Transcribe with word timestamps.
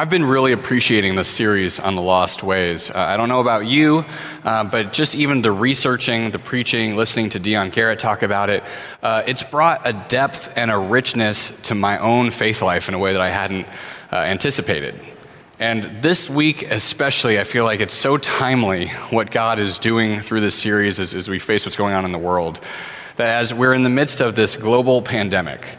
I've 0.00 0.08
been 0.08 0.24
really 0.24 0.52
appreciating 0.52 1.14
this 1.14 1.28
series 1.28 1.78
on 1.78 1.94
the 1.94 2.00
lost 2.00 2.42
ways. 2.42 2.90
Uh, 2.90 2.94
I 2.96 3.18
don't 3.18 3.28
know 3.28 3.42
about 3.42 3.66
you, 3.66 4.06
uh, 4.44 4.64
but 4.64 4.94
just 4.94 5.14
even 5.14 5.42
the 5.42 5.52
researching, 5.52 6.30
the 6.30 6.38
preaching, 6.38 6.96
listening 6.96 7.28
to 7.28 7.38
Dion 7.38 7.68
Garrett 7.68 7.98
talk 7.98 8.22
about 8.22 8.48
it, 8.48 8.64
uh, 9.02 9.22
it's 9.26 9.42
brought 9.42 9.86
a 9.86 9.92
depth 10.08 10.54
and 10.56 10.70
a 10.70 10.78
richness 10.78 11.50
to 11.64 11.74
my 11.74 11.98
own 11.98 12.30
faith 12.30 12.62
life 12.62 12.88
in 12.88 12.94
a 12.94 12.98
way 12.98 13.12
that 13.12 13.20
I 13.20 13.28
hadn't 13.28 13.66
uh, 14.10 14.16
anticipated. 14.16 14.98
And 15.58 16.00
this 16.00 16.30
week, 16.30 16.62
especially, 16.62 17.38
I 17.38 17.44
feel 17.44 17.64
like 17.64 17.80
it's 17.80 17.94
so 17.94 18.16
timely 18.16 18.88
what 19.10 19.30
God 19.30 19.58
is 19.58 19.78
doing 19.78 20.22
through 20.22 20.40
this 20.40 20.54
series 20.54 20.98
as, 20.98 21.12
as 21.12 21.28
we 21.28 21.38
face 21.38 21.66
what's 21.66 21.76
going 21.76 21.92
on 21.92 22.06
in 22.06 22.12
the 22.12 22.18
world. 22.18 22.58
That 23.16 23.38
as 23.38 23.52
we're 23.52 23.74
in 23.74 23.82
the 23.82 23.90
midst 23.90 24.22
of 24.22 24.34
this 24.34 24.56
global 24.56 25.02
pandemic, 25.02 25.76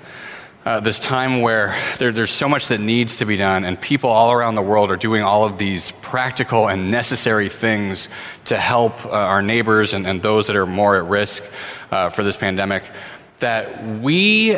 uh, 0.65 0.79
this 0.79 0.99
time 0.99 1.41
where 1.41 1.75
there, 1.97 2.11
there's 2.11 2.29
so 2.29 2.47
much 2.47 2.67
that 2.67 2.79
needs 2.79 3.17
to 3.17 3.25
be 3.25 3.35
done, 3.35 3.65
and 3.65 3.81
people 3.81 4.09
all 4.09 4.31
around 4.31 4.55
the 4.55 4.61
world 4.61 4.91
are 4.91 4.97
doing 4.97 5.23
all 5.23 5.43
of 5.43 5.57
these 5.57 5.91
practical 5.91 6.67
and 6.67 6.91
necessary 6.91 7.49
things 7.49 8.07
to 8.45 8.57
help 8.57 9.03
uh, 9.05 9.09
our 9.09 9.41
neighbors 9.41 9.93
and, 9.93 10.05
and, 10.05 10.21
those 10.21 10.47
that 10.47 10.55
are 10.55 10.67
more 10.67 10.97
at 10.97 11.05
risk 11.05 11.43
uh, 11.89 12.09
for 12.09 12.23
this 12.23 12.37
pandemic. 12.37 12.83
That 13.39 13.83
we 14.01 14.55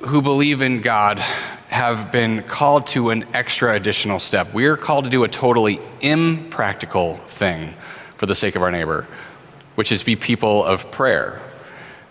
who 0.00 0.22
believe 0.22 0.62
in 0.62 0.82
God 0.82 1.18
have 1.18 2.12
been 2.12 2.44
called 2.44 2.86
to 2.88 3.10
an 3.10 3.24
extra 3.34 3.74
additional 3.74 4.20
step. 4.20 4.54
We 4.54 4.66
are 4.66 4.76
called 4.76 5.04
to 5.04 5.10
do 5.10 5.24
a 5.24 5.28
totally 5.28 5.80
impractical 6.00 7.16
thing 7.26 7.74
for 8.16 8.26
the 8.26 8.36
sake 8.36 8.54
of 8.54 8.62
our 8.62 8.70
neighbor, 8.70 9.08
which 9.74 9.90
is 9.90 10.04
be 10.04 10.14
people 10.14 10.64
of 10.64 10.92
prayer. 10.92 11.40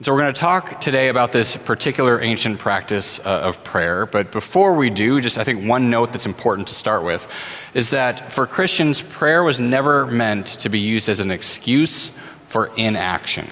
So, 0.02 0.12
we're 0.12 0.22
going 0.22 0.34
to 0.34 0.40
talk 0.40 0.82
today 0.82 1.10
about 1.10 1.32
this 1.32 1.56
particular 1.56 2.20
ancient 2.20 2.60
practice 2.60 3.20
uh, 3.20 3.42
of 3.44 3.64
prayer. 3.64 4.06
But 4.08 4.32
before 4.32 4.74
we 4.74 4.90
do, 4.90 5.22
just 5.22 5.38
I 5.38 5.44
think 5.44 5.68
one 5.68 5.90
note 5.92 6.12
that's 6.12 6.26
important 6.26 6.68
to 6.70 6.74
start 6.74 7.04
with 7.04 7.28
is 7.76 7.92
that 7.92 8.34
for 8.34 8.48
Christians, 8.48 9.02
prayer 9.02 9.44
was 9.44 9.60
never 9.60 10.08
meant 10.08 10.48
to 10.48 10.70
be 10.70 10.80
used 10.80 11.10
as 11.10 11.20
an 11.20 11.30
excuse 11.30 12.10
for 12.48 12.72
inaction 12.76 13.48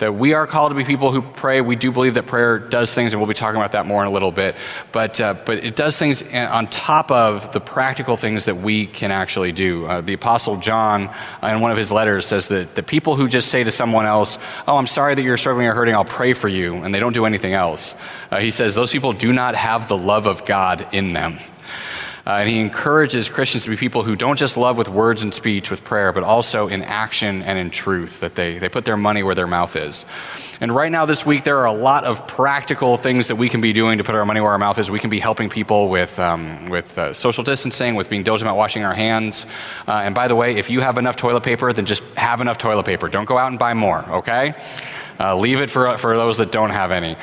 that 0.00 0.14
we 0.14 0.32
are 0.32 0.46
called 0.46 0.70
to 0.70 0.74
be 0.74 0.84
people 0.84 1.12
who 1.12 1.22
pray. 1.22 1.60
We 1.60 1.76
do 1.76 1.92
believe 1.92 2.14
that 2.14 2.26
prayer 2.26 2.58
does 2.58 2.94
things, 2.94 3.12
and 3.12 3.20
we'll 3.20 3.28
be 3.28 3.34
talking 3.34 3.60
about 3.60 3.72
that 3.72 3.86
more 3.86 4.02
in 4.02 4.08
a 4.08 4.10
little 4.10 4.32
bit. 4.32 4.56
But, 4.92 5.20
uh, 5.20 5.34
but 5.44 5.62
it 5.64 5.76
does 5.76 5.96
things 5.98 6.22
on 6.22 6.68
top 6.68 7.10
of 7.10 7.52
the 7.52 7.60
practical 7.60 8.16
things 8.16 8.46
that 8.46 8.56
we 8.56 8.86
can 8.86 9.10
actually 9.10 9.52
do. 9.52 9.86
Uh, 9.86 10.00
the 10.00 10.14
Apostle 10.14 10.56
John, 10.56 11.14
in 11.42 11.60
one 11.60 11.70
of 11.70 11.76
his 11.76 11.92
letters, 11.92 12.26
says 12.26 12.48
that 12.48 12.74
the 12.74 12.82
people 12.82 13.14
who 13.14 13.28
just 13.28 13.50
say 13.50 13.62
to 13.62 13.70
someone 13.70 14.06
else, 14.06 14.38
Oh, 14.66 14.76
I'm 14.76 14.86
sorry 14.86 15.14
that 15.14 15.22
you're 15.22 15.36
struggling 15.36 15.66
or 15.66 15.74
hurting, 15.74 15.94
I'll 15.94 16.04
pray 16.04 16.32
for 16.32 16.48
you, 16.48 16.76
and 16.76 16.94
they 16.94 17.00
don't 17.00 17.12
do 17.12 17.26
anything 17.26 17.52
else, 17.52 17.94
uh, 18.30 18.40
he 18.40 18.50
says 18.50 18.74
those 18.74 18.92
people 18.92 19.12
do 19.12 19.32
not 19.32 19.54
have 19.54 19.86
the 19.86 19.96
love 19.96 20.26
of 20.26 20.44
God 20.46 20.88
in 20.92 21.12
them. 21.12 21.38
Uh, 22.26 22.30
and 22.30 22.48
he 22.48 22.58
encourages 22.58 23.28
Christians 23.28 23.64
to 23.64 23.70
be 23.70 23.76
people 23.76 24.02
who 24.02 24.14
don't 24.14 24.38
just 24.38 24.56
love 24.56 24.76
with 24.76 24.88
words 24.88 25.22
and 25.22 25.32
speech, 25.32 25.70
with 25.70 25.82
prayer, 25.84 26.12
but 26.12 26.22
also 26.22 26.68
in 26.68 26.82
action 26.82 27.42
and 27.42 27.58
in 27.58 27.70
truth, 27.70 28.20
that 28.20 28.34
they, 28.34 28.58
they 28.58 28.68
put 28.68 28.84
their 28.84 28.96
money 28.96 29.22
where 29.22 29.34
their 29.34 29.46
mouth 29.46 29.74
is. 29.76 30.04
And 30.60 30.74
right 30.74 30.92
now, 30.92 31.06
this 31.06 31.24
week, 31.24 31.44
there 31.44 31.58
are 31.58 31.66
a 31.66 31.72
lot 31.72 32.04
of 32.04 32.26
practical 32.26 32.98
things 32.98 33.28
that 33.28 33.36
we 33.36 33.48
can 33.48 33.62
be 33.62 33.72
doing 33.72 33.96
to 33.96 34.04
put 34.04 34.14
our 34.14 34.26
money 34.26 34.42
where 34.42 34.52
our 34.52 34.58
mouth 34.58 34.78
is. 34.78 34.90
We 34.90 34.98
can 34.98 35.08
be 35.08 35.18
helping 35.18 35.48
people 35.48 35.88
with, 35.88 36.18
um, 36.18 36.68
with 36.68 36.98
uh, 36.98 37.14
social 37.14 37.42
distancing, 37.42 37.94
with 37.94 38.10
being 38.10 38.22
diligent 38.22 38.46
about 38.46 38.58
washing 38.58 38.84
our 38.84 38.92
hands. 38.92 39.46
Uh, 39.88 40.02
and 40.04 40.14
by 40.14 40.28
the 40.28 40.36
way, 40.36 40.56
if 40.56 40.68
you 40.68 40.80
have 40.80 40.98
enough 40.98 41.16
toilet 41.16 41.42
paper, 41.42 41.72
then 41.72 41.86
just 41.86 42.02
have 42.16 42.42
enough 42.42 42.58
toilet 42.58 42.84
paper. 42.84 43.08
Don't 43.08 43.24
go 43.24 43.38
out 43.38 43.48
and 43.48 43.58
buy 43.58 43.72
more, 43.72 44.04
okay? 44.10 44.54
Uh, 45.18 45.36
leave 45.36 45.62
it 45.62 45.70
for, 45.70 45.96
for 45.96 46.14
those 46.16 46.36
that 46.36 46.52
don't 46.52 46.70
have 46.70 46.90
any. 46.90 47.16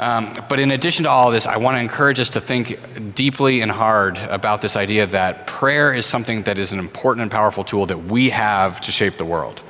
Um, 0.00 0.34
but 0.48 0.58
in 0.58 0.70
addition 0.70 1.04
to 1.04 1.10
all 1.10 1.30
this, 1.30 1.44
I 1.44 1.58
want 1.58 1.76
to 1.76 1.80
encourage 1.80 2.18
us 2.20 2.30
to 2.30 2.40
think 2.40 3.14
deeply 3.14 3.60
and 3.60 3.70
hard 3.70 4.16
about 4.16 4.62
this 4.62 4.74
idea 4.74 5.06
that 5.08 5.46
prayer 5.46 5.92
is 5.92 6.06
something 6.06 6.44
that 6.44 6.58
is 6.58 6.72
an 6.72 6.78
important 6.78 7.20
and 7.20 7.30
powerful 7.30 7.64
tool 7.64 7.84
that 7.84 7.98
we 7.98 8.30
have 8.30 8.80
to 8.80 8.92
shape 8.92 9.18
the 9.18 9.26
world. 9.26 9.62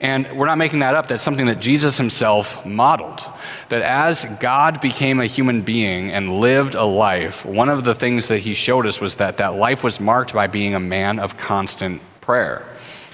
And 0.00 0.36
we're 0.36 0.46
not 0.46 0.58
making 0.58 0.80
that 0.80 0.96
up. 0.96 1.06
That's 1.06 1.22
something 1.22 1.46
that 1.46 1.60
Jesus 1.60 1.96
himself 1.96 2.66
modeled. 2.66 3.24
That 3.68 3.82
as 3.82 4.24
God 4.40 4.80
became 4.80 5.20
a 5.20 5.26
human 5.26 5.62
being 5.62 6.10
and 6.10 6.40
lived 6.40 6.74
a 6.74 6.84
life, 6.84 7.46
one 7.46 7.68
of 7.68 7.84
the 7.84 7.94
things 7.94 8.26
that 8.28 8.40
he 8.40 8.54
showed 8.54 8.86
us 8.86 9.00
was 9.00 9.16
that 9.16 9.36
that 9.36 9.54
life 9.54 9.84
was 9.84 10.00
marked 10.00 10.34
by 10.34 10.48
being 10.48 10.74
a 10.74 10.80
man 10.80 11.20
of 11.20 11.36
constant 11.36 12.02
prayer. 12.20 12.66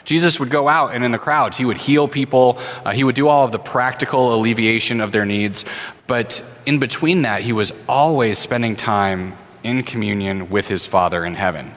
Jesus 0.04 0.38
would 0.38 0.50
go 0.50 0.68
out 0.68 0.94
and 0.94 1.04
in 1.04 1.12
the 1.12 1.18
crowds, 1.18 1.56
he 1.56 1.64
would 1.64 1.78
heal 1.78 2.08
people, 2.08 2.58
uh, 2.84 2.92
he 2.92 3.04
would 3.04 3.14
do 3.14 3.28
all 3.28 3.44
of 3.44 3.52
the 3.52 3.58
practical 3.58 4.34
alleviation 4.34 5.00
of 5.00 5.12
their 5.12 5.24
needs. 5.24 5.64
But 6.06 6.44
in 6.66 6.78
between 6.78 7.22
that, 7.22 7.42
he 7.42 7.52
was 7.52 7.72
always 7.88 8.38
spending 8.38 8.76
time 8.76 9.36
in 9.62 9.82
communion 9.82 10.50
with 10.50 10.68
his 10.68 10.84
Father 10.84 11.24
in 11.24 11.34
heaven. 11.34 11.74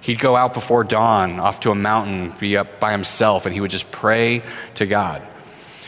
He'd 0.00 0.20
go 0.20 0.36
out 0.36 0.54
before 0.54 0.84
dawn 0.84 1.40
off 1.40 1.60
to 1.60 1.70
a 1.70 1.74
mountain, 1.74 2.34
be 2.38 2.56
up 2.56 2.78
by 2.78 2.92
himself, 2.92 3.46
and 3.46 3.54
he 3.54 3.60
would 3.60 3.70
just 3.70 3.90
pray 3.90 4.42
to 4.76 4.86
God. 4.86 5.26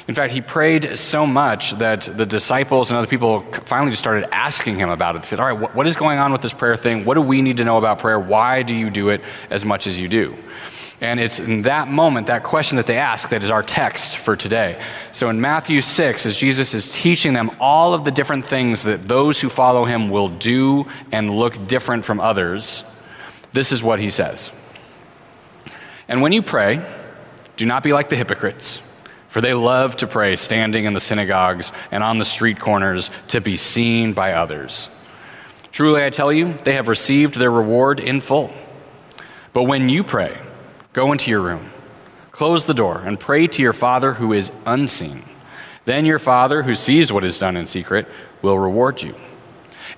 In 0.09 0.15
fact, 0.15 0.33
he 0.33 0.41
prayed 0.41 0.97
so 0.97 1.27
much 1.27 1.73
that 1.73 2.03
the 2.03 2.25
disciples 2.25 2.91
and 2.91 2.99
other 2.99 3.09
people 3.09 3.43
finally 3.65 3.91
just 3.91 4.03
started 4.03 4.33
asking 4.33 4.79
him 4.79 4.89
about 4.89 5.17
it. 5.17 5.23
They 5.23 5.29
said, 5.29 5.41
All 5.41 5.55
right, 5.55 5.75
what 5.75 5.87
is 5.87 5.97
going 5.97 6.19
on 6.19 6.31
with 6.33 6.43
this 6.43 6.53
prayer 6.53 6.77
thing? 6.77 7.05
What 7.05 7.15
do 7.15 7.23
we 7.23 7.43
need 7.43 7.57
to 7.57 7.65
know 7.65 7.77
about 7.77 7.99
prayer? 7.99 8.19
Why 8.19 8.63
do 8.63 8.75
you 8.75 8.89
do 8.89 9.09
it 9.09 9.21
as 9.51 9.65
much 9.65 9.87
as 9.87 9.99
you 9.99 10.09
do? 10.09 10.37
And 11.01 11.21
it's 11.21 11.39
in 11.39 11.63
that 11.63 11.89
moment, 11.89 12.29
that 12.29 12.43
question 12.43 12.77
that 12.77 12.87
they 12.87 12.97
ask, 12.97 13.29
that 13.29 13.43
is 13.43 13.51
our 13.51 13.63
text 13.63 14.17
for 14.17 14.35
today. 14.35 14.81
So 15.13 15.29
in 15.29 15.41
Matthew 15.41 15.83
6, 15.83 16.25
as 16.25 16.39
Jesus 16.39 16.73
is 16.73 16.91
teaching 16.91 17.35
them 17.35 17.51
all 17.61 17.93
of 17.93 18.05
the 18.05 18.11
different 18.11 18.47
things 18.47 18.85
that 18.85 19.03
those 19.03 19.41
who 19.41 19.51
follow 19.51 19.85
him 19.85 20.09
will 20.09 20.31
do 20.31 20.87
and 21.13 21.37
look 21.37 21.67
different 21.69 22.07
from 22.07 22.19
others, 22.19 22.83
this 23.53 23.73
is 23.73 23.83
what 23.83 24.01
he 24.01 24.09
says. 24.09 24.53
And 26.09 26.23
when 26.23 26.33
you 26.33 26.41
pray, 26.41 26.87
do 27.57 27.67
not 27.67 27.83
be 27.83 27.93
like 27.93 28.09
the 28.09 28.17
hypocrites, 28.17 28.81
for 29.29 29.43
they 29.43 29.53
love 29.53 29.97
to 29.97 30.07
pray 30.07 30.37
standing 30.37 30.87
in 30.87 30.95
the 30.95 31.01
synagogues 31.01 31.73
and 31.91 32.03
on 32.03 32.19
the 32.19 32.25
street 32.25 32.59
corners 32.59 33.11
to 33.29 33.43
be 33.43 33.59
seen 33.59 34.15
by 34.15 34.33
others. 34.33 34.89
Truly, 35.73 36.03
I 36.03 36.09
tell 36.09 36.33
you, 36.33 36.55
they 36.65 36.73
have 36.73 36.89
received 36.89 37.35
their 37.35 37.51
reward 37.51 38.01
in 38.01 38.23
full. 38.23 38.55
But 39.53 39.65
when 39.65 39.91
you 39.91 40.05
pray, 40.05 40.39
Go 40.97 41.13
into 41.13 41.31
your 41.31 41.43
room, 41.43 41.71
close 42.31 42.65
the 42.65 42.73
door, 42.73 43.03
and 43.05 43.21
pray 43.21 43.47
to 43.49 43.61
your 43.61 43.75
Father 43.75 44.15
who 44.15 44.33
is 44.33 44.51
unseen. 44.65 45.25
Then 45.85 46.07
your 46.07 46.19
Father, 46.19 46.63
who 46.63 46.75
sees 46.75 47.13
what 47.13 47.23
is 47.23 47.39
done 47.39 47.55
in 47.55 47.67
secret, 47.67 48.09
will 48.41 48.59
reward 48.59 49.03
you. 49.03 49.15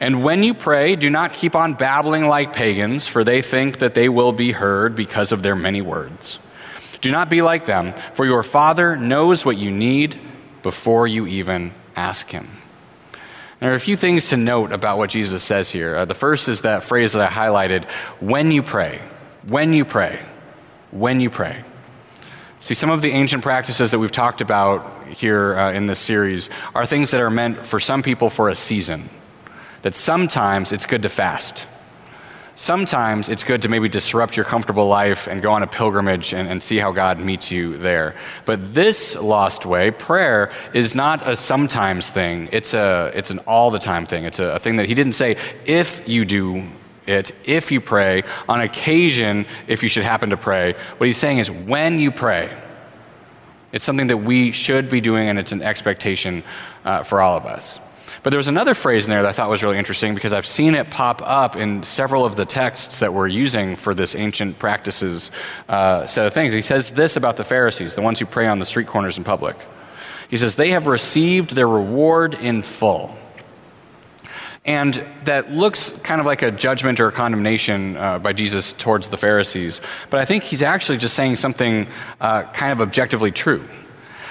And 0.01 0.25
when 0.25 0.43
you 0.43 0.55
pray, 0.55 0.97
do 0.97 1.09
not 1.09 1.35
keep 1.35 1.55
on 1.55 1.75
babbling 1.75 2.27
like 2.27 2.53
pagans, 2.53 3.07
for 3.07 3.23
they 3.23 3.43
think 3.43 3.79
that 3.79 3.95
they 3.95 4.09
will 4.09 4.33
be 4.33 4.51
heard 4.51 4.97
because 4.97 5.31
of 5.31 5.45
their 5.45 5.55
many 5.55 5.81
words. 5.81 6.41
Do 7.01 7.13
not 7.13 7.31
be 7.31 7.43
like 7.43 7.65
them, 7.65 7.95
for 8.15 8.27
your 8.27 8.43
Father 8.43 8.97
knows 8.97 9.45
what 9.45 9.57
you 9.57 9.71
need 9.71 10.19
before 10.65 11.07
you 11.07 11.29
even 11.29 11.75
ask 11.95 12.29
Him. 12.29 12.49
There 13.61 13.71
are 13.71 13.77
a 13.77 13.81
few 13.81 13.97
things 13.97 14.31
to 14.31 14.37
note 14.37 14.73
about 14.73 14.99
what 14.99 15.11
Jesus 15.11 15.45
says 15.45 15.71
here. 15.71 15.95
Uh, 15.95 16.07
the 16.07 16.17
first 16.17 16.49
is 16.49 16.63
that 16.63 16.83
phrase 16.83 17.13
that 17.13 17.31
I 17.31 17.33
highlighted 17.33 17.89
when 18.19 18.51
you 18.51 18.65
pray. 18.65 19.01
When 19.47 19.73
you 19.73 19.85
pray 19.85 20.19
when 20.91 21.21
you 21.21 21.31
pray. 21.31 21.65
See, 22.61 22.75
some 22.75 22.91
of 22.91 23.03
the 23.03 23.13
ancient 23.13 23.43
practices 23.43 23.93
that 23.93 23.99
we've 23.99 24.11
talked 24.11 24.41
about 24.41 25.07
here 25.09 25.57
uh, 25.57 25.73
in 25.73 25.87
this 25.87 26.01
series 26.01 26.51
are 26.75 26.85
things 26.85 27.13
that 27.13 27.21
are 27.21 27.31
meant 27.31 27.65
for 27.65 27.79
some 27.79 28.03
people 28.03 28.31
for 28.31 28.49
a 28.49 28.55
season. 28.55 29.09
That 29.83 29.95
sometimes 29.95 30.73
it's 30.73 30.85
good 30.85 31.03
to 31.03 31.09
fast. 31.09 31.67
Sometimes 32.57 33.29
it's 33.29 33.45
good 33.45 33.63
to 33.63 33.69
maybe 33.69 33.89
disrupt 33.89 34.37
your 34.37 34.45
comfortable 34.45 34.89
life 34.89 35.29
and 35.29 35.41
go 35.41 35.53
on 35.53 35.63
a 35.63 35.69
pilgrimage 35.69 36.35
and, 36.35 36.49
and 36.49 36.61
see 36.61 36.79
how 36.79 36.91
God 36.91 37.21
meets 37.21 37.53
you 37.53 37.77
there. 37.77 38.17
But 38.45 38.75
this 38.75 39.15
lost 39.15 39.65
way, 39.65 39.93
prayer, 39.93 40.51
is 40.75 40.97
not 40.97 41.29
a 41.29 41.37
sometimes 41.37 42.09
thing. 42.09 42.49
It's, 42.51 42.75
a, 42.75 43.13
it's 43.15 43.31
an 43.31 43.39
all 43.47 43.71
the 43.71 43.79
time 43.79 44.07
thing. 44.07 44.25
It's 44.25 44.41
a, 44.41 44.57
a 44.57 44.59
thing 44.59 44.75
that 44.77 44.87
He 44.87 44.95
didn't 44.95 45.13
say, 45.13 45.37
if 45.65 46.09
you 46.09 46.25
do 46.25 46.69
it 47.09 47.33
if 47.45 47.73
you 47.73 47.81
pray, 47.81 48.23
on 48.49 48.61
occasion 48.61 49.47
if 49.67 49.83
you 49.83 49.89
should 49.89 50.05
happen 50.05 50.31
to 50.31 50.37
pray. 50.37 50.75
What 50.99 51.07
he's 51.07 51.19
saying 51.19 51.39
is 51.39 51.51
when 51.51 51.99
you 51.99 52.11
pray. 52.11 52.51
It's 53.71 53.85
something 53.85 54.07
that 54.07 54.19
we 54.19 54.53
should 54.53 54.89
be 54.89 55.01
doing, 55.01 55.29
and 55.29 55.39
it's 55.39 55.53
an 55.53 55.61
expectation 55.61 56.43
uh, 56.85 57.03
for 57.03 57.21
all 57.21 57.37
of 57.37 57.45
us. 57.45 57.79
But 58.23 58.31
there 58.31 58.39
was 58.39 58.49
another 58.49 58.75
phrase 58.75 59.07
in 59.07 59.11
there 59.11 59.23
that 59.23 59.29
I 59.29 59.33
thought 59.33 59.49
was 59.49 59.63
really 59.63 59.79
interesting 59.79 60.15
because 60.15 60.33
I've 60.33 60.47
seen 60.47 60.75
it 60.75 60.91
pop 60.91 61.23
up 61.23 61.57
in 61.57 61.85
several 61.85 62.25
of 62.25 62.37
the 62.37 62.45
texts 62.45 63.01
that 63.01 63.13
we're 63.13 63.29
using 63.29 63.77
for 63.77 63.95
this 63.95 64.15
ancient 64.15 64.59
practices 64.59 65.31
uh, 65.69 66.07
set 66.07 66.27
of 66.27 66.35
things. 66.35 66.53
He 66.53 66.63
says 66.63 66.91
this 66.91 67.17
about 67.17 67.37
the 67.37 67.45
Pharisees, 67.45 67.95
the 67.95 68.03
ones 68.03 68.19
who 68.19 68.27
pray 68.27 68.47
on 68.47 68.59
the 68.59 68.67
street 68.67 68.87
corners 68.87 69.19
in 69.19 69.25
public. 69.25 69.57
He 70.29 70.37
says, 70.37 70.57
They 70.57 70.71
have 70.71 70.87
received 70.87 71.55
their 71.55 71.69
reward 71.69 72.35
in 72.35 72.63
full. 72.63 73.17
And 74.69 75.03
that 75.25 75.51
looks 75.51 75.89
kind 76.03 76.21
of 76.21 76.27
like 76.27 76.43
a 76.43 76.51
judgment 76.51 77.01
or 77.01 77.09
a 77.09 77.13
condemnation 77.13 77.97
uh, 77.97 78.19
by 78.19 78.35
Jesus 78.35 78.73
towards 78.73 79.09
the 79.09 79.17
Pharisees. 79.17 79.81
But 80.11 80.21
I 80.21 80.27
think 80.27 80.45
he's 80.45 80.61
actually 80.61 80.99
just 80.99 81.15
saying 81.15 81.37
something 81.37 81.87
uh, 82.21 82.43
kind 82.53 82.73
of 82.73 82.83
objectively 82.83 83.31
true. 83.31 83.65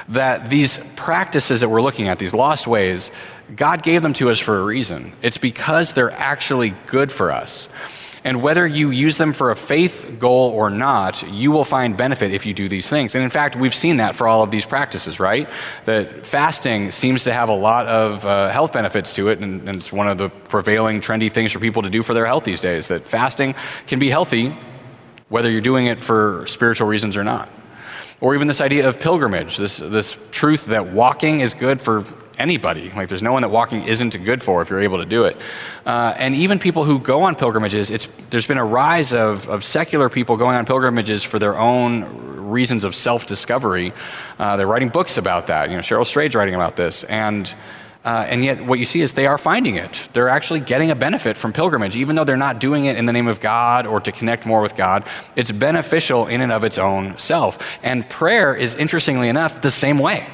That 0.10 0.52
these 0.52 0.78
practices 0.96 1.62
that 1.62 1.70
we're 1.70 1.82
looking 1.82 2.08
at, 2.08 2.20
these 2.20 2.36
lost 2.36 2.68
ways, 2.68 3.10
God 3.56 3.82
gave 3.82 4.04
them 4.04 4.14
to 4.14 4.30
us 4.30 4.40
for 4.40 4.60
a 4.60 4.64
reason. 4.64 5.12
It's 5.24 5.40
because 5.40 5.94
they're 5.94 6.12
actually 6.12 6.76
good 6.86 7.12
for 7.12 7.32
us. 7.32 7.68
And 8.28 8.42
whether 8.42 8.68
you 8.68 8.92
use 8.92 9.18
them 9.18 9.32
for 9.32 9.52
a 9.52 9.56
faith 9.56 10.18
goal 10.20 10.50
or 10.50 10.70
not, 10.70 11.24
you 11.32 11.50
will 11.50 11.64
find 11.64 11.96
benefit 11.96 12.34
if 12.34 12.46
you 12.46 12.54
do 12.54 12.68
these 12.68 12.90
things. 12.90 13.16
And 13.16 13.24
in 13.24 13.30
fact, 13.30 13.56
we've 13.56 13.74
seen 13.74 13.98
that 13.98 14.18
for 14.18 14.28
all 14.28 14.44
of 14.44 14.52
these 14.52 14.66
practices, 14.66 15.18
right? 15.18 15.50
That 15.86 16.26
fasting 16.26 16.92
seems 16.92 17.24
to 17.24 17.32
have 17.32 17.48
a 17.48 17.56
lot 17.56 17.88
of 17.88 18.26
uh, 18.26 18.50
health 18.50 18.74
benefits 18.74 19.14
to 19.14 19.30
it, 19.30 19.40
and, 19.40 19.70
and 19.70 19.78
it's 19.78 19.94
one 19.94 20.10
of 20.10 20.18
the 20.18 20.28
prevailing 20.28 21.00
trendy 21.00 21.32
things 21.32 21.54
for 21.54 21.60
people 21.60 21.84
to 21.84 21.90
do 21.90 22.04
for 22.04 22.14
their 22.14 22.26
health 22.26 22.44
these 22.44 22.60
days. 22.60 22.90
That 22.90 23.08
fasting 23.08 23.56
can 23.86 23.98
be 23.98 24.10
healthy 24.10 24.54
whether 25.30 25.50
you're 25.50 25.62
doing 25.62 25.86
it 25.86 26.02
for 26.02 26.46
spiritual 26.48 26.90
reasons 26.90 27.16
or 27.16 27.24
not. 27.24 27.48
Or 28.20 28.36
even 28.36 28.50
this 28.50 28.60
idea 28.60 28.90
of 28.90 29.00
pilgrimage, 29.00 29.56
this, 29.56 29.78
this 29.78 30.18
truth 30.32 30.66
that 30.66 30.92
walking 30.92 31.40
is 31.40 31.54
good 31.54 31.80
for 31.80 32.04
anybody. 32.38 32.90
Like, 32.92 33.10
there's 33.10 33.24
no 33.24 33.34
one 33.34 33.42
that 33.42 33.50
walking 33.50 33.84
isn't 33.84 34.24
good 34.24 34.42
for 34.42 34.62
if 34.62 34.70
you're 34.70 34.82
able 34.82 34.98
to 34.98 35.06
do 35.06 35.26
it. 35.26 35.38
Uh, 35.86 36.14
and 36.18 36.36
even 36.36 36.60
people 36.60 36.84
who 36.84 37.00
go 37.00 37.24
on 37.24 37.36
pilgrimages, 37.36 37.92
it's, 37.92 38.08
there's 38.30 38.46
been 38.46 38.58
a 38.58 38.66
rise 38.66 39.14
of, 39.14 39.48
of 39.50 39.64
secular 39.64 40.10
people 40.10 40.38
going 40.38 40.56
on 40.56 40.66
pilgrimages 40.66 41.24
for 41.24 41.40
their 41.40 41.58
own 41.58 42.50
reasons 42.50 42.84
of 42.84 42.96
self 42.96 43.26
discovery. 43.26 43.94
Uh, 44.40 44.58
they're 44.58 44.68
writing 44.68 44.90
books 44.90 45.18
about 45.18 45.48
that. 45.48 45.70
You 45.70 45.76
know, 45.76 45.82
Cheryl 45.82 46.06
Strayed's 46.06 46.36
writing 46.36 46.56
about 46.56 46.76
this. 46.76 47.04
And 47.06 47.54
uh, 48.08 48.26
and 48.30 48.46
yet, 48.46 48.66
what 48.66 48.80
you 48.80 48.86
see 48.86 49.02
is 49.02 49.12
they 49.12 49.28
are 49.28 49.38
finding 49.38 49.76
it. 49.76 50.08
They're 50.14 50.30
actually 50.30 50.62
getting 50.62 50.92
a 50.92 50.96
benefit 50.96 51.36
from 51.36 51.52
pilgrimage, 51.52 51.98
even 51.98 52.16
though 52.16 52.24
they're 52.24 52.38
not 52.38 52.62
doing 52.62 52.86
it 52.86 52.96
in 52.96 53.06
the 53.06 53.12
name 53.12 53.28
of 53.28 53.42
God 53.42 53.86
or 53.86 54.00
to 54.00 54.14
connect 54.14 54.46
more 54.46 54.62
with 54.62 54.78
God. 54.78 55.06
It's 55.36 55.52
beneficial 55.52 56.26
in 56.28 56.40
and 56.40 56.50
of 56.50 56.64
its 56.64 56.78
own 56.78 57.18
self. 57.18 57.60
And 57.84 58.08
prayer 58.08 58.56
is, 58.56 58.76
interestingly 58.76 59.28
enough, 59.28 59.62
the 59.62 59.72
same 59.72 60.00
way. 60.00 60.26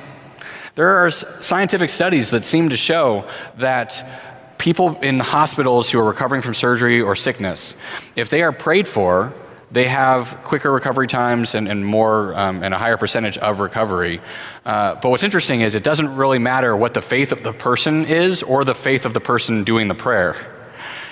There 0.76 1.06
are 1.06 1.12
scientific 1.12 1.92
studies 1.92 2.32
that 2.32 2.44
seem 2.46 2.70
to 2.70 2.78
show 2.78 3.28
that 3.58 4.58
people 4.58 4.98
in 5.02 5.20
hospitals 5.20 5.92
who 5.92 6.00
are 6.00 6.04
recovering 6.04 6.42
from 6.42 6.56
surgery 6.56 7.00
or 7.00 7.16
sickness, 7.16 7.76
if 8.16 8.32
they 8.32 8.42
are 8.42 8.52
prayed 8.52 8.88
for, 8.88 9.34
they 9.72 9.88
have 9.88 10.40
quicker 10.44 10.72
recovery 10.72 11.08
times 11.08 11.54
and, 11.54 11.68
and 11.68 11.86
more 11.86 12.34
um, 12.34 12.64
and 12.64 12.74
a 12.74 12.80
higher 12.80 12.98
percentage 12.98 13.38
of 13.38 13.60
recovery. 13.60 14.20
Uh, 14.66 14.96
but 14.96 15.10
what's 15.10 15.24
interesting 15.24 15.62
is 15.62 15.76
it 15.76 15.84
doesn't 15.84 16.16
really 16.16 16.40
matter 16.40 16.76
what 16.76 16.96
the 16.96 17.04
faith 17.04 17.32
of 17.32 17.44
the 17.44 17.54
person 17.54 18.06
is 18.06 18.42
or 18.42 18.66
the 18.66 18.76
faith 18.76 19.06
of 19.06 19.14
the 19.14 19.20
person 19.20 19.64
doing 19.64 19.88
the 19.88 19.96
prayer. 19.96 20.36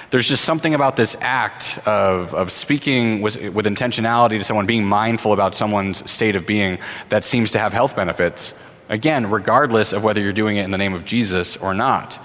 There's 0.10 0.28
just 0.28 0.44
something 0.44 0.74
about 0.74 0.96
this 0.96 1.16
act 1.22 1.78
of, 1.86 2.34
of 2.34 2.52
speaking 2.52 3.22
with, 3.22 3.38
with 3.54 3.68
intentionality 3.68 4.40
to 4.40 4.44
someone, 4.44 4.66
being 4.66 4.86
mindful 4.86 5.34
about 5.34 5.54
someone's 5.54 6.10
state 6.10 6.36
of 6.36 6.48
being, 6.48 6.80
that 7.10 7.24
seems 7.24 7.52
to 7.52 7.60
have 7.60 7.74
health 7.74 7.96
benefits. 7.96 8.56
Again, 8.92 9.32
regardless 9.32 9.94
of 9.94 10.04
whether 10.04 10.20
you're 10.20 10.34
doing 10.34 10.58
it 10.58 10.64
in 10.64 10.70
the 10.70 10.78
name 10.78 10.94
of 10.94 11.06
Jesus 11.06 11.56
or 11.56 11.74
not. 11.74 12.20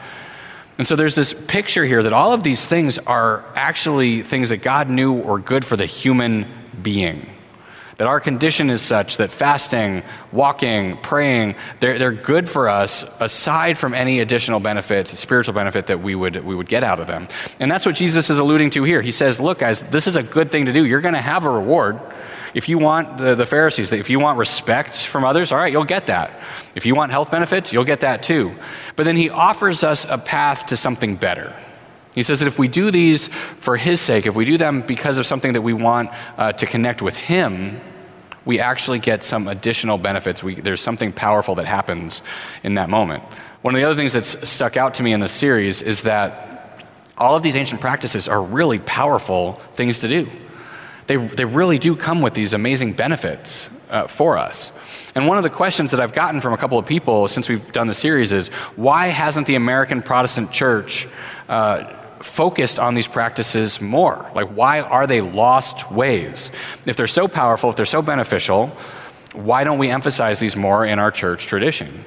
And 0.78 0.86
so 0.86 0.96
there's 0.96 1.14
this 1.14 1.32
picture 1.32 1.84
here 1.84 2.02
that 2.02 2.12
all 2.12 2.32
of 2.32 2.42
these 2.42 2.66
things 2.66 2.98
are 2.98 3.44
actually 3.54 4.22
things 4.22 4.48
that 4.48 4.58
God 4.58 4.90
knew 4.90 5.12
were 5.12 5.38
good 5.38 5.64
for 5.64 5.76
the 5.76 5.86
human 5.86 6.44
being. 6.82 7.36
That 7.96 8.08
our 8.08 8.20
condition 8.20 8.69
is 8.69 8.82
such 8.82 9.16
that 9.16 9.32
fasting, 9.32 10.02
walking, 10.31 10.98
praying, 10.98 11.54
they're, 11.81 11.98
they're 11.98 12.12
good 12.12 12.46
for 12.46 12.69
us 12.69 13.04
aside 13.20 13.78
from 13.78 13.94
any 13.94 14.20
additional 14.20 14.60
benefit, 14.60 15.08
spiritual 15.08 15.54
benefit 15.54 15.87
that 15.87 16.02
we 16.02 16.14
would, 16.14 16.44
we 16.44 16.54
would 16.54 16.69
get 16.69 16.84
out 16.84 17.00
of 17.00 17.06
them. 17.06 17.26
And 17.58 17.70
that's 17.70 17.87
what 17.87 17.94
Jesus 17.94 18.28
is 18.28 18.38
alluding 18.38 18.70
to 18.70 18.84
here. 18.84 19.00
He 19.00 19.12
says, 19.12 19.40
Look, 19.40 19.58
guys, 19.60 19.81
this 19.82 20.06
is 20.06 20.16
a 20.16 20.22
good 20.22 20.50
thing 20.50 20.66
to 20.66 20.75
do. 20.75 20.84
You're 20.84 21.00
going 21.00 21.14
to 21.14 21.20
have 21.20 21.46
a 21.46 21.50
reward. 21.50 21.98
If 22.52 22.69
you 22.69 22.78
want 22.78 23.16
the, 23.16 23.34
the 23.34 23.46
Pharisees, 23.46 23.93
if 23.93 24.10
you 24.10 24.20
want 24.20 24.38
respect 24.38 25.06
from 25.06 25.25
others, 25.25 25.50
all 25.50 25.58
right, 25.58 25.72
you'll 25.72 25.84
get 25.84 26.06
that. 26.06 26.38
If 26.75 26.84
you 26.84 26.94
want 26.94 27.12
health 27.12 27.31
benefits, 27.31 27.72
you'll 27.72 27.84
get 27.84 28.00
that 28.00 28.22
too. 28.22 28.54
But 28.94 29.04
then 29.04 29.16
he 29.16 29.31
offers 29.31 29.84
us 29.84 30.04
a 30.08 30.19
path 30.19 30.66
to 30.66 30.76
something 30.76 31.16
better. 31.16 31.54
He 32.16 32.24
says 32.24 32.40
that 32.40 32.46
if 32.46 32.58
we 32.58 32.66
do 32.66 32.90
these 32.90 33.28
for 33.58 33.76
his 33.76 34.00
sake, 34.00 34.26
if 34.26 34.34
we 34.34 34.44
do 34.44 34.58
them 34.58 34.80
because 34.80 35.18
of 35.18 35.26
something 35.26 35.52
that 35.52 35.62
we 35.62 35.72
want 35.72 36.10
uh, 36.36 36.52
to 36.54 36.66
connect 36.66 37.00
with 37.00 37.16
him, 37.16 37.80
we 38.44 38.58
actually 38.58 38.98
get 38.98 39.22
some 39.22 39.46
additional 39.46 39.98
benefits. 39.98 40.42
We, 40.42 40.56
there's 40.56 40.80
something 40.80 41.12
powerful 41.12 41.54
that 41.56 41.66
happens 41.66 42.22
in 42.64 42.74
that 42.74 42.90
moment. 42.90 43.22
One 43.62 43.74
of 43.74 43.78
the 43.78 43.84
other 43.84 43.94
things 43.94 44.12
that's 44.12 44.48
stuck 44.48 44.76
out 44.76 44.94
to 44.94 45.04
me 45.04 45.12
in 45.12 45.20
this 45.20 45.32
series 45.32 45.82
is 45.82 46.02
that 46.02 46.82
all 47.16 47.36
of 47.36 47.44
these 47.44 47.54
ancient 47.54 47.80
practices 47.80 48.26
are 48.26 48.42
really 48.42 48.80
powerful 48.80 49.60
things 49.74 50.00
to 50.00 50.08
do 50.08 50.28
they, 51.06 51.16
they 51.16 51.44
really 51.44 51.78
do 51.78 51.96
come 51.96 52.20
with 52.20 52.34
these 52.34 52.52
amazing 52.52 52.92
benefits 52.92 53.70
uh, 53.90 54.06
for 54.06 54.38
us. 54.38 54.72
And 55.14 55.26
one 55.28 55.36
of 55.36 55.44
the 55.44 55.50
questions 55.50 55.92
that 55.92 56.00
I've 56.00 56.12
gotten 56.12 56.40
from 56.40 56.52
a 56.52 56.56
couple 56.56 56.78
of 56.78 56.86
people 56.86 57.28
since 57.28 57.48
we've 57.48 57.70
done 57.72 57.86
the 57.86 57.94
series 57.94 58.32
is 58.32 58.48
why 58.74 59.08
hasn't 59.08 59.46
the 59.46 59.54
American 59.54 60.02
Protestant 60.02 60.50
church 60.50 61.06
uh, 61.48 61.92
focused 62.20 62.78
on 62.78 62.94
these 62.94 63.08
practices 63.08 63.80
more? 63.80 64.30
Like, 64.34 64.48
why 64.48 64.80
are 64.80 65.06
they 65.06 65.20
lost 65.20 65.90
ways? 65.90 66.50
If 66.86 66.96
they're 66.96 67.06
so 67.06 67.28
powerful, 67.28 67.70
if 67.70 67.76
they're 67.76 67.86
so 67.86 68.02
beneficial, 68.02 68.68
why 69.32 69.64
don't 69.64 69.78
we 69.78 69.90
emphasize 69.90 70.38
these 70.38 70.56
more 70.56 70.84
in 70.84 70.98
our 70.98 71.10
church 71.10 71.46
tradition? 71.46 72.04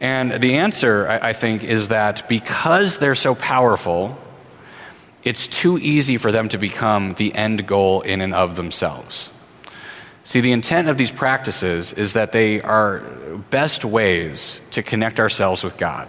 And 0.00 0.40
the 0.42 0.56
answer, 0.56 1.08
I, 1.08 1.30
I 1.30 1.32
think, 1.32 1.64
is 1.64 1.88
that 1.88 2.28
because 2.28 2.98
they're 2.98 3.14
so 3.14 3.34
powerful, 3.34 4.18
it's 5.22 5.46
too 5.46 5.78
easy 5.78 6.16
for 6.16 6.32
them 6.32 6.48
to 6.48 6.58
become 6.58 7.12
the 7.14 7.34
end 7.34 7.66
goal 7.66 8.00
in 8.00 8.20
and 8.20 8.34
of 8.34 8.56
themselves. 8.56 9.30
See, 10.24 10.40
the 10.40 10.52
intent 10.52 10.88
of 10.88 10.96
these 10.96 11.10
practices 11.10 11.92
is 11.92 12.12
that 12.12 12.32
they 12.32 12.62
are 12.62 13.00
best 13.50 13.84
ways 13.84 14.60
to 14.70 14.82
connect 14.82 15.18
ourselves 15.18 15.64
with 15.64 15.76
God. 15.76 16.08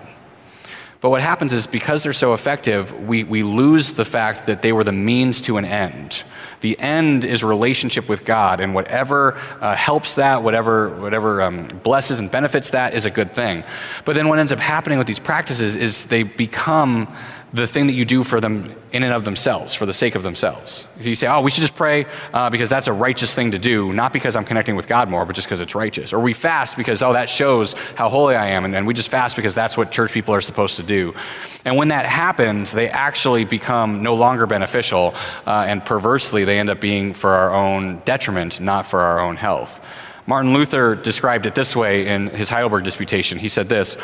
But 1.02 1.10
what 1.10 1.22
happens 1.24 1.52
is 1.52 1.66
because 1.66 2.04
they're 2.04 2.14
so 2.14 2.36
effective, 2.36 2.94
we, 3.08 3.24
we 3.24 3.42
lose 3.42 3.94
the 3.94 4.06
fact 4.06 4.46
that 4.46 4.62
they 4.62 4.72
were 4.72 4.84
the 4.84 4.92
means 4.92 5.42
to 5.42 5.58
an 5.58 5.66
end. 5.66 6.24
The 6.62 6.80
end 6.80 7.26
is 7.26 7.44
relationship 7.44 8.08
with 8.08 8.24
God, 8.24 8.62
and 8.62 8.76
whatever 8.76 9.34
uh, 9.60 9.76
helps 9.76 10.14
that, 10.16 10.44
whatever, 10.44 10.90
whatever 11.02 11.42
um, 11.42 11.64
blesses 11.82 12.20
and 12.20 12.30
benefits 12.30 12.70
that, 12.70 12.94
is 12.94 13.06
a 13.06 13.10
good 13.10 13.34
thing. 13.34 13.64
But 14.06 14.14
then 14.14 14.30
what 14.30 14.38
ends 14.38 14.52
up 14.52 14.60
happening 14.60 15.00
with 15.00 15.08
these 15.08 15.20
practices 15.20 15.76
is 15.76 16.06
they 16.06 16.22
become 16.22 17.12
the 17.54 17.68
thing 17.68 17.88
that 17.88 17.94
you 17.94 18.06
do 18.06 18.24
for 18.24 18.40
them 18.40 18.74
in 18.94 19.04
and 19.04 19.14
of 19.14 19.26
themselves, 19.26 19.74
for 19.74 19.86
the 19.86 19.94
sake 19.94 20.16
of 20.16 20.24
themselves. 20.24 20.88
If 21.00 21.06
you 21.06 21.16
say, 21.16 21.28
oh, 21.28 21.42
we 21.42 21.52
should 21.52 21.62
just 21.62 21.76
pray 21.76 22.06
uh, 22.34 22.50
because 22.50 22.70
that's 22.70 22.88
a 22.88 22.94
righteous 22.94 23.34
thing 23.34 23.52
to 23.52 23.60
do, 23.60 23.92
not 23.92 24.14
because 24.14 24.38
I'm 24.38 24.46
connecting 24.46 24.76
with 24.76 24.88
God 24.88 25.10
more, 25.10 25.26
but 25.26 25.36
just 25.36 25.48
because 25.48 25.60
it's 25.60 25.76
righteous. 25.76 26.14
Or 26.14 26.20
we 26.20 26.34
fast 26.34 26.78
because, 26.78 27.02
oh, 27.02 27.12
that 27.14 27.28
shows 27.28 27.74
how 27.96 28.08
holy 28.08 28.36
I 28.36 28.48
am, 28.50 28.64
and, 28.64 28.74
and 28.74 28.88
we 28.88 28.94
just 28.94 29.10
fast 29.10 29.36
because 29.36 29.54
that's 29.54 29.76
what 29.76 29.92
church 29.92 30.14
people 30.14 30.34
are 30.34 30.42
supposed 30.42 30.78
to 30.78 30.84
do. 30.84 31.14
And 31.66 31.76
when 31.76 31.90
that 31.90 32.06
happens, 32.06 32.72
they 32.72 32.88
actually 32.88 33.44
become 33.44 34.02
no 34.02 34.16
longer 34.16 34.48
beneficial, 34.48 35.14
uh, 35.46 35.66
and 35.68 35.84
perversely, 35.84 36.46
they 36.46 36.58
end 36.58 36.70
up 36.70 36.80
being 36.80 37.14
for 37.14 37.32
our 37.32 37.54
own 37.54 38.02
detriment, 38.06 38.62
not 38.62 38.86
for 38.86 39.02
our 39.02 39.20
own 39.20 39.36
health. 39.36 39.82
Martin 40.32 40.54
Luther 40.54 40.96
described 40.96 41.46
it 41.46 41.56
this 41.56 41.76
way 41.76 42.08
in 42.08 42.28
his 42.28 42.48
Heidelberg 42.48 42.86
Disputation. 42.86 43.38
He 43.38 43.50
said 43.50 43.68
this 43.68 43.98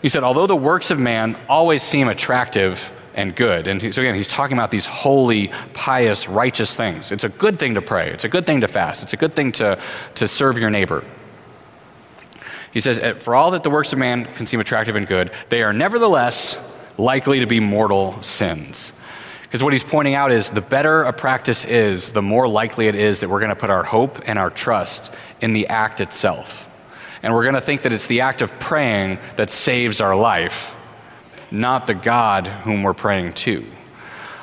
He 0.00 0.08
said, 0.08 0.24
Although 0.24 0.46
the 0.46 0.56
works 0.56 0.90
of 0.90 0.98
man 0.98 1.36
always 1.46 1.82
seem 1.82 2.08
attractive 2.08 2.90
and 3.12 3.36
good, 3.36 3.66
and 3.66 3.82
so 3.94 4.00
again, 4.00 4.14
he's 4.14 4.26
talking 4.26 4.56
about 4.56 4.70
these 4.70 4.86
holy, 4.86 5.52
pious, 5.74 6.26
righteous 6.26 6.74
things. 6.74 7.12
It's 7.12 7.24
a 7.24 7.28
good 7.28 7.58
thing 7.58 7.74
to 7.74 7.82
pray, 7.82 8.08
it's 8.08 8.24
a 8.24 8.30
good 8.30 8.46
thing 8.46 8.62
to 8.62 8.66
fast, 8.66 9.02
it's 9.02 9.12
a 9.12 9.18
good 9.18 9.34
thing 9.34 9.52
to, 9.52 9.78
to 10.14 10.26
serve 10.26 10.56
your 10.56 10.70
neighbor. 10.70 11.04
He 12.72 12.80
says, 12.80 12.98
eh, 12.98 13.12
For 13.12 13.34
all 13.34 13.50
that 13.50 13.62
the 13.62 13.68
works 13.68 13.92
of 13.92 13.98
man 13.98 14.24
can 14.24 14.46
seem 14.46 14.60
attractive 14.60 14.96
and 14.96 15.06
good, 15.06 15.32
they 15.50 15.62
are 15.62 15.74
nevertheless 15.74 16.58
likely 16.96 17.40
to 17.40 17.46
be 17.46 17.60
mortal 17.60 18.22
sins. 18.22 18.94
Because 19.54 19.62
what 19.62 19.72
he's 19.72 19.84
pointing 19.84 20.16
out 20.16 20.32
is 20.32 20.48
the 20.48 20.60
better 20.60 21.04
a 21.04 21.12
practice 21.12 21.64
is, 21.64 22.10
the 22.10 22.20
more 22.20 22.48
likely 22.48 22.88
it 22.88 22.96
is 22.96 23.20
that 23.20 23.28
we're 23.28 23.38
going 23.38 23.50
to 23.50 23.54
put 23.54 23.70
our 23.70 23.84
hope 23.84 24.18
and 24.26 24.36
our 24.36 24.50
trust 24.50 25.14
in 25.40 25.52
the 25.52 25.68
act 25.68 26.00
itself. 26.00 26.68
And 27.22 27.32
we're 27.32 27.44
going 27.44 27.54
to 27.54 27.60
think 27.60 27.82
that 27.82 27.92
it's 27.92 28.08
the 28.08 28.22
act 28.22 28.42
of 28.42 28.58
praying 28.58 29.20
that 29.36 29.52
saves 29.52 30.00
our 30.00 30.16
life, 30.16 30.74
not 31.52 31.86
the 31.86 31.94
God 31.94 32.48
whom 32.48 32.82
we're 32.82 32.94
praying 32.94 33.34
to. 33.34 33.64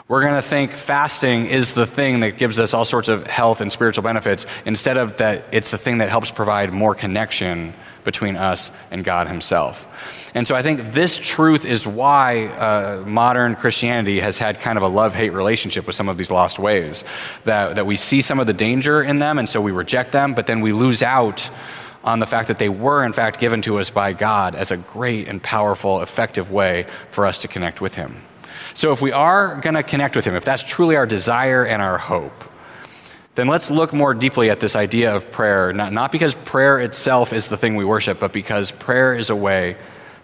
We're 0.08 0.22
going 0.22 0.36
to 0.36 0.42
think 0.42 0.72
fasting 0.72 1.48
is 1.48 1.74
the 1.74 1.86
thing 1.86 2.22
that 2.22 2.38
gives 2.38 2.58
us 2.58 2.74
all 2.74 2.86
sorts 2.86 3.10
of 3.10 3.28
health 3.28 3.60
and 3.60 3.70
spiritual 3.70 4.04
benefits 4.04 4.46
instead 4.64 4.96
of 4.96 5.18
that 5.18 5.44
it's 5.52 5.72
the 5.72 5.78
thing 5.78 5.98
that 5.98 6.08
helps 6.08 6.32
provide 6.32 6.72
more 6.72 6.96
connection 6.96 7.74
between 8.04 8.36
us 8.36 8.72
and 8.90 9.04
God 9.04 9.28
Himself. 9.28 9.88
And 10.34 10.48
so 10.48 10.56
I 10.56 10.62
think 10.62 10.94
this 10.94 11.18
truth 11.18 11.66
is 11.66 11.86
why 11.86 12.46
uh, 12.46 13.04
modern 13.06 13.56
Christianity 13.56 14.20
has 14.20 14.38
had 14.38 14.60
kind 14.60 14.78
of 14.78 14.84
a 14.84 14.88
love 14.88 15.14
hate 15.14 15.32
relationship 15.32 15.88
with 15.88 15.96
some 15.96 16.10
of 16.10 16.18
these 16.18 16.32
lost 16.32 16.60
ways. 16.60 17.04
That, 17.44 17.76
that 17.76 17.86
we 17.86 17.98
see 17.98 18.22
some 18.22 18.40
of 18.40 18.48
the 18.48 18.54
danger 18.54 19.02
in 19.04 19.20
them, 19.20 19.38
and 19.38 19.50
so 19.50 19.62
we 19.62 19.72
reject 19.72 20.12
them, 20.12 20.34
but 20.34 20.48
then 20.48 20.62
we 20.62 20.72
lose 20.72 21.02
out 21.02 21.50
on 22.04 22.20
the 22.20 22.26
fact 22.26 22.48
that 22.48 22.58
they 22.58 22.70
were, 22.70 23.04
in 23.04 23.14
fact, 23.14 23.40
given 23.40 23.62
to 23.62 23.78
us 23.78 23.90
by 23.90 24.14
God 24.14 24.56
as 24.56 24.72
a 24.72 24.78
great 24.78 25.28
and 25.28 25.42
powerful, 25.42 26.02
effective 26.02 26.52
way 26.52 26.88
for 27.12 27.26
us 27.26 27.38
to 27.40 27.48
connect 27.48 27.82
with 27.82 27.96
Him. 27.96 28.22
So 28.74 28.92
if 28.92 29.02
we 29.02 29.12
are 29.12 29.60
going 29.62 29.76
to 29.76 29.84
connect 29.84 30.16
with 30.16 30.26
Him, 30.26 30.36
if 30.36 30.46
that's 30.46 30.64
truly 30.64 30.96
our 30.96 31.06
desire 31.06 31.66
and 31.66 31.82
our 31.82 31.98
hope, 31.98 32.51
then 33.36 33.48
let's 33.48 33.72
look 33.72 33.94
more 33.94 34.14
deeply 34.14 34.50
at 34.50 34.60
this 34.60 34.76
idea 34.76 35.16
of 35.16 35.32
prayer, 35.32 35.72
not, 35.72 35.94
not 35.94 36.12
because 36.12 36.36
prayer 36.36 36.80
itself 36.80 37.32
is 37.32 37.48
the 37.48 37.58
thing 37.58 37.76
we 37.76 37.86
worship, 37.86 38.20
but 38.20 38.34
because 38.34 38.72
prayer 38.72 39.16
is 39.16 39.30
a 39.30 39.36
way 39.36 39.78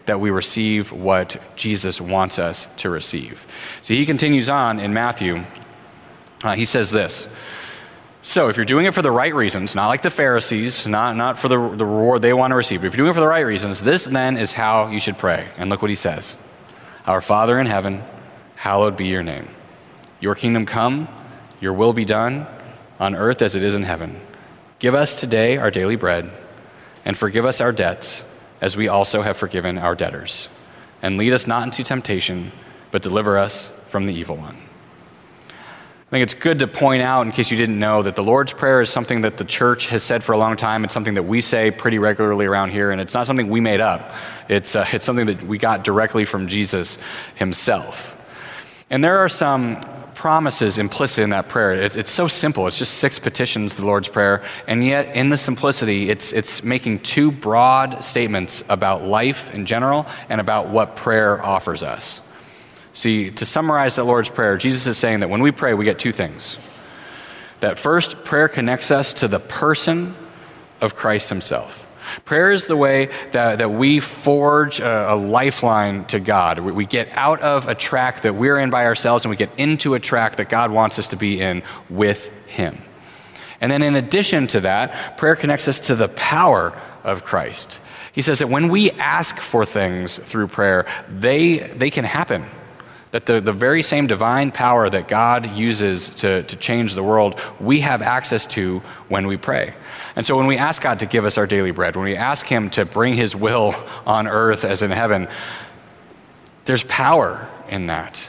that 0.08 0.20
we 0.20 0.30
receive 0.30 0.92
what 0.92 1.38
Jesus 1.56 2.02
wants 2.02 2.40
us 2.40 2.68
to 2.78 2.90
receive. 2.90 3.46
So 3.82 3.94
he 3.94 4.06
continues 4.06 4.50
on 4.50 4.80
in 4.80 4.94
Matthew. 4.94 5.44
Uh, 6.44 6.56
he 6.56 6.66
says 6.66 6.92
this. 6.92 7.28
So, 8.24 8.50
if 8.50 8.58
you're 8.58 8.66
doing 8.66 8.86
it 8.86 8.94
for 8.94 9.02
the 9.02 9.12
right 9.12 9.34
reasons, 9.34 9.74
not 9.74 9.88
like 9.88 10.02
the 10.02 10.10
Pharisees, 10.10 10.86
not, 10.86 11.16
not 11.16 11.40
for 11.40 11.48
the, 11.48 11.56
the 11.56 11.86
reward 11.86 12.22
they 12.22 12.34
want 12.34 12.52
to 12.52 12.56
receive, 12.56 12.82
but 12.82 12.88
if 12.88 12.94
you're 12.94 12.98
doing 12.98 13.12
it 13.12 13.14
for 13.14 13.22
the 13.22 13.28
right 13.28 13.46
reasons, 13.46 13.82
this 13.82 14.04
then 14.04 14.36
is 14.36 14.52
how 14.52 14.88
you 14.90 15.00
should 15.00 15.18
pray. 15.18 15.48
And 15.58 15.70
look 15.70 15.82
what 15.82 15.90
he 15.90 15.96
says 15.96 16.36
Our 17.06 17.22
Father 17.22 17.58
in 17.58 17.68
heaven, 17.68 18.04
hallowed 18.56 18.98
be 18.98 19.06
your 19.06 19.24
name. 19.24 19.48
Your 20.20 20.36
kingdom 20.36 20.66
come, 20.66 21.08
your 21.62 21.72
will 21.72 21.94
be 21.94 22.04
done, 22.04 22.48
on 23.00 23.16
earth 23.16 23.42
as 23.42 23.56
it 23.56 23.64
is 23.64 23.76
in 23.76 23.84
heaven. 23.84 24.20
Give 24.80 24.96
us 24.96 25.14
today 25.14 25.58
our 25.58 25.72
daily 25.72 25.96
bread, 25.96 26.32
and 27.06 27.18
forgive 27.18 27.46
us 27.46 27.62
our 27.62 27.72
debts, 27.72 28.24
as 28.62 28.76
we 28.76 28.88
also 28.88 29.22
have 29.22 29.38
forgiven 29.38 29.78
our 29.78 29.96
debtors. 29.96 30.50
And 31.02 31.18
lead 31.18 31.34
us 31.34 31.48
not 31.48 31.64
into 31.64 31.84
temptation, 31.84 32.52
but 32.92 33.02
deliver 33.02 33.38
us 33.38 33.70
from 33.88 34.06
the 34.06 34.14
evil 34.14 34.36
one. 34.36 34.58
I 35.50 36.10
think 36.10 36.24
it's 36.24 36.34
good 36.34 36.60
to 36.60 36.68
point 36.68 37.02
out, 37.04 37.26
in 37.26 37.34
case 37.34 37.52
you 37.52 37.58
didn't 37.58 37.80
know, 37.80 38.02
that 38.02 38.16
the 38.16 38.24
Lord's 38.24 38.54
Prayer 38.54 38.80
is 38.80 38.90
something 38.90 39.22
that 39.22 39.36
the 39.36 39.44
church 39.44 39.88
has 39.88 40.04
said 40.04 40.24
for 40.24 40.32
a 40.32 40.38
long 40.38 40.56
time. 40.56 40.86
It's 40.86 40.94
something 40.94 41.16
that 41.16 41.24
we 41.24 41.42
say 41.42 41.70
pretty 41.70 42.00
regularly 42.00 42.46
around 42.46 42.72
here, 42.72 42.92
and 42.92 43.02
it's 43.02 43.14
not 43.14 43.28
something 43.28 43.50
we 43.50 43.60
made 43.60 43.82
up. 43.82 44.14
It's, 44.48 44.76
uh, 44.76 44.86
it's 44.94 45.04
something 45.04 45.26
that 45.26 45.44
we 45.44 45.58
got 45.58 45.84
directly 45.84 46.24
from 46.24 46.48
Jesus 46.48 46.98
himself. 47.36 48.16
And 48.90 49.04
there 49.04 49.18
are 49.18 49.28
some 49.28 49.84
promises 50.18 50.80
implicit 50.80 51.24
in 51.24 51.30
that 51.30 51.48
prayer. 51.48 51.74
It's, 51.74 51.96
it's 51.96 52.10
so 52.10 52.28
simple. 52.28 52.66
It's 52.66 52.80
just 52.80 52.96
six 52.96 53.20
petitions, 53.20 53.78
the 53.78 53.86
Lord's 53.86 54.10
Prayer, 54.10 54.44
and 54.66 54.84
yet 54.84 55.16
in 55.16 55.30
the 55.30 55.38
simplicity, 55.38 56.10
it's, 56.10 56.34
it's 56.34 56.64
making 56.64 57.02
two 57.02 57.32
broad 57.32 58.04
statements 58.04 58.64
about 58.68 59.04
life 59.04 59.54
in 59.54 59.68
general 59.68 60.08
and 60.28 60.42
about 60.42 60.70
what 60.70 60.96
prayer 60.96 61.42
offers 61.46 61.84
us. 61.84 62.20
See, 62.94 63.30
to 63.30 63.46
summarize 63.46 63.96
the 63.96 64.04
Lord's 64.04 64.30
Prayer, 64.30 64.58
Jesus 64.58 64.88
is 64.88 64.98
saying 64.98 65.20
that 65.20 65.30
when 65.30 65.42
we 65.42 65.52
pray, 65.52 65.76
we 65.76 65.86
get 65.86 66.00
two 66.00 66.12
things. 66.12 66.58
That 67.60 67.78
first, 67.78 68.24
prayer 68.24 68.48
connects 68.48 68.90
us 68.90 69.14
to 69.14 69.28
the 69.28 69.40
person 69.40 70.16
of 70.82 70.96
Christ 70.96 71.30
Himself. 71.30 71.87
Prayer 72.26 72.52
is 72.52 72.68
the 72.68 72.78
way 72.78 73.10
that, 73.32 73.60
that 73.60 73.70
we 73.70 74.00
forge 74.00 74.80
a, 74.80 75.14
a 75.14 75.16
lifeline 75.16 76.06
to 76.06 76.20
God. 76.20 76.60
We, 76.60 76.72
we 76.72 76.86
get 76.86 77.10
out 77.12 77.42
of 77.42 77.68
a 77.68 77.76
track 77.76 78.22
that 78.22 78.36
we're 78.36 78.58
in 78.60 78.70
by 78.70 78.86
ourselves 78.86 79.26
and 79.26 79.30
we 79.30 79.36
get 79.36 79.52
into 79.58 79.94
a 79.94 80.00
track 80.00 80.38
that 80.38 80.50
God 80.50 80.72
wants 80.72 81.00
us 81.00 81.08
to 81.10 81.16
be 81.16 81.42
in 81.42 81.64
with 81.90 82.30
Him. 82.48 82.78
And 83.60 83.72
then, 83.72 83.82
in 83.82 83.96
addition 83.96 84.48
to 84.48 84.62
that, 84.62 85.18
prayer 85.18 85.36
connects 85.36 85.68
us 85.68 85.80
to 85.82 85.96
the 85.96 86.10
power 86.10 86.80
of 87.04 87.24
Christ. 87.24 87.80
He 88.14 88.22
says 88.22 88.40
that 88.40 88.50
when 88.50 88.70
we 88.70 88.92
ask 88.92 89.38
for 89.38 89.66
things 89.66 90.18
through 90.18 90.48
prayer, 90.48 90.86
they, 91.10 91.58
they 91.60 91.90
can 91.90 92.04
happen. 92.04 92.46
That 93.18 93.26
the, 93.26 93.42
the 93.42 93.52
very 93.52 93.82
same 93.82 94.06
divine 94.06 94.52
power 94.52 94.88
that 94.88 95.08
God 95.08 95.56
uses 95.56 96.10
to, 96.22 96.44
to 96.44 96.56
change 96.56 96.94
the 96.94 97.02
world, 97.02 97.42
we 97.60 97.80
have 97.80 98.04
access 98.04 98.46
to 98.46 98.84
when 99.10 99.26
we 99.26 99.38
pray. 99.38 99.74
And 100.16 100.24
so 100.24 100.38
when 100.38 100.46
we 100.46 100.58
ask 100.58 100.84
God 100.84 101.00
to 101.00 101.08
give 101.08 101.26
us 101.26 101.40
our 101.40 101.48
daily 101.48 101.72
bread, 101.72 101.96
when 101.96 102.06
we 102.06 102.16
ask 102.16 102.46
Him 102.46 102.70
to 102.72 102.86
bring 102.86 103.16
His 103.16 103.36
will 103.36 103.74
on 104.06 104.28
earth 104.28 104.64
as 104.64 104.84
in 104.84 104.92
heaven, 104.92 105.30
there's 106.66 106.84
power 106.84 107.50
in 107.70 107.88
that. 107.88 108.22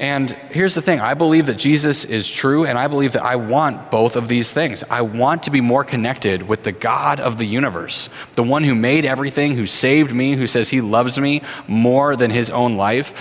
And 0.00 0.30
here's 0.52 0.76
the 0.76 0.82
thing 0.82 1.00
I 1.00 1.14
believe 1.14 1.46
that 1.46 1.56
Jesus 1.56 2.04
is 2.04 2.28
true, 2.28 2.64
and 2.64 2.78
I 2.78 2.86
believe 2.86 3.14
that 3.14 3.24
I 3.24 3.34
want 3.34 3.90
both 3.90 4.14
of 4.14 4.28
these 4.28 4.52
things. 4.52 4.84
I 4.88 5.02
want 5.02 5.42
to 5.44 5.50
be 5.50 5.60
more 5.60 5.82
connected 5.82 6.44
with 6.44 6.62
the 6.62 6.70
God 6.70 7.18
of 7.18 7.36
the 7.36 7.44
universe, 7.44 8.08
the 8.36 8.44
one 8.44 8.62
who 8.62 8.76
made 8.76 9.04
everything, 9.04 9.56
who 9.56 9.66
saved 9.66 10.14
me, 10.14 10.36
who 10.36 10.46
says 10.46 10.68
he 10.68 10.80
loves 10.80 11.18
me 11.18 11.42
more 11.66 12.14
than 12.14 12.30
his 12.30 12.48
own 12.48 12.76
life. 12.76 13.12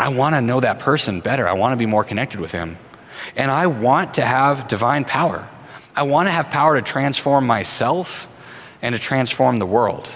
I 0.00 0.08
want 0.08 0.34
to 0.34 0.40
know 0.40 0.60
that 0.60 0.78
person 0.78 1.20
better. 1.20 1.46
I 1.46 1.52
want 1.52 1.72
to 1.72 1.76
be 1.76 1.84
more 1.84 2.04
connected 2.04 2.40
with 2.40 2.52
him. 2.52 2.78
And 3.36 3.50
I 3.50 3.66
want 3.66 4.14
to 4.14 4.22
have 4.22 4.66
divine 4.66 5.04
power. 5.04 5.46
I 5.94 6.04
want 6.04 6.26
to 6.26 6.30
have 6.30 6.48
power 6.48 6.76
to 6.76 6.82
transform 6.82 7.46
myself 7.46 8.26
and 8.80 8.94
to 8.94 8.98
transform 8.98 9.58
the 9.58 9.66
world. 9.66 10.10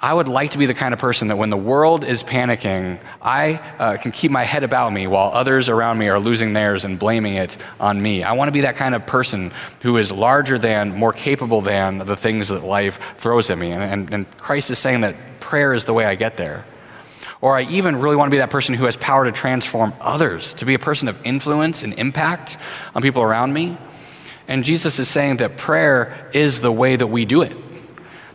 I 0.00 0.14
would 0.14 0.28
like 0.28 0.52
to 0.52 0.58
be 0.58 0.64
the 0.64 0.72
kind 0.72 0.94
of 0.94 0.98
person 0.98 1.28
that 1.28 1.36
when 1.36 1.50
the 1.50 1.58
world 1.58 2.04
is 2.04 2.22
panicking, 2.22 3.00
I 3.20 3.56
uh, 3.78 3.98
can 3.98 4.12
keep 4.12 4.30
my 4.30 4.44
head 4.44 4.64
about 4.64 4.94
me 4.94 5.06
while 5.06 5.30
others 5.34 5.68
around 5.68 5.98
me 5.98 6.08
are 6.08 6.18
losing 6.18 6.54
theirs 6.54 6.86
and 6.86 6.98
blaming 6.98 7.34
it 7.34 7.58
on 7.78 8.00
me. 8.00 8.22
I 8.22 8.32
want 8.32 8.48
to 8.48 8.52
be 8.52 8.62
that 8.62 8.76
kind 8.76 8.94
of 8.94 9.06
person 9.06 9.52
who 9.82 9.98
is 9.98 10.10
larger 10.10 10.56
than, 10.56 10.96
more 10.96 11.12
capable 11.12 11.60
than 11.60 11.98
the 11.98 12.16
things 12.16 12.48
that 12.48 12.64
life 12.64 12.98
throws 13.18 13.50
at 13.50 13.58
me. 13.58 13.72
And, 13.72 13.82
and, 13.82 14.14
and 14.14 14.38
Christ 14.38 14.70
is 14.70 14.78
saying 14.78 15.02
that 15.02 15.16
prayer 15.38 15.74
is 15.74 15.84
the 15.84 15.92
way 15.92 16.06
I 16.06 16.14
get 16.14 16.38
there. 16.38 16.64
Or 17.42 17.56
I 17.56 17.62
even 17.64 17.96
really 17.96 18.16
want 18.16 18.30
to 18.30 18.34
be 18.34 18.38
that 18.38 18.50
person 18.50 18.74
who 18.74 18.86
has 18.86 18.96
power 18.96 19.24
to 19.24 19.32
transform 19.32 19.92
others, 20.00 20.54
to 20.54 20.64
be 20.64 20.74
a 20.74 20.78
person 20.78 21.08
of 21.08 21.26
influence 21.26 21.82
and 21.82 21.92
impact 21.98 22.56
on 22.94 23.02
people 23.02 23.22
around 23.22 23.52
me. 23.52 23.76
And 24.48 24.64
Jesus 24.64 24.98
is 24.98 25.08
saying 25.08 25.38
that 25.38 25.56
prayer 25.56 26.30
is 26.32 26.60
the 26.60 26.72
way 26.72 26.96
that 26.96 27.08
we 27.08 27.24
do 27.24 27.42
it. 27.42 27.54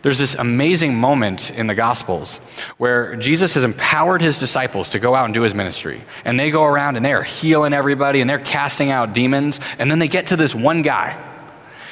There's 0.02 0.18
this 0.18 0.34
amazing 0.34 0.94
moment 0.94 1.50
in 1.50 1.66
the 1.66 1.74
Gospels 1.74 2.36
where 2.76 3.16
Jesus 3.16 3.54
has 3.54 3.64
empowered 3.64 4.20
his 4.20 4.38
disciples 4.38 4.90
to 4.90 4.98
go 4.98 5.14
out 5.14 5.24
and 5.24 5.34
do 5.34 5.42
his 5.42 5.54
ministry. 5.54 6.02
And 6.24 6.38
they 6.38 6.50
go 6.50 6.64
around 6.64 6.96
and 6.96 7.04
they 7.04 7.14
are 7.14 7.22
healing 7.22 7.72
everybody 7.72 8.20
and 8.20 8.30
they're 8.30 8.38
casting 8.38 8.90
out 8.90 9.12
demons. 9.12 9.58
And 9.78 9.90
then 9.90 9.98
they 9.98 10.08
get 10.08 10.26
to 10.26 10.36
this 10.36 10.54
one 10.54 10.82
guy. 10.82 11.20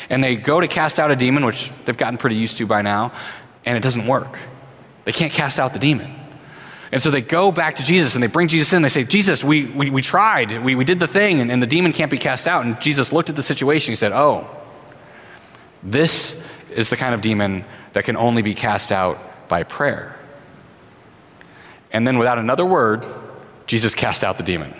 And 0.08 0.22
they 0.22 0.36
go 0.36 0.60
to 0.60 0.68
cast 0.68 1.00
out 1.00 1.10
a 1.10 1.16
demon, 1.16 1.44
which 1.46 1.70
they've 1.84 1.96
gotten 1.96 2.18
pretty 2.18 2.36
used 2.36 2.58
to 2.58 2.66
by 2.66 2.82
now, 2.82 3.12
and 3.64 3.76
it 3.76 3.80
doesn't 3.80 4.06
work. 4.06 4.38
They 5.04 5.12
can't 5.12 5.32
cast 5.32 5.58
out 5.58 5.72
the 5.72 5.80
demon. 5.80 6.25
And 6.92 7.02
so 7.02 7.10
they 7.10 7.20
go 7.20 7.50
back 7.50 7.76
to 7.76 7.82
Jesus 7.82 8.14
and 8.14 8.22
they 8.22 8.28
bring 8.28 8.48
Jesus 8.48 8.72
in. 8.72 8.82
They 8.82 8.88
say, 8.88 9.04
Jesus, 9.04 9.42
we, 9.42 9.66
we, 9.66 9.90
we 9.90 10.02
tried. 10.02 10.62
We, 10.62 10.74
we 10.74 10.84
did 10.84 11.00
the 11.00 11.08
thing, 11.08 11.40
and, 11.40 11.50
and 11.50 11.62
the 11.62 11.66
demon 11.66 11.92
can't 11.92 12.10
be 12.10 12.18
cast 12.18 12.46
out. 12.46 12.64
And 12.64 12.80
Jesus 12.80 13.12
looked 13.12 13.28
at 13.28 13.36
the 13.36 13.42
situation. 13.42 13.90
He 13.90 13.96
said, 13.96 14.12
Oh, 14.12 14.48
this 15.82 16.42
is 16.70 16.90
the 16.90 16.96
kind 16.96 17.14
of 17.14 17.20
demon 17.20 17.64
that 17.92 18.04
can 18.04 18.16
only 18.16 18.42
be 18.42 18.54
cast 18.54 18.92
out 18.92 19.48
by 19.48 19.62
prayer. 19.62 20.16
And 21.92 22.06
then, 22.06 22.18
without 22.18 22.38
another 22.38 22.66
word, 22.66 23.06
Jesus 23.66 23.94
cast 23.94 24.22
out 24.22 24.36
the 24.36 24.42
demon. 24.42 24.74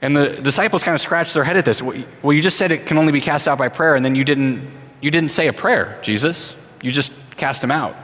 And 0.00 0.14
the 0.14 0.28
disciples 0.28 0.82
kind 0.82 0.94
of 0.94 1.00
scratched 1.00 1.34
their 1.34 1.44
head 1.44 1.56
at 1.56 1.64
this. 1.64 1.80
Well, 1.82 2.32
you 2.32 2.42
just 2.42 2.58
said 2.58 2.72
it 2.72 2.86
can 2.86 2.98
only 2.98 3.12
be 3.12 3.20
cast 3.20 3.48
out 3.48 3.58
by 3.58 3.68
prayer, 3.68 3.96
and 3.96 4.04
then 4.04 4.14
you 4.14 4.24
didn't, 4.24 4.70
you 5.00 5.10
didn't 5.10 5.30
say 5.30 5.48
a 5.48 5.52
prayer, 5.52 5.98
Jesus. 6.02 6.54
You 6.82 6.90
just 6.90 7.12
cast 7.36 7.64
him 7.64 7.70
out. 7.70 7.96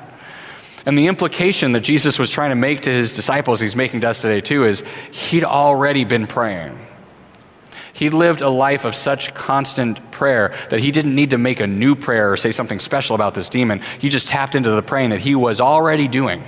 And 0.90 0.98
the 0.98 1.06
implication 1.06 1.70
that 1.70 1.82
Jesus 1.82 2.18
was 2.18 2.30
trying 2.30 2.50
to 2.50 2.56
make 2.56 2.80
to 2.80 2.90
his 2.90 3.12
disciples, 3.12 3.60
he's 3.60 3.76
making 3.76 4.00
to 4.00 4.10
us 4.10 4.22
today 4.22 4.40
too, 4.40 4.64
is 4.64 4.82
he'd 5.12 5.44
already 5.44 6.02
been 6.02 6.26
praying. 6.26 6.84
He 7.92 8.10
lived 8.10 8.40
a 8.40 8.48
life 8.48 8.84
of 8.84 8.96
such 8.96 9.32
constant 9.32 10.10
prayer 10.10 10.52
that 10.68 10.80
he 10.80 10.90
didn't 10.90 11.14
need 11.14 11.30
to 11.30 11.38
make 11.38 11.60
a 11.60 11.66
new 11.68 11.94
prayer 11.94 12.32
or 12.32 12.36
say 12.36 12.50
something 12.50 12.80
special 12.80 13.14
about 13.14 13.36
this 13.36 13.48
demon. 13.48 13.82
He 14.00 14.08
just 14.08 14.26
tapped 14.26 14.56
into 14.56 14.72
the 14.72 14.82
praying 14.82 15.10
that 15.10 15.20
he 15.20 15.36
was 15.36 15.60
already 15.60 16.08
doing, 16.08 16.42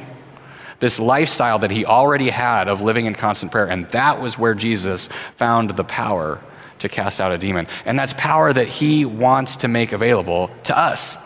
this 0.80 0.98
lifestyle 0.98 1.60
that 1.60 1.70
he 1.70 1.86
already 1.86 2.28
had 2.28 2.66
of 2.66 2.82
living 2.82 3.06
in 3.06 3.14
constant 3.14 3.52
prayer. 3.52 3.68
And 3.68 3.88
that 3.90 4.20
was 4.20 4.36
where 4.36 4.56
Jesus 4.56 5.08
found 5.36 5.70
the 5.70 5.84
power 5.84 6.40
to 6.80 6.88
cast 6.88 7.20
out 7.20 7.30
a 7.30 7.38
demon. 7.38 7.68
And 7.84 7.96
that's 7.96 8.12
power 8.14 8.52
that 8.52 8.66
he 8.66 9.04
wants 9.04 9.54
to 9.58 9.68
make 9.68 9.92
available 9.92 10.50
to 10.64 10.76
us. 10.76 11.16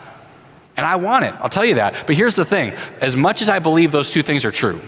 And 0.77 0.85
I 0.85 0.95
want 0.95 1.25
it, 1.25 1.33
I'll 1.39 1.49
tell 1.49 1.65
you 1.65 1.75
that. 1.75 2.05
But 2.05 2.15
here's 2.15 2.35
the 2.35 2.45
thing 2.45 2.73
as 3.01 3.17
much 3.17 3.41
as 3.41 3.49
I 3.49 3.59
believe 3.59 3.91
those 3.91 4.11
two 4.11 4.21
things 4.21 4.45
are 4.45 4.51
true, 4.51 4.79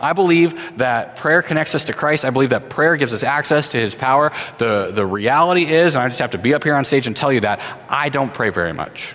I 0.00 0.12
believe 0.12 0.78
that 0.78 1.16
prayer 1.16 1.40
connects 1.40 1.74
us 1.74 1.84
to 1.84 1.92
Christ. 1.92 2.24
I 2.24 2.30
believe 2.30 2.50
that 2.50 2.68
prayer 2.68 2.96
gives 2.96 3.14
us 3.14 3.22
access 3.22 3.68
to 3.68 3.78
his 3.78 3.94
power. 3.94 4.32
The, 4.58 4.90
the 4.92 5.06
reality 5.06 5.64
is, 5.64 5.94
and 5.94 6.04
I 6.04 6.08
just 6.08 6.20
have 6.20 6.32
to 6.32 6.38
be 6.38 6.52
up 6.52 6.64
here 6.64 6.74
on 6.74 6.84
stage 6.84 7.06
and 7.06 7.16
tell 7.16 7.32
you 7.32 7.40
that, 7.40 7.60
I 7.88 8.10
don't 8.10 8.34
pray 8.34 8.50
very 8.50 8.74
much. 8.74 9.14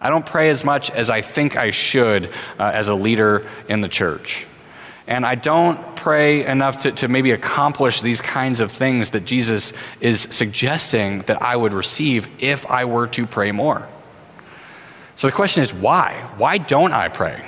I 0.00 0.10
don't 0.10 0.26
pray 0.26 0.50
as 0.50 0.64
much 0.64 0.90
as 0.90 1.08
I 1.08 1.20
think 1.20 1.56
I 1.56 1.70
should 1.70 2.26
uh, 2.58 2.72
as 2.74 2.88
a 2.88 2.94
leader 2.94 3.46
in 3.68 3.80
the 3.80 3.88
church. 3.88 4.46
And 5.06 5.24
I 5.24 5.34
don't 5.34 5.96
pray 5.96 6.44
enough 6.44 6.82
to, 6.82 6.92
to 6.92 7.08
maybe 7.08 7.30
accomplish 7.30 8.00
these 8.00 8.20
kinds 8.20 8.60
of 8.60 8.72
things 8.72 9.10
that 9.10 9.24
Jesus 9.24 9.72
is 10.00 10.20
suggesting 10.20 11.20
that 11.20 11.42
I 11.42 11.54
would 11.54 11.72
receive 11.72 12.28
if 12.38 12.68
I 12.70 12.86
were 12.86 13.06
to 13.08 13.26
pray 13.26 13.52
more. 13.52 13.86
So 15.16 15.28
the 15.28 15.32
question 15.32 15.62
is, 15.62 15.72
why? 15.72 16.28
Why 16.36 16.58
don't 16.58 16.92
I 16.92 17.08
pray? 17.08 17.42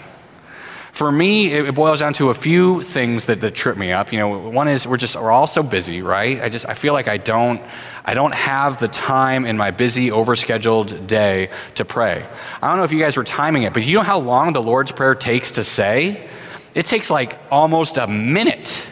For 0.93 1.13
me, 1.13 1.53
it 1.53 1.75
boils 1.75 2.01
down 2.01 2.15
to 2.15 2.31
a 2.31 2.35
few 2.35 2.83
things 2.83 3.27
that, 3.27 3.43
that 3.43 3.55
trip 3.55 3.77
me 3.77 3.93
up. 3.93 4.13
You 4.13 4.19
know, 4.19 4.49
one 4.49 4.67
is 4.67 4.87
we're 4.87 4.97
just 4.97 5.15
we're 5.15 5.31
all 5.31 5.47
so 5.47 5.63
busy, 5.63 6.01
right? 6.01 6.41
I 6.41 6.49
just 6.49 6.67
I 6.67 6.73
feel 6.73 6.95
like 6.95 7.07
I 7.07 7.19
don't 7.19 7.61
I 8.03 8.15
don't 8.15 8.35
have 8.35 8.81
the 8.81 8.89
time 8.89 9.45
in 9.45 9.59
my 9.59 9.73
busy, 9.73 10.09
overscheduled 10.09 11.07
day 11.07 11.51
to 11.75 11.85
pray. 11.85 12.27
I 12.63 12.69
don't 12.69 12.79
know 12.79 12.85
if 12.85 12.93
you 12.93 12.99
guys 12.99 13.15
were 13.19 13.25
timing 13.25 13.65
it, 13.65 13.75
but 13.75 13.85
you 13.85 13.95
know 13.95 14.03
how 14.03 14.21
long 14.21 14.55
the 14.55 14.63
Lord's 14.63 14.91
Prayer 14.91 15.15
takes 15.15 15.51
to 15.53 15.65
say? 15.65 16.31
It 16.73 16.87
takes 16.87 17.11
like 17.11 17.39
almost 17.51 17.99
a 17.99 18.07
minute 18.07 18.87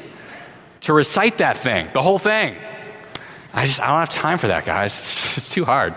to 0.82 0.92
recite 0.92 1.38
that 1.38 1.56
thing, 1.56 1.88
the 1.94 2.02
whole 2.02 2.18
thing. 2.18 2.54
I 3.54 3.64
just 3.64 3.80
I 3.80 3.86
don't 3.86 4.00
have 4.00 4.10
time 4.10 4.36
for 4.36 4.48
that, 4.48 4.66
guys. 4.66 4.98
It's, 4.98 5.36
it's 5.38 5.48
too 5.48 5.64
hard. 5.64 5.94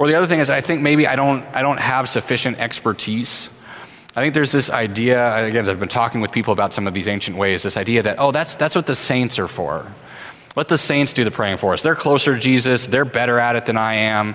Or 0.00 0.08
the 0.08 0.14
other 0.14 0.26
thing 0.26 0.40
is 0.40 0.48
I 0.48 0.62
think 0.62 0.80
maybe 0.80 1.06
I 1.06 1.14
don't 1.14 1.44
I 1.54 1.60
don't 1.60 1.78
have 1.78 2.08
sufficient 2.08 2.58
expertise 2.58 3.50
I 4.16 4.22
think 4.22 4.34
there's 4.34 4.50
this 4.50 4.70
idea, 4.70 5.46
again, 5.46 5.68
I've 5.68 5.78
been 5.78 5.88
talking 5.88 6.20
with 6.20 6.32
people 6.32 6.52
about 6.52 6.74
some 6.74 6.88
of 6.88 6.94
these 6.94 7.06
ancient 7.06 7.36
ways, 7.36 7.62
this 7.62 7.76
idea 7.76 8.02
that, 8.02 8.16
oh, 8.18 8.32
that's, 8.32 8.56
that's 8.56 8.74
what 8.74 8.86
the 8.86 8.94
saints 8.96 9.38
are 9.38 9.46
for. 9.46 9.86
Let 10.56 10.66
the 10.66 10.78
saints 10.78 11.12
do 11.12 11.22
the 11.22 11.30
praying 11.30 11.58
for 11.58 11.74
us. 11.74 11.82
They're 11.82 11.94
closer 11.94 12.34
to 12.34 12.40
Jesus, 12.40 12.88
they're 12.88 13.04
better 13.04 13.38
at 13.38 13.54
it 13.54 13.66
than 13.66 13.76
I 13.76 13.94
am. 13.94 14.34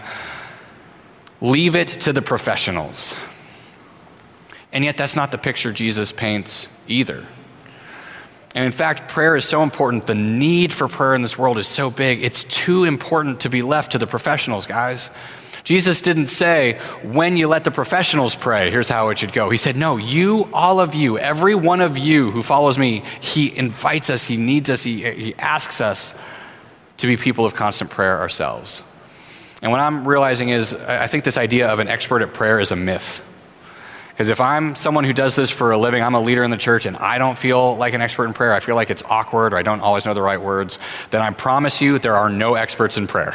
Leave 1.42 1.76
it 1.76 1.90
to 1.90 2.14
the 2.14 2.22
professionals. 2.22 3.16
And 4.72 4.86
yet, 4.86 4.96
that's 4.96 5.16
not 5.18 5.32
the 5.32 5.38
picture 5.38 5.74
Jesus 5.74 6.14
paints 6.14 6.70
either. 6.88 7.26
And 8.56 8.66
in 8.66 8.72
fact, 8.72 9.10
prayer 9.10 9.36
is 9.36 9.44
so 9.44 9.62
important. 9.62 10.08
The 10.08 10.16
need 10.16 10.72
for 10.72 10.88
prayer 10.88 11.16
in 11.16 11.22
this 11.22 11.38
world 11.38 11.58
is 11.58 11.68
so 11.68 11.92
big. 11.92 12.24
It's 12.24 12.46
too 12.46 12.86
important 12.86 13.42
to 13.42 13.50
be 13.50 13.62
left 13.62 13.92
to 13.92 13.98
the 13.98 14.08
professionals, 14.08 14.66
guys. 14.66 15.12
Jesus 15.66 16.00
didn't 16.00 16.28
say, 16.28 16.80
when 17.02 17.38
you 17.38 17.48
let 17.48 17.64
the 17.64 17.72
professionals 17.72 18.36
pray, 18.36 18.70
here's 18.70 18.88
how 18.88 19.10
it 19.10 19.18
should 19.18 19.34
go. 19.34 19.50
He 19.50 19.58
said, 19.58 19.76
no, 19.76 19.98
you, 19.98 20.48
all 20.54 20.80
of 20.80 20.94
you, 20.94 21.18
every 21.18 21.56
one 21.56 21.82
of 21.82 21.98
you 21.98 22.30
who 22.30 22.44
follows 22.44 22.78
me, 22.78 23.04
he 23.20 23.56
invites 23.58 24.12
us, 24.12 24.24
he 24.24 24.38
needs 24.38 24.70
us, 24.70 24.84
he, 24.84 25.12
he 25.12 25.36
asks 25.36 25.82
us 25.82 26.14
to 26.98 27.08
be 27.08 27.18
people 27.18 27.46
of 27.46 27.56
constant 27.56 27.90
prayer 27.90 28.20
ourselves. 28.20 28.84
And 29.64 29.72
what 29.72 29.82
I'm 29.82 30.08
realizing 30.08 30.50
is, 30.50 30.76
I 30.76 31.08
think 31.08 31.24
this 31.24 31.38
idea 31.38 31.68
of 31.68 31.80
an 31.80 31.88
expert 31.88 32.22
at 32.22 32.32
prayer 32.32 32.60
is 32.60 32.72
a 32.72 32.76
myth. 32.76 33.26
Because 34.10 34.30
if 34.30 34.40
I'm 34.40 34.76
someone 34.76 35.04
who 35.04 35.14
does 35.14 35.36
this 35.36 35.50
for 35.50 35.72
a 35.72 35.78
living, 35.80 36.04
I'm 36.04 36.14
a 36.14 36.22
leader 36.22 36.44
in 36.44 36.52
the 36.52 36.58
church, 36.58 36.86
and 36.86 36.96
I 36.96 37.18
don't 37.18 37.38
feel 37.38 37.76
like 37.76 37.96
an 37.96 38.02
expert 38.02 38.26
in 38.26 38.34
prayer, 38.34 38.54
I 38.54 38.60
feel 38.60 38.76
like 38.76 38.92
it's 38.92 39.04
awkward 39.04 39.54
or 39.54 39.58
I 39.58 39.64
don't 39.64 39.82
always 39.82 40.06
know 40.06 40.14
the 40.14 40.22
right 40.22 40.40
words, 40.40 40.78
then 41.10 41.22
I 41.22 41.32
promise 41.32 41.82
you 41.82 41.98
there 41.98 42.16
are 42.16 42.30
no 42.30 42.54
experts 42.54 42.98
in 42.98 43.08
prayer 43.08 43.34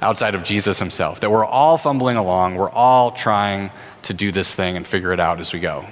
outside 0.00 0.34
of 0.34 0.44
Jesus 0.44 0.78
himself. 0.78 1.20
That 1.20 1.30
we're 1.30 1.44
all 1.44 1.78
fumbling 1.78 2.16
along, 2.16 2.56
we're 2.56 2.70
all 2.70 3.10
trying 3.10 3.70
to 4.02 4.14
do 4.14 4.32
this 4.32 4.54
thing 4.54 4.76
and 4.76 4.86
figure 4.86 5.12
it 5.12 5.20
out 5.20 5.40
as 5.40 5.52
we 5.52 5.60
go. 5.60 5.86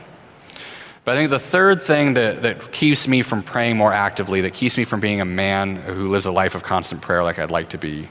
But 1.04 1.12
I 1.12 1.16
think 1.16 1.30
the 1.30 1.38
third 1.38 1.82
thing 1.82 2.14
that, 2.14 2.42
that 2.42 2.72
keeps 2.72 3.06
me 3.06 3.22
from 3.22 3.42
praying 3.42 3.76
more 3.76 3.92
actively, 3.92 4.40
that 4.42 4.54
keeps 4.54 4.78
me 4.78 4.84
from 4.84 5.00
being 5.00 5.20
a 5.20 5.26
man 5.26 5.76
who 5.76 6.08
lives 6.08 6.24
a 6.24 6.32
life 6.32 6.54
of 6.54 6.62
constant 6.62 7.02
prayer 7.02 7.22
like 7.22 7.38
I'd 7.38 7.50
like 7.50 7.70
to 7.70 7.78
be, 7.78 8.08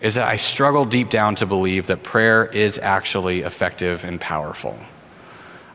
is 0.00 0.14
that 0.14 0.28
I 0.28 0.36
struggle 0.36 0.84
deep 0.84 1.10
down 1.10 1.34
to 1.36 1.46
believe 1.46 1.88
that 1.88 2.02
prayer 2.02 2.46
is 2.46 2.78
actually 2.78 3.42
effective 3.42 4.04
and 4.04 4.20
powerful. 4.20 4.78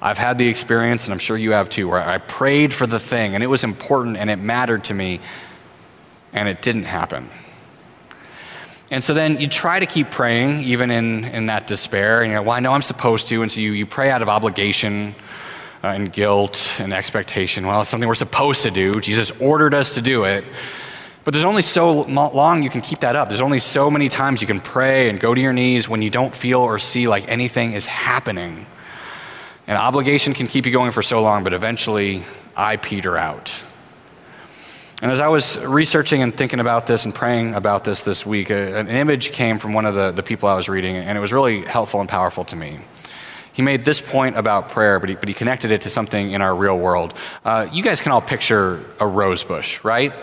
I've 0.02 0.18
had 0.18 0.38
the 0.38 0.48
experience, 0.48 1.06
and 1.06 1.14
I'm 1.14 1.20
sure 1.20 1.38
you 1.38 1.52
have 1.52 1.70
too, 1.70 1.90
where 1.90 2.02
I 2.02 2.18
prayed 2.18 2.74
for 2.74 2.86
the 2.88 3.00
thing 3.00 3.36
and 3.36 3.44
it 3.44 3.48
was 3.48 3.64
important 3.64 4.16
and 4.18 4.30
it 4.30 4.38
mattered 4.38 4.86
to 4.86 4.94
me, 4.94 5.20
and 6.34 6.48
it 6.48 6.62
didn't 6.62 6.84
happen. 6.84 7.30
And 8.90 9.04
so 9.04 9.14
then 9.14 9.42
you 9.42 9.48
try 9.48 9.80
to 9.80 9.86
keep 9.86 10.12
praying, 10.12 10.62
even 10.62 10.92
in, 10.92 11.26
in 11.26 11.48
that 11.48 11.68
despair. 11.68 12.22
And 12.22 12.32
you 12.32 12.36
know, 12.36 12.44
well, 12.44 12.54
I 12.54 12.62
know 12.62 12.72
I'm 12.72 12.82
supposed 12.82 13.28
to. 13.30 13.42
And 13.42 13.52
so 13.52 13.60
you, 13.60 13.74
you 13.74 13.86
pray 13.86 14.10
out 14.10 14.22
of 14.22 14.30
obligation 14.30 15.14
uh, 15.84 15.88
and 15.88 16.12
guilt 16.12 16.76
and 16.80 16.94
expectation. 16.94 17.68
Well, 17.68 17.82
it's 17.82 17.90
something 17.90 18.08
we're 18.08 18.16
supposed 18.16 18.64
to 18.64 18.72
do. 18.72 19.02
Jesus 19.02 19.32
ordered 19.42 19.74
us 19.74 19.92
to 19.92 20.02
do 20.02 20.24
it. 20.24 20.46
But 21.26 21.34
there's 21.34 21.44
only 21.44 21.62
so 21.62 22.04
long 22.04 22.64
you 22.64 22.70
can 22.70 22.80
keep 22.80 23.00
that 23.00 23.18
up. 23.18 23.28
There's 23.28 23.42
only 23.42 23.60
so 23.60 23.92
many 23.92 24.08
times 24.08 24.40
you 24.40 24.48
can 24.48 24.62
pray 24.62 25.10
and 25.10 25.20
go 25.20 25.36
to 25.36 25.42
your 25.42 25.52
knees 25.52 25.90
when 25.90 26.02
you 26.02 26.10
don't 26.10 26.34
feel 26.34 26.62
or 26.62 26.80
see 26.80 27.10
like 27.10 27.28
anything 27.28 27.74
is 27.74 27.86
happening. 27.86 28.66
And 29.68 29.78
obligation 29.78 30.34
can 30.34 30.48
keep 30.48 30.66
you 30.66 30.72
going 30.72 30.92
for 30.92 31.02
so 31.02 31.22
long, 31.22 31.44
but 31.44 31.54
eventually 31.54 32.24
I 32.56 32.78
peter 32.78 33.18
out. 33.18 33.52
And 35.00 35.12
as 35.12 35.20
I 35.20 35.28
was 35.28 35.60
researching 35.60 36.24
and 36.24 36.36
thinking 36.36 36.60
about 36.60 36.88
this 36.88 37.06
and 37.06 37.14
praying 37.14 37.54
about 37.54 37.84
this 37.84 38.02
this 38.02 38.26
week, 38.26 38.50
a, 38.50 38.80
an 38.80 38.88
image 38.88 39.32
came 39.32 39.60
from 39.60 39.74
one 39.74 39.86
of 39.86 39.94
the, 39.94 40.12
the 40.12 40.24
people 40.24 40.50
I 40.50 40.56
was 40.56 40.68
reading, 40.68 40.96
and 40.96 41.16
it 41.16 41.22
was 41.22 41.32
really 41.32 41.62
helpful 41.62 42.00
and 42.00 42.10
powerful 42.10 42.46
to 42.46 42.56
me. 42.56 42.80
He 43.54 43.62
made 43.62 43.86
this 43.86 44.02
point 44.02 44.38
about 44.38 44.70
prayer, 44.70 45.00
but 45.00 45.10
he, 45.10 45.16
but 45.16 45.28
he 45.28 45.36
connected 45.36 45.70
it 45.70 45.82
to 45.82 45.90
something 45.90 46.32
in 46.32 46.42
our 46.42 46.56
real 46.56 46.78
world. 46.78 47.14
Uh, 47.46 47.68
you 47.72 47.84
guys 47.84 48.02
can 48.02 48.12
all 48.12 48.22
picture 48.22 48.84
a 49.00 49.06
rose 49.06 49.44
bush, 49.44 49.84
right? 49.84 50.14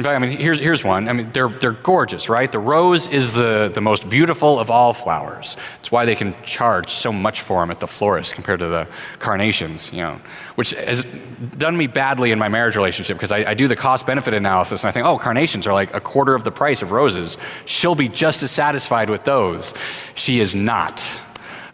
In 0.00 0.04
fact, 0.04 0.16
I 0.16 0.26
mean, 0.26 0.38
here's, 0.38 0.58
here's 0.58 0.82
one. 0.82 1.10
I 1.10 1.12
mean, 1.12 1.30
they're, 1.30 1.50
they're 1.50 1.72
gorgeous, 1.72 2.30
right? 2.30 2.50
The 2.50 2.58
rose 2.58 3.06
is 3.06 3.34
the, 3.34 3.70
the 3.74 3.82
most 3.82 4.08
beautiful 4.08 4.58
of 4.58 4.70
all 4.70 4.94
flowers. 4.94 5.58
It's 5.80 5.92
why 5.92 6.06
they 6.06 6.14
can 6.14 6.34
charge 6.42 6.88
so 6.88 7.12
much 7.12 7.42
for 7.42 7.60
them 7.60 7.70
at 7.70 7.80
the 7.80 7.86
florist 7.86 8.34
compared 8.34 8.60
to 8.60 8.68
the 8.68 8.88
carnations, 9.18 9.92
you 9.92 9.98
know, 9.98 10.18
which 10.54 10.70
has 10.70 11.04
done 11.58 11.76
me 11.76 11.86
badly 11.86 12.30
in 12.30 12.38
my 12.38 12.48
marriage 12.48 12.76
relationship 12.76 13.18
because 13.18 13.30
I, 13.30 13.50
I 13.50 13.52
do 13.52 13.68
the 13.68 13.76
cost 13.76 14.06
benefit 14.06 14.32
analysis 14.32 14.84
and 14.84 14.88
I 14.88 14.92
think, 14.92 15.04
oh, 15.04 15.18
carnations 15.18 15.66
are 15.66 15.74
like 15.74 15.92
a 15.92 16.00
quarter 16.00 16.34
of 16.34 16.44
the 16.44 16.50
price 16.50 16.80
of 16.80 16.92
roses. 16.92 17.36
She'll 17.66 17.94
be 17.94 18.08
just 18.08 18.42
as 18.42 18.50
satisfied 18.50 19.10
with 19.10 19.24
those. 19.24 19.74
She 20.14 20.40
is 20.40 20.54
not 20.54 21.06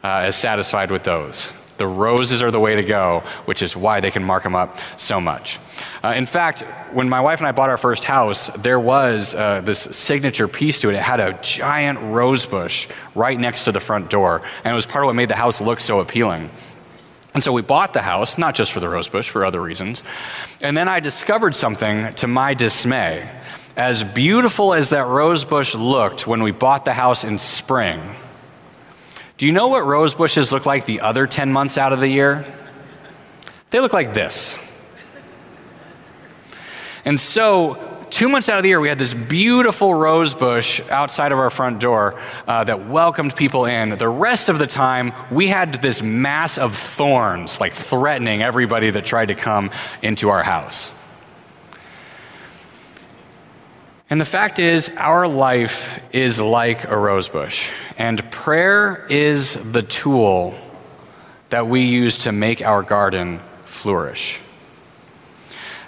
uh, 0.02 0.26
as 0.26 0.34
satisfied 0.34 0.90
with 0.90 1.04
those. 1.04 1.48
The 1.78 1.86
roses 1.86 2.42
are 2.42 2.50
the 2.50 2.60
way 2.60 2.76
to 2.76 2.82
go, 2.82 3.22
which 3.44 3.62
is 3.62 3.76
why 3.76 4.00
they 4.00 4.10
can 4.10 4.24
mark 4.24 4.42
them 4.42 4.54
up 4.54 4.78
so 4.96 5.20
much. 5.20 5.58
Uh, 6.02 6.14
in 6.16 6.26
fact, 6.26 6.62
when 6.92 7.08
my 7.08 7.20
wife 7.20 7.40
and 7.40 7.48
I 7.48 7.52
bought 7.52 7.68
our 7.68 7.76
first 7.76 8.04
house, 8.04 8.48
there 8.56 8.80
was 8.80 9.34
uh, 9.34 9.60
this 9.60 9.80
signature 9.80 10.48
piece 10.48 10.80
to 10.80 10.88
it. 10.88 10.94
It 10.94 11.02
had 11.02 11.20
a 11.20 11.38
giant 11.42 11.98
rose 12.00 12.46
bush 12.46 12.88
right 13.14 13.38
next 13.38 13.64
to 13.64 13.72
the 13.72 13.80
front 13.80 14.08
door, 14.08 14.42
and 14.64 14.72
it 14.72 14.74
was 14.74 14.86
part 14.86 15.04
of 15.04 15.06
what 15.06 15.16
made 15.16 15.28
the 15.28 15.36
house 15.36 15.60
look 15.60 15.80
so 15.80 16.00
appealing. 16.00 16.50
And 17.34 17.44
so 17.44 17.52
we 17.52 17.60
bought 17.60 17.92
the 17.92 18.00
house, 18.00 18.38
not 18.38 18.54
just 18.54 18.72
for 18.72 18.80
the 18.80 18.88
rose 18.88 19.08
bush, 19.08 19.28
for 19.28 19.44
other 19.44 19.60
reasons. 19.60 20.02
And 20.62 20.74
then 20.74 20.88
I 20.88 21.00
discovered 21.00 21.54
something 21.54 22.14
to 22.14 22.26
my 22.26 22.54
dismay. 22.54 23.28
As 23.76 24.02
beautiful 24.02 24.72
as 24.72 24.88
that 24.88 25.06
rose 25.06 25.44
bush 25.44 25.74
looked 25.74 26.26
when 26.26 26.42
we 26.42 26.50
bought 26.50 26.86
the 26.86 26.94
house 26.94 27.24
in 27.24 27.36
spring, 27.36 28.00
do 29.36 29.44
you 29.44 29.52
know 29.52 29.68
what 29.68 29.84
rose 29.84 30.14
bushes 30.14 30.50
look 30.50 30.64
like 30.64 30.86
the 30.86 31.00
other 31.00 31.26
10 31.26 31.52
months 31.52 31.76
out 31.76 31.92
of 31.92 32.00
the 32.00 32.08
year? 32.08 32.46
They 33.70 33.80
look 33.80 33.92
like 33.92 34.14
this. 34.14 34.56
And 37.04 37.20
so, 37.20 38.06
two 38.10 38.28
months 38.28 38.48
out 38.48 38.56
of 38.58 38.62
the 38.62 38.70
year, 38.70 38.80
we 38.80 38.88
had 38.88 38.98
this 38.98 39.12
beautiful 39.12 39.94
rose 39.94 40.32
bush 40.32 40.80
outside 40.88 41.32
of 41.32 41.38
our 41.38 41.50
front 41.50 41.80
door 41.80 42.18
uh, 42.48 42.64
that 42.64 42.88
welcomed 42.88 43.36
people 43.36 43.66
in. 43.66 43.90
The 43.98 44.08
rest 44.08 44.48
of 44.48 44.58
the 44.58 44.66
time, 44.66 45.12
we 45.30 45.48
had 45.48 45.82
this 45.82 46.00
mass 46.00 46.56
of 46.56 46.74
thorns, 46.74 47.60
like 47.60 47.74
threatening 47.74 48.42
everybody 48.42 48.90
that 48.90 49.04
tried 49.04 49.26
to 49.26 49.34
come 49.34 49.70
into 50.02 50.30
our 50.30 50.42
house. 50.42 50.90
And 54.08 54.20
the 54.20 54.24
fact 54.24 54.60
is, 54.60 54.90
our 54.96 55.26
life 55.26 56.00
is 56.12 56.40
like 56.40 56.84
a 56.84 56.96
rose 56.96 57.28
bush, 57.28 57.70
and 57.98 58.30
prayer 58.30 59.04
is 59.10 59.54
the 59.72 59.82
tool 59.82 60.54
that 61.48 61.66
we 61.66 61.80
use 61.82 62.18
to 62.18 62.30
make 62.30 62.64
our 62.64 62.82
garden 62.82 63.40
flourish. 63.64 64.40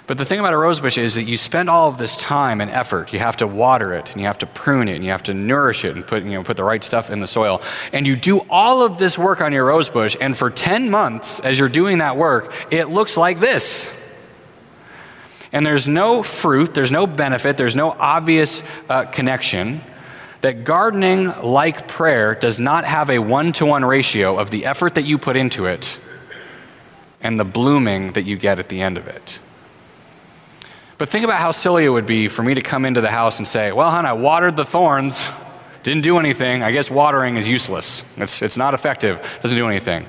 But 0.05 0.17
the 0.17 0.25
thing 0.25 0.39
about 0.39 0.53
a 0.53 0.57
rose 0.57 0.81
bush 0.81 0.97
is 0.97 1.13
that 1.13 1.23
you 1.23 1.37
spend 1.37 1.69
all 1.69 1.87
of 1.87 1.97
this 1.97 2.17
time 2.17 2.59
and 2.59 2.71
effort. 2.71 3.13
You 3.13 3.19
have 3.19 3.37
to 3.37 3.47
water 3.47 3.93
it, 3.93 4.11
and 4.11 4.19
you 4.19 4.27
have 4.27 4.39
to 4.39 4.47
prune 4.47 4.89
it, 4.89 4.95
and 4.95 5.05
you 5.05 5.11
have 5.11 5.23
to 5.23 5.33
nourish 5.33 5.85
it, 5.85 5.95
and 5.95 6.05
put, 6.05 6.23
you 6.23 6.31
know, 6.31 6.43
put 6.43 6.57
the 6.57 6.63
right 6.63 6.83
stuff 6.83 7.09
in 7.09 7.21
the 7.21 7.27
soil. 7.27 7.61
And 7.93 8.05
you 8.05 8.17
do 8.17 8.39
all 8.49 8.81
of 8.81 8.97
this 8.97 9.17
work 9.17 9.39
on 9.39 9.53
your 9.53 9.65
rose 9.65 9.87
bush, 9.87 10.17
and 10.19 10.35
for 10.35 10.49
10 10.49 10.89
months, 10.89 11.39
as 11.39 11.57
you're 11.57 11.69
doing 11.69 11.99
that 11.99 12.17
work, 12.17 12.53
it 12.69 12.89
looks 12.89 13.15
like 13.15 13.39
this 13.39 13.89
and 15.51 15.65
there's 15.65 15.87
no 15.87 16.23
fruit, 16.23 16.73
there's 16.73 16.91
no 16.91 17.07
benefit, 17.07 17.57
there's 17.57 17.75
no 17.75 17.91
obvious 17.91 18.63
uh, 18.89 19.05
connection, 19.05 19.81
that 20.41 20.63
gardening, 20.63 21.33
like 21.41 21.87
prayer, 21.87 22.35
does 22.35 22.59
not 22.59 22.85
have 22.85 23.09
a 23.09 23.19
one 23.19 23.51
to 23.53 23.65
one 23.65 23.83
ratio 23.83 24.37
of 24.37 24.51
the 24.51 24.65
effort 24.65 24.95
that 24.95 25.03
you 25.03 25.17
put 25.17 25.35
into 25.35 25.65
it 25.65 25.99
and 27.21 27.39
the 27.39 27.45
blooming 27.45 28.13
that 28.13 28.23
you 28.23 28.37
get 28.37 28.59
at 28.59 28.69
the 28.69 28.81
end 28.81 28.97
of 28.97 29.07
it. 29.07 29.39
But 30.97 31.09
think 31.09 31.23
about 31.23 31.39
how 31.39 31.51
silly 31.51 31.85
it 31.85 31.89
would 31.89 32.05
be 32.05 32.27
for 32.27 32.43
me 32.43 32.53
to 32.53 32.61
come 32.61 32.85
into 32.85 33.01
the 33.01 33.09
house 33.09 33.39
and 33.39 33.47
say, 33.47 33.71
Well, 33.71 33.89
hon, 33.89 34.05
I 34.05 34.13
watered 34.13 34.55
the 34.55 34.65
thorns, 34.65 35.29
didn't 35.83 36.03
do 36.03 36.19
anything. 36.19 36.61
I 36.61 36.71
guess 36.71 36.91
watering 36.91 37.37
is 37.37 37.47
useless. 37.47 38.03
It's, 38.17 38.41
it's 38.41 38.57
not 38.57 38.73
effective, 38.73 39.25
doesn't 39.41 39.57
do 39.57 39.67
anything. 39.67 40.05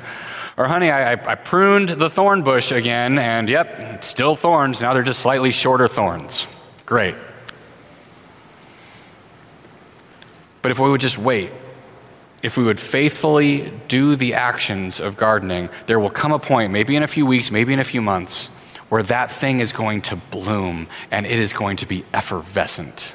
Or, 0.56 0.66
honey, 0.66 0.90
I, 0.90 1.12
I, 1.12 1.34
pruned 1.36 1.88
the 1.90 2.10
thorn 2.10 2.42
bush 2.42 2.72
again, 2.72 3.18
and 3.18 3.48
yep, 3.48 4.04
still 4.04 4.34
thorns. 4.34 4.80
Now 4.80 4.92
they're 4.92 5.02
just 5.02 5.20
slightly 5.20 5.52
shorter 5.52 5.88
thorns. 5.88 6.46
Great. 6.86 7.14
But 10.62 10.70
if 10.70 10.78
we 10.78 10.90
would 10.90 11.00
just 11.00 11.18
wait, 11.18 11.50
if 12.42 12.56
we 12.56 12.64
would 12.64 12.80
faithfully 12.80 13.72
do 13.88 14.16
the 14.16 14.34
actions 14.34 15.00
of 15.00 15.16
gardening, 15.16 15.68
there 15.86 16.00
will 16.00 16.10
come 16.10 16.32
a 16.32 16.38
point, 16.38 16.72
maybe 16.72 16.96
in 16.96 17.02
a 17.02 17.08
few 17.08 17.26
weeks, 17.26 17.50
maybe 17.50 17.72
in 17.72 17.80
a 17.80 17.84
few 17.84 18.02
months, 18.02 18.46
where 18.88 19.02
that 19.04 19.30
thing 19.30 19.60
is 19.60 19.72
going 19.72 20.02
to 20.02 20.16
bloom 20.16 20.88
and 21.10 21.26
it 21.26 21.38
is 21.38 21.52
going 21.52 21.76
to 21.76 21.86
be 21.86 22.04
effervescent. 22.12 23.14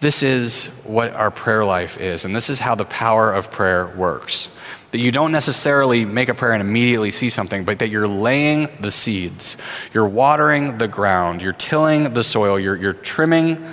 This 0.00 0.22
is 0.22 0.66
what 0.84 1.12
our 1.12 1.30
prayer 1.30 1.64
life 1.64 1.98
is, 1.98 2.24
and 2.24 2.36
this 2.36 2.50
is 2.50 2.58
how 2.58 2.74
the 2.74 2.84
power 2.84 3.32
of 3.32 3.50
prayer 3.50 3.86
works. 3.96 4.48
That 4.94 5.00
you 5.00 5.10
don't 5.10 5.32
necessarily 5.32 6.04
make 6.04 6.28
a 6.28 6.34
prayer 6.34 6.52
and 6.52 6.60
immediately 6.60 7.10
see 7.10 7.28
something, 7.28 7.64
but 7.64 7.80
that 7.80 7.88
you're 7.88 8.06
laying 8.06 8.68
the 8.78 8.92
seeds. 8.92 9.56
You're 9.92 10.06
watering 10.06 10.78
the 10.78 10.86
ground. 10.86 11.42
You're 11.42 11.52
tilling 11.52 12.14
the 12.14 12.22
soil. 12.22 12.60
You're, 12.60 12.76
you're 12.76 12.92
trimming 12.92 13.66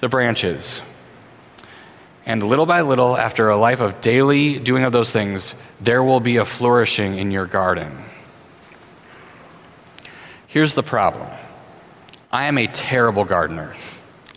the 0.00 0.08
branches. 0.08 0.82
And 2.26 2.42
little 2.42 2.66
by 2.66 2.80
little, 2.80 3.16
after 3.16 3.48
a 3.48 3.56
life 3.56 3.78
of 3.78 4.00
daily 4.00 4.58
doing 4.58 4.82
of 4.82 4.90
those 4.90 5.12
things, 5.12 5.54
there 5.80 6.02
will 6.02 6.18
be 6.18 6.38
a 6.38 6.44
flourishing 6.44 7.16
in 7.16 7.30
your 7.30 7.46
garden. 7.46 8.04
Here's 10.48 10.74
the 10.74 10.82
problem 10.82 11.28
I 12.32 12.46
am 12.46 12.58
a 12.58 12.66
terrible 12.66 13.24
gardener. 13.24 13.76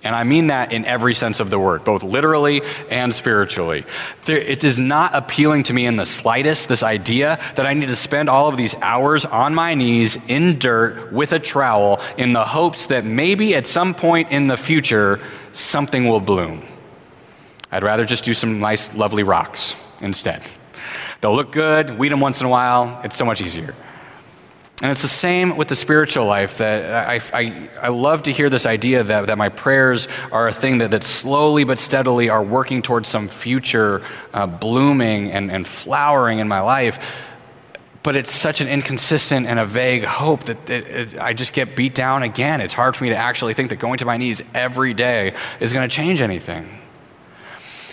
And 0.04 0.16
I 0.16 0.24
mean 0.24 0.48
that 0.48 0.74
in 0.74 0.84
every 0.86 1.14
sense 1.14 1.40
of 1.40 1.50
the 1.50 1.58
word, 1.58 1.86
both 1.86 2.04
literally 2.04 2.62
and 2.90 3.16
spiritually. 3.16 3.86
It 4.28 4.64
is 4.64 4.78
not 4.78 5.16
appealing 5.16 5.64
to 5.64 5.74
me 5.74 5.86
in 5.86 5.96
the 5.96 6.06
slightest, 6.06 6.68
this 6.68 6.84
idea 6.84 7.40
that 7.56 7.66
I 7.66 7.74
need 7.74 7.88
to 7.88 7.96
spend 7.96 8.30
all 8.30 8.50
of 8.50 8.58
these 8.58 8.76
hours 8.76 9.24
on 9.24 9.56
my 9.56 9.76
knees 9.76 10.18
in 10.28 10.60
dirt 10.60 11.14
with 11.14 11.32
a 11.32 11.40
trowel 11.40 12.02
in 12.18 12.34
the 12.34 12.44
hopes 12.44 12.88
that 12.88 13.06
maybe 13.06 13.56
at 13.56 13.66
some 13.66 13.94
point 13.94 14.32
in 14.32 14.48
the 14.48 14.58
future 14.58 15.22
something 15.54 16.08
will 16.08 16.20
bloom. 16.20 16.68
I'd 17.72 17.84
rather 17.84 18.06
just 18.06 18.26
do 18.26 18.34
some 18.34 18.60
nice, 18.60 18.94
lovely 18.94 19.24
rocks 19.24 19.76
instead. 20.02 20.44
They'll 21.22 21.36
look 21.36 21.54
good, 21.54 21.98
weed 21.98 22.12
them 22.12 22.20
once 22.20 22.42
in 22.42 22.46
a 22.46 22.50
while, 22.50 23.00
it's 23.06 23.16
so 23.16 23.24
much 23.24 23.42
easier. 23.42 23.74
And 24.84 24.92
it's 24.92 25.02
the 25.02 25.08
same 25.08 25.56
with 25.56 25.70
the 25.70 25.78
spiritual 25.78 26.26
life 26.26 26.58
that 26.58 27.08
I, 27.08 27.22
I, 27.34 27.70
I, 27.84 27.88
love 27.88 28.24
to 28.24 28.34
hear 28.34 28.50
this 28.50 28.66
idea 28.66 29.02
that, 29.02 29.28
that 29.28 29.38
my 29.38 29.48
prayers 29.48 30.10
are 30.30 30.50
a 30.50 30.52
thing 30.52 30.80
that, 30.80 30.92
that 30.92 31.06
slowly 31.06 31.64
but 31.64 31.80
steadily 31.80 32.28
are 32.28 32.44
working 32.44 32.82
towards 32.82 33.08
some 33.08 33.30
future 33.30 34.04
uh, 34.34 34.46
blooming 34.46 35.32
and, 35.32 35.50
and 35.50 35.66
flowering 35.66 36.40
in 36.40 36.50
my 36.50 36.60
life. 36.60 37.00
But 38.04 38.18
it's 38.18 38.34
such 38.34 38.60
an 38.60 38.68
inconsistent 38.68 39.48
and 39.48 39.58
a 39.58 39.66
vague 39.66 40.04
hope 40.04 40.44
that 40.44 40.70
it, 40.70 40.88
it, 40.90 41.18
I 41.18 41.32
just 41.32 41.54
get 41.54 41.78
beat 41.78 41.96
down 41.96 42.22
again. 42.22 42.60
It's 42.60 42.74
hard 42.74 42.98
for 42.98 43.06
me 43.06 43.12
to 43.12 43.16
actually 43.16 43.54
think 43.54 43.70
that 43.70 43.78
going 43.78 44.00
to 44.00 44.06
my 44.06 44.18
knees 44.18 44.44
every 44.54 44.94
day 44.94 45.34
is 45.62 45.72
going 45.72 45.88
to 45.88 45.96
change 45.96 46.20
anything. 46.20 46.68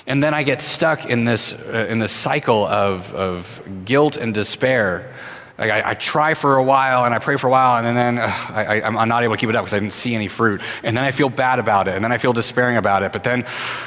And 0.09 0.21
then 0.21 0.35
I 0.35 0.43
get 0.43 0.61
stuck 0.61 1.07
in 1.07 1.23
this, 1.23 1.53
uh, 1.53 1.87
in 1.89 2.01
this 2.01 2.11
cycle 2.11 2.67
of, 2.67 3.15
of 3.15 3.85
guilt 3.85 4.17
and 4.17 4.35
despair 4.35 5.15
like 5.61 5.71
I, 5.71 5.91
I, 5.91 5.95
try 5.95 6.33
for 6.33 6.57
a 6.57 6.65
while 6.65 7.05
and 7.05 7.15
I 7.15 7.19
pray 7.19 7.37
for 7.37 7.49
a 7.49 7.51
while, 7.51 7.77
and 7.77 7.87
then, 7.87 8.17
then 8.17 8.19
I, 8.19 8.81
am 8.81 9.09
not 9.09 9.23
able 9.23 9.35
to 9.35 9.41
keep 9.41 9.51
it 9.51 9.55
up 9.55 9.63
because 9.63 9.75
I 9.75 9.79
didn't 9.79 9.93
see 9.93 10.15
any 10.15 10.27
fruit. 10.27 10.63
And 10.83 10.97
then 10.97 11.05
I 11.05 11.11
feel 11.11 11.29
bad 11.29 11.59
about 11.59 11.87
it, 11.87 11.95
and 11.95 12.03
then 12.03 12.13
I 12.13 12.17
feel 12.17 12.33
despairing 12.33 12.79
about 12.79 13.03
it. 13.03 13.13
But 13.13 13.25
then 13.25 13.45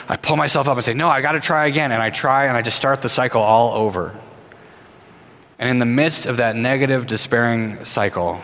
I 0.08 0.16
pull 0.16 0.38
myself 0.38 0.68
up 0.68 0.78
and 0.78 0.86
say, 0.86 0.94
No, 0.94 1.10
I 1.10 1.22
got 1.22 1.32
to 1.32 1.40
try 1.40 1.66
again. 1.66 1.92
And 1.92 2.00
I 2.00 2.12
try, 2.12 2.46
and 2.46 2.56
I 2.56 2.62
just 2.62 2.78
start 2.78 3.02
the 3.02 3.10
cycle 3.10 3.42
all 3.42 3.74
over. 3.74 4.16
And 5.58 5.68
in 5.68 5.80
the 5.80 5.86
midst 5.86 6.28
of 6.28 6.38
that 6.38 6.56
negative, 6.56 7.08
despairing 7.08 7.84
cycle, 7.86 8.40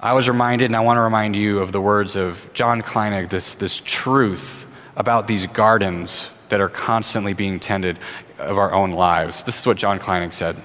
I 0.00 0.14
was 0.14 0.28
reminded, 0.28 0.66
and 0.66 0.76
I 0.76 0.80
want 0.80 0.96
to 0.96 1.02
remind 1.02 1.36
you 1.36 1.60
of 1.60 1.70
the 1.70 1.80
words 1.80 2.16
of 2.16 2.50
John 2.54 2.82
Kleinig, 2.82 3.28
this, 3.28 3.54
this 3.54 3.80
truth 3.84 4.66
about 4.96 5.28
these 5.28 5.46
gardens 5.46 6.32
that 6.48 6.60
are 6.60 6.68
constantly 6.68 7.34
being 7.34 7.60
tended 7.60 8.00
of 8.38 8.58
our 8.58 8.72
own 8.72 8.90
lives. 8.90 9.44
This 9.44 9.60
is 9.60 9.66
what 9.66 9.76
John 9.76 10.00
Kleinig 10.00 10.32
said. 10.32 10.56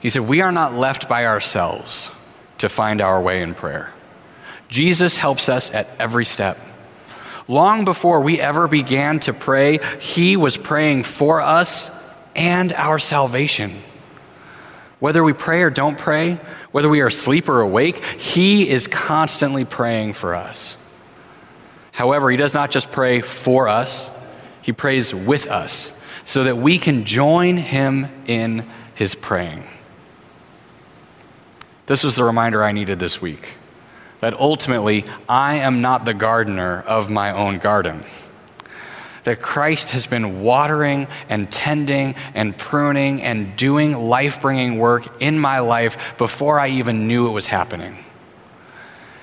He 0.00 0.10
said, 0.10 0.22
We 0.22 0.40
are 0.40 0.52
not 0.52 0.74
left 0.74 1.08
by 1.08 1.26
ourselves 1.26 2.10
to 2.58 2.68
find 2.68 3.00
our 3.00 3.20
way 3.20 3.42
in 3.42 3.54
prayer. 3.54 3.92
Jesus 4.68 5.16
helps 5.16 5.48
us 5.48 5.70
at 5.72 5.88
every 5.98 6.24
step. 6.24 6.58
Long 7.48 7.84
before 7.84 8.20
we 8.20 8.40
ever 8.40 8.68
began 8.68 9.20
to 9.20 9.32
pray, 9.32 9.80
He 10.00 10.36
was 10.36 10.56
praying 10.56 11.02
for 11.02 11.40
us 11.40 11.90
and 12.36 12.72
our 12.72 12.98
salvation. 12.98 13.82
Whether 15.00 15.24
we 15.24 15.32
pray 15.32 15.62
or 15.62 15.70
don't 15.70 15.98
pray, 15.98 16.38
whether 16.70 16.88
we 16.88 17.00
are 17.00 17.08
asleep 17.08 17.48
or 17.48 17.60
awake, 17.60 18.04
He 18.04 18.68
is 18.68 18.86
constantly 18.86 19.64
praying 19.64 20.12
for 20.12 20.34
us. 20.34 20.76
However, 21.92 22.30
He 22.30 22.36
does 22.36 22.54
not 22.54 22.70
just 22.70 22.92
pray 22.92 23.20
for 23.20 23.66
us, 23.68 24.10
He 24.62 24.72
prays 24.72 25.14
with 25.14 25.46
us 25.48 25.92
so 26.24 26.44
that 26.44 26.56
we 26.56 26.78
can 26.78 27.04
join 27.04 27.56
Him 27.56 28.06
in 28.26 28.68
His 28.94 29.14
praying. 29.14 29.69
This 31.90 32.04
was 32.04 32.14
the 32.14 32.22
reminder 32.22 32.62
I 32.62 32.70
needed 32.70 33.00
this 33.00 33.20
week 33.20 33.56
that 34.20 34.38
ultimately 34.38 35.04
I 35.28 35.56
am 35.56 35.80
not 35.80 36.04
the 36.04 36.14
gardener 36.14 36.82
of 36.82 37.10
my 37.10 37.32
own 37.32 37.58
garden. 37.58 38.04
That 39.24 39.40
Christ 39.40 39.90
has 39.90 40.06
been 40.06 40.40
watering 40.40 41.08
and 41.28 41.50
tending 41.50 42.14
and 42.32 42.56
pruning 42.56 43.22
and 43.22 43.56
doing 43.56 44.08
life 44.08 44.40
bringing 44.40 44.78
work 44.78 45.20
in 45.20 45.36
my 45.36 45.58
life 45.58 46.16
before 46.16 46.60
I 46.60 46.68
even 46.68 47.08
knew 47.08 47.26
it 47.26 47.32
was 47.32 47.46
happening. 47.46 47.96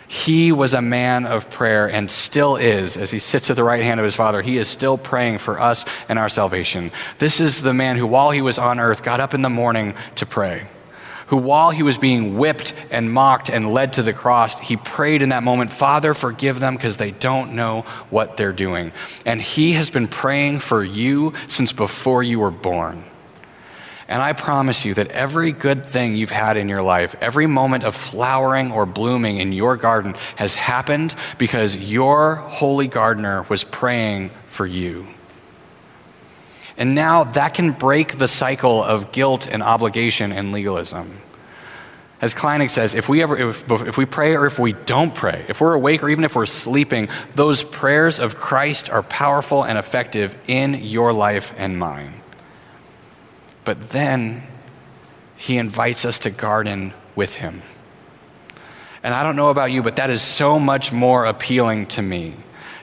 He 0.09 0.51
was 0.51 0.73
a 0.73 0.81
man 0.81 1.25
of 1.25 1.49
prayer 1.49 1.89
and 1.89 2.11
still 2.11 2.57
is, 2.57 2.97
as 2.97 3.11
he 3.11 3.19
sits 3.19 3.49
at 3.49 3.55
the 3.55 3.63
right 3.63 3.81
hand 3.81 4.01
of 4.01 4.03
his 4.03 4.15
Father. 4.15 4.41
He 4.41 4.57
is 4.57 4.67
still 4.67 4.97
praying 4.97 5.37
for 5.37 5.57
us 5.57 5.85
and 6.09 6.19
our 6.19 6.27
salvation. 6.27 6.91
This 7.17 7.39
is 7.39 7.61
the 7.61 7.73
man 7.73 7.95
who, 7.95 8.05
while 8.05 8.31
he 8.31 8.41
was 8.41 8.59
on 8.59 8.77
earth, 8.77 9.03
got 9.03 9.21
up 9.21 9.33
in 9.33 9.41
the 9.41 9.49
morning 9.49 9.93
to 10.15 10.25
pray 10.25 10.67
who, 11.27 11.37
while 11.37 11.71
he 11.71 11.83
was 11.83 11.97
being 11.97 12.37
whipped 12.37 12.73
and 12.89 13.11
mocked 13.11 13.49
and 13.49 13.73
led 13.73 13.93
to 13.93 14.03
the 14.03 14.13
cross, 14.13 14.59
he 14.59 14.77
prayed 14.77 15.21
in 15.21 15.29
that 15.29 15.43
moment, 15.43 15.71
Father, 15.71 16.13
forgive 16.13 16.59
them 16.59 16.75
because 16.75 16.97
they 16.97 17.11
don't 17.11 17.53
know 17.53 17.81
what 18.09 18.37
they're 18.37 18.53
doing. 18.53 18.91
And 19.25 19.41
he 19.41 19.73
has 19.73 19.89
been 19.89 20.07
praying 20.07 20.59
for 20.59 20.83
you 20.83 21.33
since 21.47 21.71
before 21.71 22.23
you 22.23 22.39
were 22.39 22.51
born. 22.51 23.03
And 24.07 24.21
I 24.21 24.31
promise 24.31 24.85
you 24.85 24.93
that 24.93 25.09
every 25.09 25.51
good 25.51 25.85
thing 25.85 26.15
you've 26.15 26.31
had 26.31 26.55
in 26.55 26.69
your 26.69 26.81
life, 26.81 27.15
every 27.19 27.45
moment 27.45 27.83
of 27.83 27.93
flowering 27.93 28.71
or 28.71 28.85
blooming 28.85 29.37
in 29.39 29.51
your 29.51 29.75
garden 29.75 30.15
has 30.37 30.55
happened 30.55 31.13
because 31.37 31.75
your 31.75 32.35
holy 32.35 32.87
gardener 32.87 33.43
was 33.49 33.65
praying 33.65 34.31
for 34.45 34.65
you. 34.65 35.07
And 36.77 36.93
now 36.93 37.23
that 37.23 37.55
can 37.55 37.71
break 37.71 38.19
the 38.19 38.27
cycle 38.27 38.83
of 38.83 39.11
guilt 39.11 39.47
and 39.47 39.63
obligation 39.63 40.31
and 40.31 40.51
legalism. 40.51 41.21
As 42.21 42.33
Kleinig 42.33 42.69
says, 42.71 42.95
if 42.95 43.09
we 43.09 43.21
ever 43.21 43.49
if, 43.49 43.69
if 43.71 43.97
we 43.97 44.05
pray 44.05 44.35
or 44.35 44.45
if 44.45 44.57
we 44.57 44.73
don't 44.73 45.13
pray, 45.13 45.45
if 45.47 45.61
we're 45.61 45.73
awake 45.73 46.01
or 46.03 46.09
even 46.09 46.23
if 46.23 46.35
we're 46.35 46.47
sleeping, 46.47 47.07
those 47.33 47.63
prayers 47.63 48.19
of 48.19 48.35
Christ 48.35 48.89
are 48.89 49.03
powerful 49.03 49.63
and 49.63 49.77
effective 49.77 50.35
in 50.47 50.83
your 50.83 51.13
life 51.13 51.53
and 51.57 51.77
mine. 51.77 52.21
But 53.63 53.89
then 53.89 54.43
he 55.35 55.57
invites 55.57 56.05
us 56.05 56.19
to 56.19 56.31
garden 56.31 56.93
with 57.15 57.35
him. 57.35 57.61
And 59.03 59.13
I 59.13 59.21
don't 59.21 59.35
know 59.35 59.49
about 59.49 59.71
you, 59.71 59.83
but 59.83 59.97
that 59.97 60.09
is 60.09 60.21
so 60.21 60.59
much 60.59 60.91
more 60.91 61.25
appealing 61.25 61.85
to 61.87 62.01
me 62.01 62.33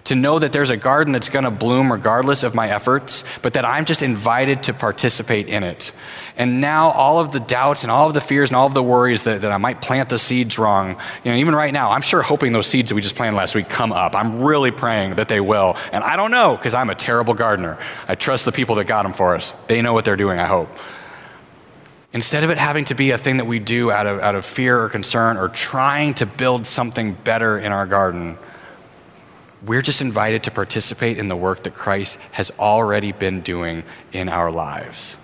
to 0.05 0.15
know 0.15 0.39
that 0.39 0.53
there's 0.53 0.71
a 0.71 0.77
garden 0.77 1.13
that's 1.13 1.31
going 1.31 1.45
to 1.45 1.51
bloom 1.51 1.91
regardless 1.91 2.43
of 2.43 2.55
my 2.55 2.69
efforts, 2.69 3.25
but 3.41 3.55
that 3.55 3.65
I'm 3.65 3.87
just 3.87 4.03
invited 4.03 4.65
to 4.65 4.75
participate 4.75 5.49
in 5.49 5.63
it. 5.63 5.93
And 6.37 6.61
now 6.61 6.91
all 6.91 7.21
of 7.21 7.33
the 7.33 7.41
doubts 7.41 7.85
and 7.85 7.91
all 7.91 8.07
of 8.07 8.15
the 8.15 8.21
fears 8.21 8.51
and 8.51 8.57
all 8.57 8.67
of 8.67 8.75
the 8.75 8.83
worries 8.83 9.25
that, 9.25 9.41
that 9.43 9.53
I 9.53 9.57
might 9.57 9.81
plant 9.81 10.09
the 10.09 10.19
seeds 10.19 10.59
wrong, 10.59 10.97
you 11.25 11.31
know, 11.31 11.37
even 11.39 11.55
right 11.55 11.73
now, 11.73 11.93
I'm 11.93 12.03
sure 12.03 12.23
hoping 12.23 12.53
those 12.53 12.67
seeds 12.67 12.91
that 12.91 12.95
we 12.95 13.03
just 13.03 13.17
planted 13.17 13.37
last 13.37 13.55
week 13.55 13.69
come 13.69 13.93
up. 13.93 14.15
I'm 14.15 14.43
really 14.43 14.71
praying 14.71 15.15
that 15.17 15.29
they 15.29 15.41
will. 15.41 15.77
And 15.93 16.05
I 16.05 16.17
don't 16.17 16.31
know 16.31 16.57
because 16.57 16.75
I'm 16.75 16.91
a 16.91 16.95
terrible 16.95 17.35
gardener. 17.35 17.79
I 18.07 18.15
trust 18.15 18.45
the 18.45 18.53
people 18.53 18.75
that 18.77 18.85
got 18.85 19.05
them 19.05 19.13
for 19.13 19.35
us. 19.35 19.53
They 19.69 19.81
know 19.81 19.95
what 19.95 20.05
they're 20.05 20.17
doing, 20.17 20.39
I 20.39 20.47
hope. 20.47 20.69
Instead 22.13 22.45
of 22.45 22.51
it 22.51 22.59
having 22.59 22.85
to 22.87 22.95
be 22.95 23.11
a 23.11 23.19
thing 23.19 23.39
that 23.39 23.47
we 23.47 23.59
do 23.59 23.91
out 23.91 24.07
of, 24.07 24.21
out 24.21 24.35
of 24.35 24.45
fear 24.45 24.81
or 24.83 24.89
concern 24.89 25.37
or 25.37 25.49
trying 25.49 26.15
to 26.15 26.27
build 26.27 26.67
something 26.67 27.15
better 27.15 27.59
in 27.59 27.73
our 27.73 27.87
garden, 27.87 28.39
we're 29.67 29.83
just 29.83 30.01
invited 30.01 30.45
to 30.45 30.51
participate 30.51 31.19
in 31.19 31.29
the 31.29 31.37
work 31.37 31.63
that 31.63 31.75
Christ 31.75 32.19
has 32.33 32.51
already 32.59 33.13
been 33.13 33.41
doing 33.41 33.85
in 34.13 34.29
our 34.29 34.51
lives. 34.51 35.17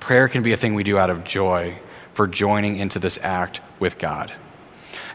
Prayer 0.00 0.28
can 0.28 0.42
be 0.42 0.52
a 0.52 0.56
thing 0.56 0.74
we 0.74 0.84
do 0.84 0.98
out 0.98 1.10
of 1.10 1.24
joy 1.24 1.78
for 2.12 2.26
joining 2.26 2.76
into 2.76 2.98
this 2.98 3.18
act 3.22 3.60
with 3.78 3.98
God. 3.98 4.32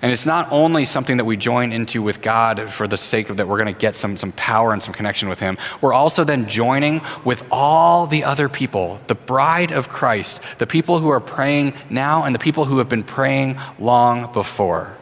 And 0.01 0.11
it's 0.11 0.25
not 0.25 0.51
only 0.51 0.85
something 0.85 1.17
that 1.17 1.25
we 1.25 1.37
join 1.37 1.71
into 1.71 2.01
with 2.01 2.21
God 2.23 2.71
for 2.71 2.87
the 2.87 2.97
sake 2.97 3.29
of 3.29 3.37
that 3.37 3.47
we're 3.47 3.57
going 3.57 3.71
to 3.73 3.79
get 3.79 3.95
some, 3.95 4.17
some 4.17 4.31
power 4.31 4.73
and 4.73 4.81
some 4.81 4.93
connection 4.93 5.29
with 5.29 5.39
Him. 5.39 5.59
We're 5.79 5.93
also 5.93 6.23
then 6.23 6.47
joining 6.47 7.01
with 7.23 7.43
all 7.51 8.07
the 8.07 8.23
other 8.23 8.49
people, 8.49 8.99
the 9.05 9.15
bride 9.15 9.71
of 9.71 9.89
Christ, 9.89 10.41
the 10.57 10.65
people 10.65 10.97
who 10.97 11.09
are 11.09 11.19
praying 11.19 11.73
now 11.91 12.23
and 12.23 12.33
the 12.33 12.39
people 12.39 12.65
who 12.65 12.79
have 12.79 12.89
been 12.89 13.03
praying 13.03 13.59
long 13.77 14.31
before. 14.31 14.97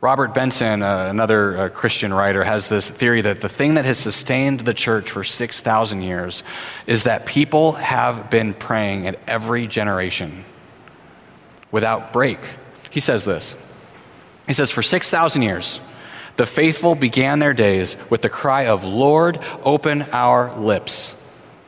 Robert 0.00 0.32
Benson, 0.32 0.80
uh, 0.80 1.08
another 1.10 1.58
uh, 1.58 1.68
Christian 1.70 2.14
writer, 2.14 2.44
has 2.44 2.68
this 2.68 2.88
theory 2.88 3.20
that 3.20 3.40
the 3.40 3.48
thing 3.48 3.74
that 3.74 3.84
has 3.84 3.98
sustained 3.98 4.60
the 4.60 4.72
church 4.72 5.10
for 5.10 5.24
6,000 5.24 6.02
years 6.02 6.44
is 6.86 7.02
that 7.02 7.26
people 7.26 7.72
have 7.72 8.30
been 8.30 8.54
praying 8.54 9.08
at 9.08 9.18
every 9.26 9.66
generation 9.66 10.44
without 11.72 12.12
break. 12.12 12.38
He 12.90 13.00
says 13.00 13.24
this 13.24 13.56
He 14.46 14.54
says, 14.54 14.70
For 14.70 14.84
6,000 14.84 15.42
years, 15.42 15.80
the 16.36 16.46
faithful 16.46 16.94
began 16.94 17.40
their 17.40 17.52
days 17.52 17.96
with 18.08 18.22
the 18.22 18.28
cry 18.28 18.66
of, 18.66 18.84
Lord, 18.84 19.44
open 19.64 20.02
our 20.12 20.56
lips. 20.56 21.20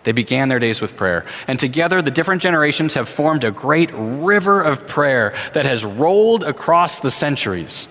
They 0.05 0.13
began 0.13 0.49
their 0.49 0.61
days 0.61 0.81
with 0.81 0.97
prayer. 0.97 1.27
And 1.49 1.59
together, 1.59 2.01
the 2.01 2.13
different 2.13 2.43
generations 2.43 2.95
have 2.95 3.09
formed 3.09 3.43
a 3.43 3.51
great 3.51 3.91
river 3.93 4.63
of 4.63 4.87
prayer 4.87 5.35
that 5.53 5.65
has 5.65 5.85
rolled 5.85 6.45
across 6.45 7.01
the 7.01 7.11
centuries 7.11 7.89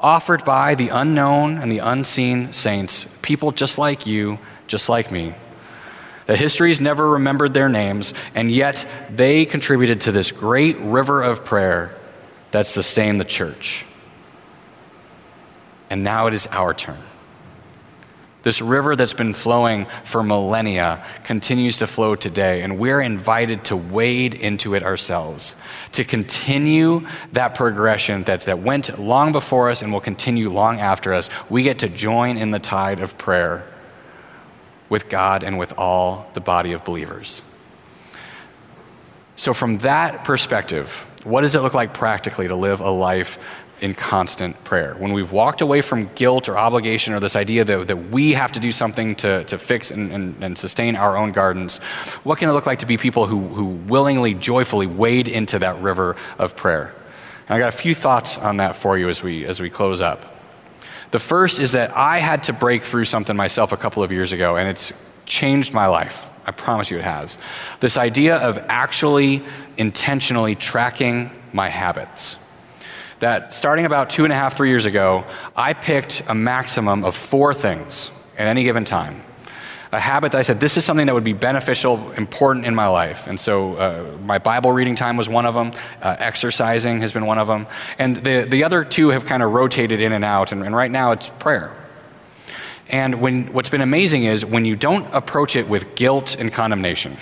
offered 0.00 0.44
by 0.44 0.74
the 0.74 0.88
unknown 0.88 1.58
and 1.58 1.70
the 1.70 1.78
unseen 1.78 2.52
saints, 2.52 3.06
people 3.22 3.52
just 3.52 3.78
like 3.78 4.06
you, 4.06 4.38
just 4.66 4.88
like 4.88 5.10
me. 5.12 5.34
The 6.26 6.36
histories 6.36 6.80
never 6.80 7.10
remembered 7.10 7.54
their 7.54 7.68
names, 7.68 8.14
and 8.34 8.50
yet 8.50 8.86
they 9.10 9.44
contributed 9.44 10.02
to 10.02 10.12
this 10.12 10.30
great 10.30 10.78
river 10.78 11.22
of 11.22 11.44
prayer 11.44 11.94
that 12.52 12.66
sustained 12.66 13.20
the 13.20 13.24
church. 13.24 13.84
And 15.90 16.04
now 16.04 16.28
it 16.28 16.34
is 16.34 16.46
our 16.46 16.72
turn. 16.72 16.98
This 18.42 18.62
river 18.62 18.96
that's 18.96 19.12
been 19.12 19.34
flowing 19.34 19.86
for 20.04 20.22
millennia 20.22 21.04
continues 21.24 21.78
to 21.78 21.86
flow 21.86 22.16
today, 22.16 22.62
and 22.62 22.78
we're 22.78 23.00
invited 23.00 23.64
to 23.66 23.76
wade 23.76 24.34
into 24.34 24.74
it 24.74 24.82
ourselves, 24.82 25.54
to 25.92 26.04
continue 26.04 27.06
that 27.32 27.54
progression 27.54 28.24
that, 28.24 28.42
that 28.42 28.60
went 28.60 28.98
long 28.98 29.32
before 29.32 29.68
us 29.68 29.82
and 29.82 29.92
will 29.92 30.00
continue 30.00 30.48
long 30.48 30.80
after 30.80 31.12
us. 31.12 31.28
We 31.50 31.62
get 31.62 31.80
to 31.80 31.88
join 31.88 32.38
in 32.38 32.50
the 32.50 32.58
tide 32.58 33.00
of 33.00 33.18
prayer 33.18 33.66
with 34.88 35.08
God 35.10 35.44
and 35.44 35.58
with 35.58 35.78
all 35.78 36.30
the 36.32 36.40
body 36.40 36.72
of 36.72 36.82
believers. 36.84 37.42
So, 39.36 39.54
from 39.54 39.78
that 39.78 40.24
perspective, 40.24 41.06
what 41.24 41.42
does 41.42 41.54
it 41.54 41.60
look 41.60 41.74
like 41.74 41.92
practically 41.92 42.48
to 42.48 42.56
live 42.56 42.80
a 42.80 42.90
life 42.90 43.38
in 43.80 43.94
constant 43.94 44.62
prayer. 44.64 44.94
When 44.98 45.12
we've 45.12 45.32
walked 45.32 45.60
away 45.60 45.80
from 45.80 46.10
guilt 46.14 46.48
or 46.48 46.58
obligation 46.58 47.14
or 47.14 47.20
this 47.20 47.36
idea 47.36 47.64
that, 47.64 47.88
that 47.88 48.10
we 48.10 48.32
have 48.32 48.52
to 48.52 48.60
do 48.60 48.70
something 48.70 49.14
to, 49.16 49.44
to 49.44 49.58
fix 49.58 49.90
and, 49.90 50.12
and, 50.12 50.44
and 50.44 50.58
sustain 50.58 50.96
our 50.96 51.16
own 51.16 51.32
gardens, 51.32 51.78
what 52.22 52.38
can 52.38 52.48
it 52.48 52.52
look 52.52 52.66
like 52.66 52.80
to 52.80 52.86
be 52.86 52.96
people 52.96 53.26
who, 53.26 53.48
who 53.48 53.64
willingly, 53.64 54.34
joyfully 54.34 54.86
wade 54.86 55.28
into 55.28 55.58
that 55.58 55.80
river 55.80 56.16
of 56.38 56.56
prayer? 56.56 56.94
And 57.48 57.56
I 57.56 57.58
got 57.58 57.68
a 57.68 57.76
few 57.76 57.94
thoughts 57.94 58.38
on 58.38 58.58
that 58.58 58.76
for 58.76 58.98
you 58.98 59.08
as 59.08 59.22
we, 59.22 59.44
as 59.46 59.60
we 59.60 59.70
close 59.70 60.00
up. 60.00 60.36
The 61.10 61.18
first 61.18 61.58
is 61.58 61.72
that 61.72 61.96
I 61.96 62.18
had 62.18 62.44
to 62.44 62.52
break 62.52 62.82
through 62.82 63.06
something 63.06 63.36
myself 63.36 63.72
a 63.72 63.76
couple 63.76 64.02
of 64.02 64.12
years 64.12 64.30
ago, 64.32 64.56
and 64.56 64.68
it's 64.68 64.92
changed 65.26 65.72
my 65.72 65.86
life. 65.86 66.28
I 66.46 66.52
promise 66.52 66.90
you 66.90 66.98
it 66.98 67.04
has. 67.04 67.38
This 67.80 67.96
idea 67.96 68.36
of 68.36 68.58
actually 68.68 69.42
intentionally 69.76 70.54
tracking 70.54 71.30
my 71.52 71.68
habits 71.68 72.36
that 73.20 73.54
starting 73.54 73.84
about 73.86 74.10
two 74.10 74.24
and 74.24 74.32
a 74.32 74.36
half, 74.36 74.56
three 74.56 74.68
years 74.68 74.86
ago, 74.86 75.24
I 75.54 75.72
picked 75.72 76.22
a 76.28 76.34
maximum 76.34 77.04
of 77.04 77.14
four 77.14 77.54
things 77.54 78.10
at 78.36 78.46
any 78.46 78.64
given 78.64 78.84
time. 78.84 79.22
A 79.92 80.00
habit 80.00 80.32
that 80.32 80.38
I 80.38 80.42
said, 80.42 80.60
this 80.60 80.76
is 80.76 80.84
something 80.84 81.06
that 81.06 81.14
would 81.14 81.24
be 81.24 81.32
beneficial, 81.32 82.12
important 82.12 82.64
in 82.64 82.74
my 82.74 82.86
life. 82.86 83.26
And 83.26 83.38
so 83.38 83.74
uh, 83.74 84.18
my 84.24 84.38
Bible 84.38 84.70
reading 84.70 84.94
time 84.94 85.16
was 85.16 85.28
one 85.28 85.46
of 85.46 85.54
them, 85.54 85.72
uh, 86.00 86.16
exercising 86.18 87.00
has 87.00 87.12
been 87.12 87.26
one 87.26 87.38
of 87.38 87.48
them. 87.48 87.66
And 87.98 88.16
the, 88.16 88.46
the 88.48 88.64
other 88.64 88.84
two 88.84 89.08
have 89.08 89.26
kind 89.26 89.42
of 89.42 89.50
rotated 89.50 90.00
in 90.00 90.12
and 90.12 90.24
out. 90.24 90.52
And, 90.52 90.62
and 90.62 90.74
right 90.74 90.90
now 90.90 91.12
it's 91.12 91.28
prayer. 91.28 91.76
And 92.88 93.20
when, 93.20 93.52
what's 93.52 93.68
been 93.68 93.80
amazing 93.80 94.24
is 94.24 94.44
when 94.44 94.64
you 94.64 94.76
don't 94.76 95.12
approach 95.12 95.56
it 95.56 95.68
with 95.68 95.94
guilt 95.94 96.36
and 96.38 96.52
condemnation, 96.52 97.16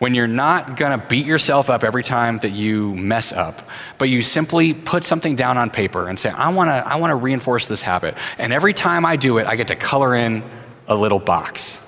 when 0.00 0.14
you're 0.14 0.26
not 0.26 0.76
going 0.76 0.98
to 0.98 1.06
beat 1.06 1.26
yourself 1.26 1.68
up 1.68 1.84
every 1.84 2.02
time 2.02 2.38
that 2.38 2.50
you 2.50 2.94
mess 2.94 3.32
up, 3.32 3.68
but 3.98 4.08
you 4.08 4.22
simply 4.22 4.72
put 4.72 5.04
something 5.04 5.36
down 5.36 5.58
on 5.58 5.68
paper 5.68 6.08
and 6.08 6.18
say, 6.18 6.30
I 6.30 6.48
want 6.48 6.68
to 6.68 6.72
I 6.72 6.96
want 6.96 7.10
to 7.10 7.16
reinforce 7.16 7.66
this 7.66 7.82
habit. 7.82 8.16
And 8.38 8.52
every 8.52 8.72
time 8.72 9.04
I 9.06 9.16
do 9.16 9.38
it, 9.38 9.46
I 9.46 9.56
get 9.56 9.68
to 9.68 9.76
color 9.76 10.14
in 10.14 10.42
a 10.88 10.96
little 10.96 11.20
box. 11.20 11.86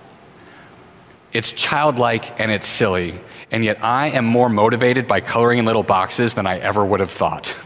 It's 1.33 1.51
childlike 1.51 2.39
and 2.39 2.51
it's 2.51 2.69
silly, 2.69 3.19
and 3.51 3.65
yet 3.65 3.83
I 3.83 4.11
am 4.11 4.27
more 4.27 4.51
motivated 4.51 5.09
by 5.09 5.23
coloring 5.23 5.59
in 5.59 5.65
little 5.65 5.83
boxes 5.83 6.35
than 6.35 6.47
I 6.47 6.59
ever 6.59 6.85
would 6.85 7.01
have 7.01 7.11
thought. 7.11 7.57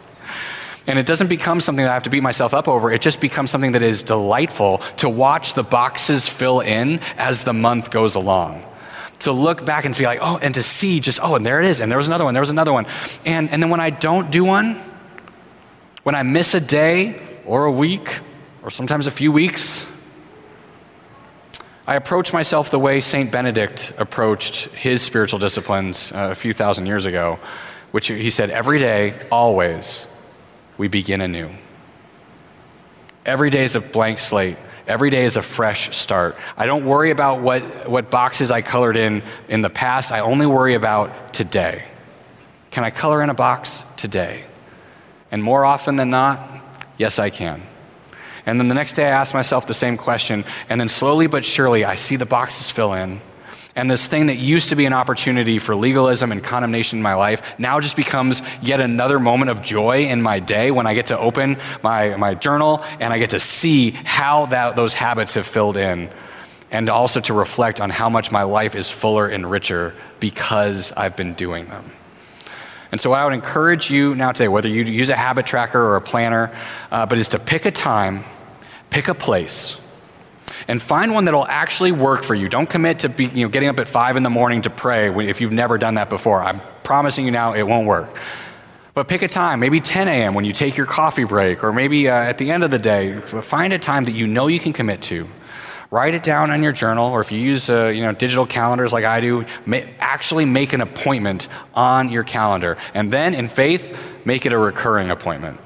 And 0.87 1.01
it 1.01 1.07
doesn't 1.07 1.27
become 1.27 1.61
something 1.61 1.85
that 1.85 1.91
I 1.91 1.95
have 1.95 2.05
to 2.05 2.11
beat 2.11 2.23
myself 2.23 2.55
up 2.55 2.69
over. 2.69 2.93
It 2.93 3.01
just 3.01 3.21
becomes 3.21 3.51
something 3.51 3.73
that 3.73 3.83
is 3.83 4.05
delightful 4.05 4.79
to 4.99 5.09
watch 5.09 5.55
the 5.55 5.65
boxes 5.65 6.29
fill 6.29 6.61
in 6.61 7.01
as 7.17 7.43
the 7.43 7.53
month 7.53 7.91
goes 7.91 8.15
along 8.15 8.65
to 9.21 9.33
look 9.33 9.65
back 9.65 9.85
and 9.85 9.97
be 9.97 10.05
like, 10.05 10.19
oh, 10.21 10.39
and 10.39 10.55
to 10.55 10.63
see 10.63 11.01
just, 11.01 11.19
oh, 11.23 11.35
and 11.35 11.45
there 11.45 11.61
it 11.61 11.67
is, 11.67 11.81
and 11.81 11.91
there 11.91 11.99
was 11.99 12.07
another 12.07 12.25
one, 12.25 12.35
there 12.35 12.41
was 12.41 12.51
another 12.51 12.73
one. 12.73 12.87
And, 13.25 13.51
and 13.51 13.63
then 13.63 13.71
when 13.71 13.81
I 13.81 13.91
don't 13.91 14.31
do 14.31 14.45
one, 14.45 14.81
when 16.03 16.15
I 16.15 16.23
miss 16.23 16.55
a 16.55 16.61
day 16.61 17.21
or 17.45 17.65
a 17.65 17.73
week, 17.73 18.21
or 18.63 18.71
sometimes 18.71 19.07
a 19.07 19.11
few 19.11 19.33
weeks, 19.33 19.87
I 21.87 21.95
approach 21.95 22.33
myself 22.33 22.71
the 22.71 22.81
way 22.81 23.01
St. 23.01 23.31
Benedict 23.31 23.93
approached 23.97 24.67
his 24.67 25.03
spiritual 25.03 25.39
disciplines 25.39 26.11
uh, 26.11 26.29
a 26.33 26.35
few 26.35 26.53
thousand 26.53 26.87
years 26.87 27.07
ago, 27.07 27.39
which 27.93 28.09
he 28.09 28.31
said, 28.31 28.51
every 28.51 28.81
day, 28.81 29.15
always, 29.31 30.07
we 30.79 30.89
begin 30.89 31.21
anew. 31.21 31.49
Every 33.25 33.51
day 33.51 33.63
is 33.63 33.77
a 33.77 33.81
blank 33.81 34.19
slate. 34.19 34.57
Every 34.87 35.11
day 35.11 35.25
is 35.25 35.37
a 35.37 35.43
fresh 35.43 35.97
start. 35.97 36.37
I 36.57 36.67
don't 36.67 36.85
worry 36.85 37.11
about 37.11 37.41
what, 37.41 37.89
what 37.89 38.11
boxes 38.11 38.51
I 38.51 38.63
colored 38.63 38.97
in 38.97 39.23
in 39.49 39.61
the 39.61 39.71
past. 39.71 40.13
I 40.13 40.21
only 40.21 40.47
worry 40.47 40.75
about 40.75 41.35
today. 41.35 41.85
Can 42.71 42.85
I 42.85 42.91
color 42.91 43.23
in 43.23 43.31
a 43.31 43.35
box 43.35 43.85
today? 43.97 44.45
And 45.33 45.43
more 45.43 45.65
often 45.65 45.97
than 45.97 46.11
not, 46.11 46.41
yes, 46.99 47.19
I 47.19 47.31
can. 47.31 47.63
And 48.47 48.61
then 48.61 48.69
the 48.69 48.75
next 48.75 48.93
day, 48.93 49.07
I 49.07 49.09
ask 49.09 49.35
myself 49.35 49.67
the 49.67 49.75
same 49.75 49.97
question. 49.97 50.45
And 50.69 50.81
then 50.81 50.89
slowly 50.89 51.27
but 51.27 51.45
surely, 51.45 51.85
I 51.85 51.97
see 51.97 52.15
the 52.15 52.27
boxes 52.27 52.71
fill 52.71 52.95
in. 52.95 53.21
And 53.77 53.91
this 53.91 54.07
thing 54.07 54.27
that 54.27 54.37
used 54.37 54.71
to 54.71 54.75
be 54.75 54.87
an 54.87 54.95
opportunity 54.95 55.59
for 55.59 55.77
legalism 55.77 56.33
and 56.33 56.43
condemnation 56.43 56.99
in 56.99 57.03
my 57.03 57.13
life 57.13 57.43
now 57.59 57.79
just 57.79 57.95
becomes 57.95 58.41
yet 58.63 58.81
another 58.81 59.21
moment 59.21 59.51
of 59.51 59.61
joy 59.61 60.07
in 60.07 60.23
my 60.23 60.41
day 60.41 60.71
when 60.71 60.87
I 60.87 60.95
get 60.95 61.07
to 61.09 61.19
open 61.19 61.59
my, 61.83 62.17
my 62.17 62.35
journal 62.35 62.83
and 63.01 63.13
I 63.13 63.19
get 63.19 63.31
to 63.31 63.41
see 63.41 63.91
how 63.91 64.47
that, 64.47 64.77
those 64.77 64.95
habits 64.95 65.35
have 65.35 65.47
filled 65.47 65.77
in. 65.77 66.11
And 66.71 66.89
also 66.89 67.21
to 67.21 67.35
reflect 67.35 67.81
on 67.81 67.91
how 67.91 68.09
much 68.09 68.33
my 68.33 68.43
life 68.43 68.75
is 68.75 68.91
fuller 68.91 69.29
and 69.29 69.49
richer 69.49 69.95
because 70.21 70.91
I've 70.93 71.15
been 71.15 71.35
doing 71.35 71.67
them. 71.69 71.93
And 72.91 73.01
so, 73.01 73.13
I 73.13 73.25
would 73.25 73.35
encourage 73.35 73.91
you 73.91 74.15
now 74.15 74.33
today, 74.33 74.49
whether 74.49 74.69
you 74.69 74.85
use 74.85 75.09
a 75.09 75.17
habit 75.17 75.45
tracker 75.45 75.81
or 75.81 75.97
a 75.97 76.01
planner, 76.01 76.53
uh, 76.91 77.05
but 77.07 77.19
is 77.19 77.29
to 77.29 77.39
pick 77.39 77.67
a 77.67 77.71
time, 77.71 78.25
pick 78.91 79.09
a 79.09 79.15
place 79.15 79.77
and 80.69 80.81
find 80.81 81.13
one 81.13 81.25
that'll 81.25 81.47
actually 81.47 81.93
work 81.93 82.23
for 82.23 82.35
you. 82.35 82.49
Don't 82.49 82.69
commit 82.69 83.01
to 83.01 83.09
be, 83.09 83.27
you 83.27 83.47
know, 83.47 83.49
getting 83.49 83.69
up 83.69 83.79
at 83.79 83.89
5 83.89 84.17
in 84.17 84.23
the 84.23 84.31
morning 84.31 84.63
to 84.63 84.71
pray 84.71 85.09
if 85.29 85.41
you've 85.41 85.53
never 85.53 85.79
done 85.79 85.95
that 85.95 86.11
before. 86.11 86.43
I'm 86.43 86.61
promising 86.83 87.25
you 87.25 87.31
now 87.31 87.55
it 87.55 87.63
won't 87.63 87.87
work. 87.87 88.17
But 88.95 89.09
pick 89.09 89.23
a 89.23 89.29
time, 89.29 89.61
maybe 89.61 89.81
10 89.81 90.09
a.m. 90.09 90.33
when 90.33 90.47
you 90.47 90.53
take 90.53 90.77
your 90.77 90.87
coffee 90.87 91.25
break, 91.25 91.63
or 91.63 91.73
maybe 91.73 92.09
uh, 92.09 92.15
at 92.15 92.39
the 92.39 92.51
end 92.51 92.65
of 92.65 92.71
the 92.71 92.79
day. 92.79 93.21
Find 93.21 93.75
a 93.75 93.79
time 93.79 94.05
that 94.05 94.13
you 94.13 94.27
know 94.27 94.47
you 94.47 94.59
can 94.59 94.73
commit 94.73 95.03
to. 95.03 95.29
Write 95.91 96.15
it 96.15 96.23
down 96.23 96.51
on 96.51 96.63
your 96.63 96.73
journal, 96.73 97.11
or 97.11 97.21
if 97.21 97.31
you 97.31 97.39
use 97.39 97.69
uh, 97.69 97.89
you 97.89 98.03
know, 98.03 98.13
digital 98.13 98.47
calendars 98.47 98.95
like 98.95 99.05
I 99.05 99.21
do, 99.21 99.45
actually 100.01 100.47
make 100.47 100.73
an 100.73 100.81
appointment 100.81 101.49
on 101.75 102.11
your 102.11 102.25
calendar. 102.25 102.79
And 102.95 103.13
then, 103.13 103.35
in 103.35 103.49
faith, 103.49 103.95
make 104.25 104.47
it 104.47 104.55
a 104.55 104.59
recurring 104.59 105.11
appointment 105.11 105.61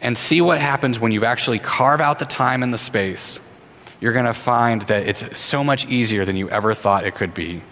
and 0.00 0.16
see 0.16 0.40
what 0.40 0.60
happens 0.60 0.98
when 0.98 1.12
you 1.12 1.24
actually 1.24 1.58
carve 1.58 2.00
out 2.00 2.18
the 2.18 2.24
time 2.24 2.62
and 2.62 2.72
the 2.72 2.78
space. 2.78 3.40
You're 4.00 4.14
going 4.14 4.26
to 4.26 4.34
find 4.34 4.82
that 4.82 5.06
it's 5.06 5.38
so 5.38 5.62
much 5.62 5.86
easier 5.86 6.24
than 6.24 6.36
you 6.36 6.48
ever 6.48 6.72
thought 6.74 7.04
it 7.04 7.14
could 7.14 7.34
be 7.34 7.62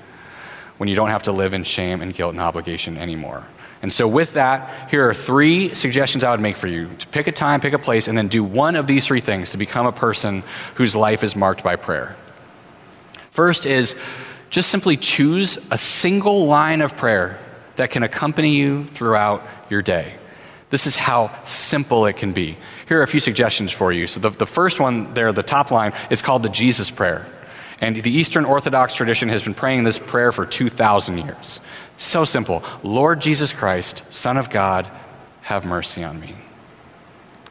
when 0.77 0.89
you 0.89 0.95
don't 0.95 1.09
have 1.09 1.25
to 1.25 1.33
live 1.33 1.55
in 1.55 1.65
shame 1.65 2.03
and 2.03 2.15
guilt 2.15 2.33
and 2.33 2.41
obligation 2.41 2.97
anymore. 2.99 3.47
And 3.81 3.93
so, 3.93 4.09
with 4.09 4.35
that, 4.35 4.91
here 4.91 5.09
are 5.09 5.15
three 5.15 5.73
suggestions 5.75 6.25
I 6.25 6.33
would 6.33 6.41
make 6.41 6.57
for 6.57 6.67
you 6.67 6.89
to 6.99 7.07
pick 7.09 7.29
a 7.29 7.33
time, 7.33 7.61
pick 7.61 7.73
a 7.73 7.79
place, 7.79 8.09
and 8.09 8.19
then 8.19 8.27
do 8.27 8.43
one 8.43 8.75
of 8.75 8.89
these 8.89 9.07
three 9.07 9.21
things 9.21 9.53
to 9.53 9.59
become 9.59 9.87
a 9.87 9.93
person 9.93 10.43
whose 10.75 10.97
life 10.97 11.23
is 11.23 11.37
marked 11.37 11.63
by 11.63 11.77
prayer. 11.77 12.17
First 13.31 13.67
is 13.67 13.95
just 14.51 14.69
simply 14.69 14.97
choose 14.97 15.59
a 15.71 15.79
single 15.79 16.47
line 16.47 16.81
of 16.81 16.97
prayer 16.97 17.39
that 17.77 17.91
can 17.91 18.03
accompany 18.03 18.57
you 18.57 18.85
throughout 18.85 19.47
your 19.71 19.83
day. 19.83 20.13
This 20.71 20.87
is 20.87 20.97
how 20.97 21.33
simple 21.45 22.07
it 22.07 22.17
can 22.17 22.33
be. 22.33 22.57
Here 22.89 23.01
are 23.01 23.03
a 23.03 23.09
few 23.09 23.21
suggestions 23.21 23.73
for 23.73 23.91
you. 23.91 24.07
So, 24.07 24.21
the, 24.21 24.31
the 24.31 24.47
first 24.47 24.81
one 24.81 25.15
there, 25.15 25.33
the 25.33 25.43
top 25.43 25.71
line, 25.71 25.95
is 26.11 26.21
called 26.21 26.43
the 26.43 26.49
Jesus 26.51 26.91
Prayer. 26.91 27.27
And 27.81 27.97
the 27.97 28.11
Eastern 28.11 28.45
Orthodox 28.45 28.95
tradition 28.95 29.29
has 29.29 29.43
been 29.43 29.55
praying 29.55 29.85
this 29.85 29.99
prayer 29.99 30.33
for 30.33 30.45
2,000 30.45 31.19
years. 31.19 31.61
So 31.97 32.25
simple 32.25 32.63
Lord 32.83 33.21
Jesus 33.21 33.53
Christ, 33.53 34.05
Son 34.13 34.37
of 34.37 34.51
God, 34.51 34.91
have 35.43 35.67
mercy 35.67 36.05
on 36.05 36.21
me. 36.21 36.35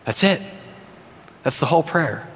That's 0.05 0.23
it. 0.23 0.41
That's 1.43 1.59
the 1.59 1.65
whole 1.65 1.83
prayer. 1.83 2.27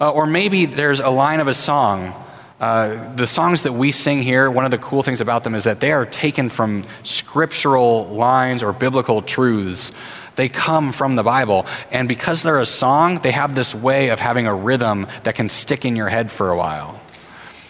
Uh, 0.00 0.12
or 0.12 0.26
maybe 0.26 0.66
there's 0.66 1.00
a 1.00 1.10
line 1.10 1.40
of 1.40 1.48
a 1.48 1.54
song 1.54 2.14
uh, 2.60 3.14
the 3.14 3.26
songs 3.26 3.62
that 3.62 3.72
we 3.72 3.92
sing 3.92 4.22
here, 4.22 4.50
one 4.50 4.64
of 4.64 4.70
the 4.70 4.78
cool 4.78 5.02
things 5.02 5.20
about 5.20 5.44
them 5.44 5.54
is 5.54 5.64
that 5.64 5.80
they 5.80 5.92
are 5.92 6.04
taken 6.04 6.48
from 6.48 6.84
scriptural 7.04 8.08
lines 8.08 8.62
or 8.62 8.72
biblical 8.72 9.22
truths. 9.22 9.92
They 10.34 10.48
come 10.48 10.92
from 10.92 11.14
the 11.14 11.22
Bible. 11.22 11.66
And 11.90 12.08
because 12.08 12.42
they're 12.42 12.60
a 12.60 12.66
song, 12.66 13.20
they 13.20 13.30
have 13.30 13.54
this 13.54 13.74
way 13.74 14.08
of 14.08 14.18
having 14.18 14.46
a 14.46 14.54
rhythm 14.54 15.06
that 15.22 15.36
can 15.36 15.48
stick 15.48 15.84
in 15.84 15.94
your 15.94 16.08
head 16.08 16.30
for 16.32 16.50
a 16.50 16.56
while. 16.56 17.00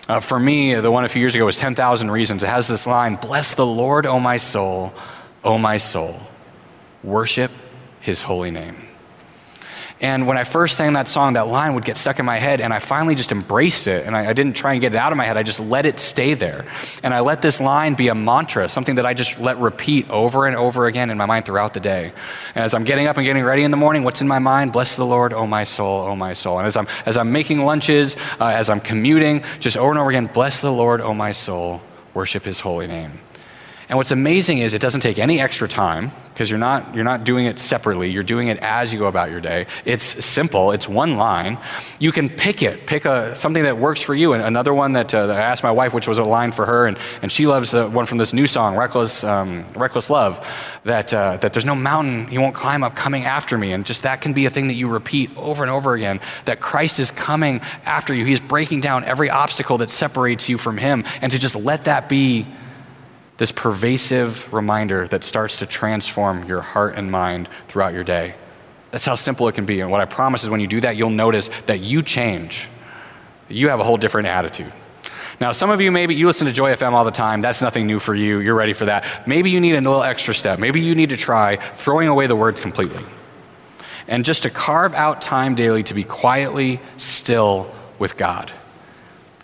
Uh, 0.09 0.21
for 0.21 0.41
me, 0.41 0.75
the 0.75 0.91
one 0.91 1.05
a 1.05 1.09
few 1.09 1.21
years 1.21 1.35
ago 1.35 1.45
was 1.45 1.57
10,000 1.57 2.11
Reasons. 2.11 2.43
It 2.43 2.49
has 2.49 2.67
this 2.67 2.87
line 2.87 3.17
Bless 3.17 3.55
the 3.55 3.67
Lord, 3.67 4.07
O 4.07 4.19
my 4.19 4.39
soul, 4.39 4.95
O 5.45 5.59
my 5.59 5.77
soul. 5.77 6.19
Worship 7.05 7.51
his 8.01 8.23
holy 8.23 8.51
name. 8.51 8.88
And 10.01 10.29
when 10.29 10.39
I 10.39 10.45
first 10.45 10.77
sang 10.77 10.93
that 10.93 11.09
song, 11.09 11.33
that 11.33 11.49
line 11.49 11.75
would 11.75 11.85
get 11.85 11.97
stuck 11.97 12.21
in 12.21 12.25
my 12.25 12.37
head, 12.37 12.61
and 12.61 12.73
I 12.73 12.79
finally 12.79 13.17
just 13.17 13.33
embraced 13.33 13.89
it. 13.89 14.07
And 14.07 14.17
I, 14.17 14.29
I, 14.29 14.33
didn't 14.33 14.55
try 14.55 14.73
and 14.73 14.81
get 14.81 14.95
it 14.95 14.99
out 14.99 15.11
of 15.11 15.19
my 15.19 15.25
head, 15.25 15.37
I 15.37 15.43
just 15.43 15.59
let 15.59 15.87
it 15.87 15.99
stay 15.99 16.35
there. 16.35 16.67
And 17.03 17.13
I 17.13 17.21
let 17.21 17.43
this 17.43 17.61
line 17.61 17.95
be 17.95 18.07
a 18.07 18.15
mantra, 18.15 18.69
something 18.69 18.95
that 18.95 19.07
I 19.07 19.15
just 19.15 19.41
let 19.41 19.59
repeat 19.59 20.09
over 20.09 20.47
and 20.47 20.57
over 20.57 20.87
again 20.87 21.11
in 21.11 21.19
my 21.19 21.27
mind 21.27 21.47
throughout 21.47 21.75
the 21.75 21.81
day. 21.81 22.13
And 22.55 22.65
as 22.65 22.75
I'm 22.75 22.85
getting 22.85 23.09
up 23.09 23.17
and 23.17 23.27
getting 23.27 23.43
ready 23.43 23.65
in 23.65 23.73
the 23.73 23.77
morning, 23.77 24.05
what's 24.05 24.21
in 24.21 24.29
my 24.29 24.39
mind? 24.39 24.73
Bless 24.73 24.95
the 24.95 25.05
Lord, 25.05 25.33
oh 25.33 25.49
my 25.49 25.65
soul, 25.65 26.07
oh 26.07 26.15
my 26.15 26.33
soul. 26.33 26.59
And 26.59 26.67
as 26.69 26.77
I'm, 26.77 26.87
as 27.05 27.17
I'm 27.17 27.33
making 27.33 27.65
lunches, 27.65 28.17
uh, 28.39 28.47
as 28.47 28.71
I'm 28.71 28.81
commuting, 28.81 29.43
just 29.59 29.77
over 29.77 29.91
and 29.91 29.99
over 29.99 30.11
again, 30.11 30.27
bless 30.27 30.61
the 30.61 30.73
Lord, 30.73 31.01
oh 31.01 31.15
my 31.15 31.33
soul, 31.33 31.81
worship 32.15 32.45
his 32.45 32.61
holy 32.61 32.87
name. 32.87 33.19
And 33.89 33.97
what's 33.97 34.11
amazing 34.11 34.59
is 34.59 34.75
it 34.75 34.81
doesn't 34.83 35.01
take 35.01 35.19
any 35.19 35.41
extra 35.41 35.67
time 35.67 36.13
because 36.39 36.49
you're 36.49 36.57
not, 36.57 36.95
you're 36.95 37.03
not 37.03 37.25
doing 37.25 37.47
it 37.47 37.59
separately. 37.59 38.09
You're 38.13 38.23
doing 38.23 38.47
it 38.47 38.59
as 38.59 38.93
you 38.93 38.99
go 39.01 39.07
about 39.07 39.29
your 39.29 39.41
day. 39.41 39.67
It's 39.85 40.25
simple, 40.25 40.71
it's 40.71 40.89
one 40.89 41.17
line. 41.17 41.59
You 41.99 42.13
can 42.13 42.29
pick 42.29 42.63
it, 42.63 42.87
pick 42.87 43.07
a, 43.07 43.35
something 43.35 43.65
that 43.65 43.77
works 43.77 44.01
for 44.03 44.15
you. 44.15 44.35
And 44.35 44.45
another 44.45 44.73
one 44.73 44.93
that, 44.93 45.13
uh, 45.13 45.27
that 45.27 45.37
I 45.37 45.43
asked 45.43 45.65
my 45.65 45.73
wife, 45.73 45.93
which 45.93 46.07
was 46.07 46.19
a 46.19 46.23
line 46.23 46.53
for 46.53 46.65
her, 46.65 46.87
and, 46.87 46.97
and 47.23 47.33
she 47.33 47.49
loves 47.49 47.73
the 47.73 47.89
one 47.89 48.07
from 48.07 48.19
this 48.19 48.33
new 48.33 48.47
song, 48.47 48.77
Reckless, 48.77 49.25
um, 49.25 49.67
Reckless 49.75 50.11
Love, 50.11 50.49
that, 50.85 51.13
uh, 51.13 51.39
that 51.39 51.55
there's 51.55 51.65
no 51.65 51.75
mountain 51.75 52.29
he 52.29 52.39
won't 52.39 52.55
climb 52.55 52.85
up 52.85 52.95
coming 52.95 53.25
after 53.25 53.59
me. 53.59 53.73
And 53.73 53.85
just 53.85 54.05
that 54.05 54.21
can 54.21 54.33
be 54.33 54.47
a 54.47 54.51
thing 54.51 54.69
that 54.69 54.75
you 54.75 54.87
repeat 54.87 55.37
over 55.37 55.65
and 55.65 55.73
over 55.73 55.95
again 55.95 56.21
that 56.45 56.61
Christ 56.61 57.01
is 57.01 57.11
coming 57.11 57.61
after 57.85 58.15
you. 58.15 58.25
He's 58.25 58.39
breaking 58.39 58.81
down 58.81 59.03
every 59.03 59.29
obstacle 59.29 59.79
that 59.79 59.91
separates 59.91 60.49
you 60.49 60.57
from 60.57 60.79
him. 60.79 61.03
And 61.21 61.33
to 61.33 61.39
just 61.41 61.57
let 61.57 61.87
that 61.87 62.09
be 62.09 62.47
this 63.39 63.53
pervasive 63.53 64.53
reminder 64.53 65.09
that 65.09 65.25
starts 65.25 65.57
to 65.59 65.67
transform 65.67 66.45
your 66.45 66.61
heart 66.61 66.97
and 66.97 67.11
mind 67.11 67.49
throughout 67.69 67.95
your 67.95 68.05
day. 68.05 68.35
That's 68.91 69.05
how 69.05 69.15
simple 69.15 69.49
it 69.49 69.55
can 69.55 69.65
be. 69.65 69.81
And 69.81 69.91
what 69.91 70.01
I 70.01 70.05
promise 70.05 70.45
is 70.45 70.51
when 70.51 70.61
you 70.61 70.67
do 70.67 70.81
that, 70.81 70.97
you'll 70.97 71.11
notice 71.11 71.49
that 71.67 71.81
you 71.81 72.03
change. 72.03 72.69
You 73.49 73.69
have 73.69 73.81
a 73.81 73.85
whole 73.85 73.97
different 73.97 74.29
attitude. 74.29 74.73
Now, 75.41 75.53
some 75.53 75.71
of 75.71 75.81
you 75.81 75.93
maybe 75.93 76.17
you 76.17 76.27
listen 76.27 76.49
to 76.49 76.53
Joy 76.53 76.73
FM 76.73 76.93
all 76.93 77.05
the 77.05 77.13
time. 77.13 77.41
That's 77.41 77.63
nothing 77.63 77.87
new 77.87 78.01
for 78.01 78.15
you. 78.15 78.41
You're 78.41 78.57
ready 78.57 78.73
for 78.73 78.87
that. 78.87 79.29
Maybe 79.29 79.51
you 79.51 79.61
need 79.61 79.75
a 79.75 79.81
little 79.81 80.03
extra 80.03 80.35
step. 80.35 80.59
Maybe 80.59 80.81
you 80.81 80.97
need 80.97 81.11
to 81.11 81.17
try 81.17 81.57
throwing 81.75 82.09
away 82.09 82.27
the 82.27 82.35
words 82.35 82.61
completely. 82.61 83.05
And 84.09 84.25
just 84.25 84.43
to 84.43 84.51
carve 84.51 84.95
out 84.95 85.21
time 85.21 85.55
daily 85.55 85.85
to 85.85 85.95
be 85.95 86.03
quietly 86.03 86.81
still 86.97 87.73
with 88.01 88.17
God. 88.17 88.51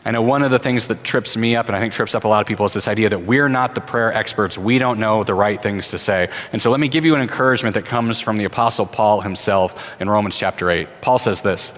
I 0.04 0.10
know 0.10 0.20
one 0.20 0.42
of 0.42 0.50
the 0.50 0.58
things 0.58 0.88
that 0.88 1.02
trips 1.02 1.34
me 1.34 1.56
up, 1.56 1.68
and 1.68 1.74
I 1.74 1.80
think 1.80 1.94
trips 1.94 2.14
up 2.14 2.24
a 2.24 2.28
lot 2.28 2.42
of 2.42 2.46
people, 2.46 2.66
is 2.66 2.74
this 2.74 2.88
idea 2.88 3.08
that 3.08 3.20
we're 3.20 3.48
not 3.48 3.74
the 3.74 3.80
prayer 3.80 4.12
experts. 4.12 4.58
We 4.58 4.78
don't 4.78 5.00
know 5.00 5.24
the 5.24 5.32
right 5.32 5.60
things 5.60 5.88
to 5.88 5.98
say. 5.98 6.28
And 6.52 6.60
so 6.60 6.70
let 6.70 6.78
me 6.78 6.88
give 6.88 7.06
you 7.06 7.14
an 7.14 7.22
encouragement 7.22 7.74
that 7.74 7.86
comes 7.86 8.20
from 8.20 8.36
the 8.36 8.44
Apostle 8.44 8.84
Paul 8.84 9.22
himself 9.22 9.94
in 10.00 10.10
Romans 10.10 10.36
chapter 10.36 10.68
8. 10.70 11.00
Paul 11.00 11.18
says 11.18 11.40
this 11.40 11.72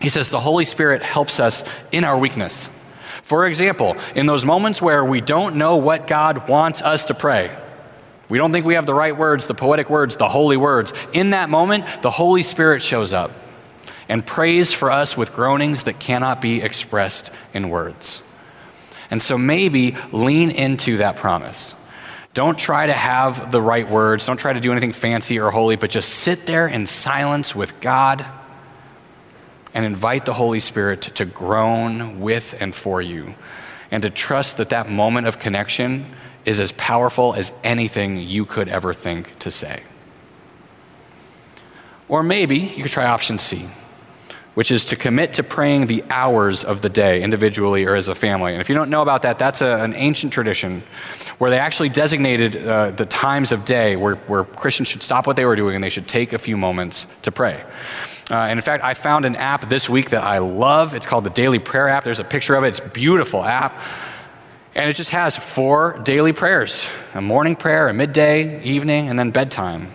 He 0.00 0.08
says, 0.08 0.28
The 0.28 0.38
Holy 0.38 0.64
Spirit 0.64 1.02
helps 1.02 1.40
us 1.40 1.64
in 1.90 2.04
our 2.04 2.16
weakness. 2.16 2.68
For 3.24 3.44
example, 3.46 3.96
in 4.14 4.26
those 4.26 4.44
moments 4.44 4.80
where 4.80 5.04
we 5.04 5.20
don't 5.20 5.56
know 5.56 5.76
what 5.76 6.06
God 6.06 6.48
wants 6.48 6.80
us 6.80 7.06
to 7.06 7.14
pray, 7.14 7.56
we 8.28 8.38
don't 8.38 8.52
think 8.52 8.64
we 8.64 8.74
have 8.74 8.86
the 8.86 8.94
right 8.94 9.16
words, 9.16 9.48
the 9.48 9.54
poetic 9.54 9.90
words, 9.90 10.16
the 10.16 10.28
holy 10.28 10.56
words. 10.56 10.92
In 11.12 11.30
that 11.30 11.50
moment, 11.50 11.84
the 12.02 12.10
Holy 12.10 12.44
Spirit 12.44 12.82
shows 12.82 13.12
up 13.12 13.32
and 14.10 14.26
prays 14.26 14.74
for 14.74 14.90
us 14.90 15.16
with 15.16 15.32
groanings 15.32 15.84
that 15.84 16.00
cannot 16.00 16.40
be 16.40 16.60
expressed 16.60 17.30
in 17.54 17.70
words. 17.70 18.20
And 19.08 19.22
so 19.22 19.38
maybe 19.38 19.96
lean 20.10 20.50
into 20.50 20.96
that 20.96 21.14
promise. 21.14 21.76
Don't 22.34 22.58
try 22.58 22.86
to 22.86 22.92
have 22.92 23.52
the 23.52 23.62
right 23.62 23.88
words. 23.88 24.26
Don't 24.26 24.36
try 24.36 24.52
to 24.52 24.58
do 24.58 24.72
anything 24.72 24.90
fancy 24.90 25.38
or 25.38 25.52
holy, 25.52 25.76
but 25.76 25.90
just 25.90 26.08
sit 26.08 26.44
there 26.44 26.66
in 26.66 26.86
silence 26.86 27.54
with 27.54 27.80
God 27.80 28.26
and 29.74 29.84
invite 29.84 30.26
the 30.26 30.34
Holy 30.34 30.60
Spirit 30.60 31.02
to, 31.02 31.12
to 31.12 31.24
groan 31.24 32.18
with 32.18 32.56
and 32.60 32.74
for 32.74 33.00
you 33.00 33.36
and 33.92 34.02
to 34.02 34.10
trust 34.10 34.56
that 34.56 34.70
that 34.70 34.90
moment 34.90 35.28
of 35.28 35.38
connection 35.38 36.04
is 36.44 36.58
as 36.58 36.72
powerful 36.72 37.34
as 37.34 37.52
anything 37.62 38.16
you 38.16 38.44
could 38.44 38.68
ever 38.68 38.92
think 38.92 39.38
to 39.38 39.52
say. 39.52 39.84
Or 42.08 42.24
maybe 42.24 42.58
you 42.58 42.82
could 42.82 42.90
try 42.90 43.06
option 43.06 43.38
C 43.38 43.68
which 44.54 44.70
is 44.70 44.84
to 44.86 44.96
commit 44.96 45.34
to 45.34 45.42
praying 45.42 45.86
the 45.86 46.02
hours 46.10 46.64
of 46.64 46.80
the 46.80 46.88
day 46.88 47.22
individually 47.22 47.84
or 47.84 47.94
as 47.94 48.08
a 48.08 48.14
family. 48.14 48.52
And 48.52 48.60
if 48.60 48.68
you 48.68 48.74
don't 48.74 48.90
know 48.90 49.02
about 49.02 49.22
that, 49.22 49.38
that's 49.38 49.62
a, 49.62 49.82
an 49.82 49.94
ancient 49.94 50.32
tradition 50.32 50.82
where 51.38 51.50
they 51.50 51.58
actually 51.58 51.88
designated 51.88 52.56
uh, 52.56 52.90
the 52.90 53.06
times 53.06 53.52
of 53.52 53.64
day 53.64 53.96
where, 53.96 54.16
where 54.16 54.44
Christians 54.44 54.88
should 54.88 55.02
stop 55.02 55.26
what 55.26 55.36
they 55.36 55.44
were 55.44 55.56
doing 55.56 55.74
and 55.74 55.84
they 55.84 55.90
should 55.90 56.08
take 56.08 56.32
a 56.32 56.38
few 56.38 56.56
moments 56.56 57.06
to 57.22 57.32
pray. 57.32 57.64
Uh, 58.30 58.34
and 58.34 58.58
in 58.58 58.62
fact, 58.62 58.84
I 58.84 58.94
found 58.94 59.24
an 59.24 59.36
app 59.36 59.68
this 59.68 59.88
week 59.88 60.10
that 60.10 60.22
I 60.22 60.38
love. 60.38 60.94
It's 60.94 61.06
called 61.06 61.24
the 61.24 61.30
Daily 61.30 61.58
Prayer 61.58 61.88
app. 61.88 62.04
There's 62.04 62.20
a 62.20 62.24
picture 62.24 62.54
of 62.54 62.64
it. 62.64 62.68
It's 62.68 62.80
a 62.80 62.88
beautiful 62.88 63.44
app. 63.44 63.80
And 64.74 64.88
it 64.88 64.94
just 64.94 65.10
has 65.10 65.36
four 65.36 65.98
daily 66.04 66.32
prayers 66.32 66.88
a 67.14 67.20
morning 67.20 67.56
prayer, 67.56 67.88
a 67.88 67.94
midday, 67.94 68.62
evening, 68.62 69.08
and 69.08 69.18
then 69.18 69.30
bedtime. 69.30 69.92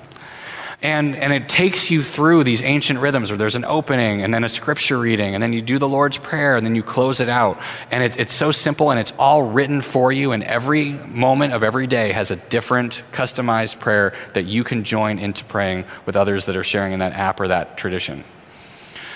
And, 0.86 1.16
and 1.16 1.34
it 1.34 1.50
takes 1.50 1.90
you 1.90 2.04
through 2.04 2.44
these 2.44 2.62
ancient 2.62 3.00
rhythms 3.00 3.32
where 3.32 3.40
there's 3.40 3.56
an 3.56 3.66
opening 3.66 4.22
and 4.22 4.32
then 4.32 4.44
a 4.44 4.48
scripture 4.48 5.00
reading, 5.00 5.34
and 5.34 5.42
then 5.42 5.52
you 5.52 5.64
do 5.64 5.80
the 5.80 5.88
Lord's 5.88 6.20
Prayer, 6.20 6.56
and 6.56 6.64
then 6.64 6.76
you 6.76 6.84
close 6.84 7.22
it 7.22 7.28
out. 7.28 7.58
And 7.90 8.04
it, 8.04 8.20
it's 8.20 8.36
so 8.36 8.52
simple 8.52 8.92
and 8.92 9.00
it's 9.00 9.12
all 9.18 9.42
written 9.42 9.82
for 9.82 10.12
you, 10.12 10.32
and 10.32 10.44
every 10.44 10.92
moment 10.92 11.54
of 11.54 11.64
every 11.64 11.88
day 11.88 12.12
has 12.12 12.30
a 12.30 12.36
different 12.36 13.02
customized 13.12 13.80
prayer 13.80 14.14
that 14.36 14.44
you 14.44 14.64
can 14.64 14.84
join 14.84 15.18
into 15.18 15.44
praying 15.46 15.86
with 16.06 16.16
others 16.16 16.46
that 16.46 16.56
are 16.56 16.64
sharing 16.64 16.94
in 16.94 17.00
that 17.00 17.14
app 17.14 17.40
or 17.40 17.48
that 17.48 17.80
tradition. 17.80 18.24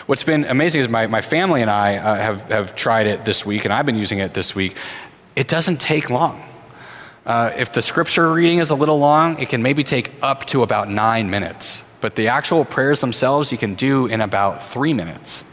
What's 0.07 0.23
been 0.23 0.45
amazing 0.45 0.81
is 0.81 0.89
my, 0.89 1.05
my 1.05 1.21
family 1.21 1.61
and 1.61 1.69
I 1.69 1.97
uh, 1.97 2.15
have, 2.15 2.41
have 2.49 2.75
tried 2.75 3.05
it 3.05 3.25
this 3.25 3.45
week, 3.45 3.65
and 3.65 3.71
I've 3.71 3.85
been 3.85 3.95
using 3.95 4.17
it 4.17 4.33
this 4.33 4.55
week. 4.55 4.75
It 5.35 5.47
doesn't 5.47 5.79
take 5.79 6.09
long. 6.09 6.48
Uh, 7.29 7.53
if 7.55 7.71
the 7.71 7.81
scripture 7.83 8.33
reading 8.33 8.57
is 8.57 8.71
a 8.71 8.75
little 8.75 8.97
long, 8.97 9.37
it 9.37 9.49
can 9.49 9.61
maybe 9.61 9.83
take 9.83 10.11
up 10.23 10.45
to 10.47 10.63
about 10.63 10.89
nine 10.89 11.29
minutes. 11.29 11.83
But 12.01 12.15
the 12.15 12.29
actual 12.29 12.65
prayers 12.65 13.01
themselves 13.01 13.51
you 13.51 13.57
can 13.59 13.75
do 13.75 14.07
in 14.07 14.19
about 14.19 14.63
three 14.63 14.95
minutes. 14.95 15.43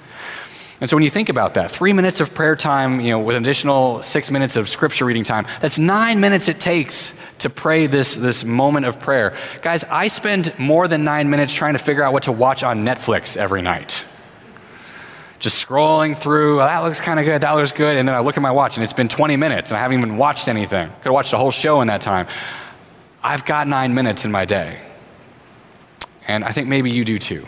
And 0.80 0.88
so 0.88 0.96
when 0.96 1.04
you 1.04 1.10
think 1.10 1.28
about 1.28 1.52
that, 1.52 1.70
three 1.70 1.92
minutes 1.92 2.22
of 2.22 2.32
prayer 2.32 2.56
time, 2.56 3.02
you 3.02 3.10
know, 3.10 3.18
with 3.20 3.36
an 3.36 3.42
additional 3.42 4.02
six 4.02 4.30
minutes 4.30 4.56
of 4.56 4.70
scripture 4.70 5.04
reading 5.04 5.24
time, 5.24 5.46
that's 5.60 5.78
nine 5.78 6.18
minutes 6.18 6.48
it 6.48 6.60
takes 6.60 7.12
to 7.40 7.50
pray 7.50 7.86
this, 7.86 8.16
this 8.16 8.42
moment 8.42 8.86
of 8.86 8.98
prayer. 8.98 9.36
Guys, 9.60 9.84
I 9.84 10.08
spend 10.08 10.58
more 10.58 10.88
than 10.88 11.04
nine 11.04 11.28
minutes 11.28 11.52
trying 11.52 11.74
to 11.74 11.78
figure 11.78 12.02
out 12.02 12.14
what 12.14 12.22
to 12.22 12.32
watch 12.32 12.62
on 12.62 12.86
Netflix 12.86 13.36
every 13.36 13.60
night 13.60 14.02
just 15.46 15.64
scrolling 15.64 16.16
through. 16.16 16.56
that 16.56 16.80
looks 16.80 16.98
kind 16.98 17.20
of 17.20 17.24
good. 17.24 17.42
That 17.42 17.52
looks 17.52 17.70
good. 17.70 17.96
And 17.96 18.08
then 18.08 18.16
I 18.16 18.18
look 18.18 18.36
at 18.36 18.42
my 18.42 18.50
watch 18.50 18.76
and 18.76 18.82
it's 18.82 18.92
been 18.92 19.06
20 19.06 19.36
minutes 19.36 19.70
and 19.70 19.78
I 19.78 19.80
haven't 19.80 19.96
even 19.98 20.16
watched 20.16 20.48
anything. 20.48 20.88
Could 20.88 21.04
have 21.04 21.12
watched 21.12 21.32
a 21.32 21.36
whole 21.36 21.52
show 21.52 21.82
in 21.82 21.86
that 21.86 22.00
time. 22.00 22.26
I've 23.22 23.44
got 23.44 23.68
nine 23.68 23.94
minutes 23.94 24.24
in 24.24 24.32
my 24.32 24.44
day. 24.44 24.80
And 26.26 26.44
I 26.44 26.50
think 26.50 26.66
maybe 26.66 26.90
you 26.90 27.04
do 27.04 27.20
too. 27.20 27.46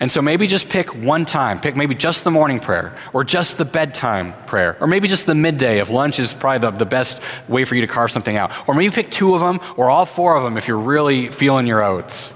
And 0.00 0.10
so 0.10 0.20
maybe 0.20 0.48
just 0.48 0.68
pick 0.68 0.96
one 0.96 1.26
time. 1.26 1.60
Pick 1.60 1.76
maybe 1.76 1.94
just 1.94 2.24
the 2.24 2.32
morning 2.32 2.58
prayer, 2.58 2.96
or 3.12 3.22
just 3.22 3.56
the 3.56 3.64
bedtime 3.64 4.34
prayer, 4.46 4.76
or 4.80 4.88
maybe 4.88 5.06
just 5.06 5.26
the 5.26 5.34
midday 5.36 5.78
if 5.78 5.90
lunch 5.90 6.18
is 6.18 6.34
probably 6.34 6.70
the, 6.70 6.76
the 6.76 6.86
best 6.86 7.20
way 7.46 7.64
for 7.64 7.76
you 7.76 7.82
to 7.82 7.86
carve 7.86 8.10
something 8.10 8.36
out. 8.36 8.50
Or 8.68 8.74
maybe 8.74 8.92
pick 8.92 9.12
two 9.12 9.36
of 9.36 9.40
them, 9.40 9.60
or 9.76 9.90
all 9.90 10.06
four 10.06 10.36
of 10.36 10.42
them 10.42 10.56
if 10.56 10.66
you're 10.66 10.76
really 10.76 11.28
feeling 11.28 11.68
your 11.68 11.84
oats. 11.84 12.32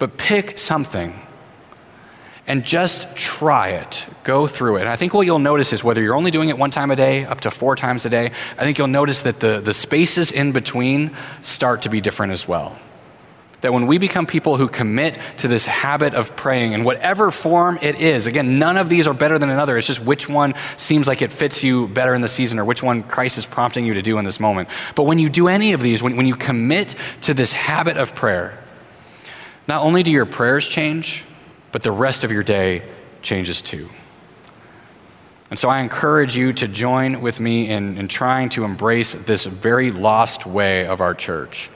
But 0.00 0.16
pick 0.16 0.58
something 0.58 1.14
and 2.46 2.64
just 2.64 3.14
try 3.16 3.70
it. 3.70 4.06
Go 4.22 4.46
through 4.46 4.76
it. 4.76 4.86
I 4.86 4.96
think 4.96 5.12
what 5.14 5.26
you'll 5.26 5.38
notice 5.38 5.72
is 5.72 5.82
whether 5.82 6.00
you're 6.00 6.14
only 6.14 6.30
doing 6.30 6.48
it 6.48 6.58
one 6.58 6.70
time 6.70 6.90
a 6.90 6.96
day, 6.96 7.24
up 7.24 7.40
to 7.40 7.50
four 7.50 7.74
times 7.76 8.06
a 8.06 8.10
day, 8.10 8.30
I 8.56 8.62
think 8.62 8.78
you'll 8.78 8.86
notice 8.86 9.22
that 9.22 9.40
the, 9.40 9.60
the 9.60 9.74
spaces 9.74 10.30
in 10.30 10.52
between 10.52 11.16
start 11.42 11.82
to 11.82 11.88
be 11.88 12.00
different 12.00 12.32
as 12.32 12.46
well. 12.46 12.78
That 13.62 13.72
when 13.72 13.86
we 13.86 13.98
become 13.98 14.26
people 14.26 14.58
who 14.58 14.68
commit 14.68 15.18
to 15.38 15.48
this 15.48 15.66
habit 15.66 16.14
of 16.14 16.36
praying 16.36 16.72
in 16.72 16.84
whatever 16.84 17.30
form 17.30 17.78
it 17.82 17.96
is, 18.00 18.26
again, 18.26 18.58
none 18.58 18.76
of 18.76 18.88
these 18.88 19.06
are 19.08 19.14
better 19.14 19.38
than 19.38 19.48
another. 19.48 19.76
It's 19.76 19.86
just 19.86 20.04
which 20.04 20.28
one 20.28 20.54
seems 20.76 21.08
like 21.08 21.22
it 21.22 21.32
fits 21.32 21.64
you 21.64 21.88
better 21.88 22.14
in 22.14 22.20
the 22.20 22.28
season 22.28 22.58
or 22.58 22.64
which 22.64 22.82
one 22.82 23.02
Christ 23.02 23.38
is 23.38 23.46
prompting 23.46 23.84
you 23.86 23.94
to 23.94 24.02
do 24.02 24.18
in 24.18 24.24
this 24.24 24.38
moment. 24.38 24.68
But 24.94 25.04
when 25.04 25.18
you 25.18 25.28
do 25.30 25.48
any 25.48 25.72
of 25.72 25.80
these, 25.80 26.02
when, 26.02 26.16
when 26.16 26.26
you 26.26 26.36
commit 26.36 26.94
to 27.22 27.34
this 27.34 27.52
habit 27.52 27.96
of 27.96 28.14
prayer, 28.14 28.62
not 29.66 29.82
only 29.82 30.02
do 30.02 30.12
your 30.12 30.26
prayers 30.26 30.66
change, 30.68 31.24
but 31.76 31.82
the 31.82 31.92
rest 31.92 32.24
of 32.24 32.32
your 32.32 32.42
day 32.42 32.82
changes 33.20 33.60
too. 33.60 33.90
And 35.50 35.58
so 35.58 35.68
I 35.68 35.80
encourage 35.80 36.34
you 36.34 36.54
to 36.54 36.66
join 36.66 37.20
with 37.20 37.38
me 37.38 37.68
in, 37.68 37.98
in 37.98 38.08
trying 38.08 38.48
to 38.48 38.64
embrace 38.64 39.12
this 39.12 39.44
very 39.44 39.90
lost 39.90 40.46
way 40.46 40.86
of 40.86 41.02
our 41.02 41.14
church. 41.14 41.68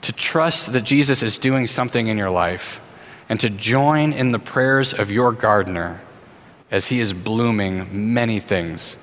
To 0.00 0.14
trust 0.14 0.72
that 0.72 0.80
Jesus 0.80 1.22
is 1.22 1.36
doing 1.36 1.66
something 1.66 2.06
in 2.06 2.16
your 2.16 2.30
life, 2.30 2.80
and 3.28 3.38
to 3.40 3.50
join 3.50 4.14
in 4.14 4.30
the 4.30 4.38
prayers 4.38 4.94
of 4.94 5.10
your 5.10 5.30
gardener 5.30 6.00
as 6.70 6.86
he 6.86 6.98
is 6.98 7.12
blooming 7.12 8.14
many 8.14 8.40
things 8.40 8.96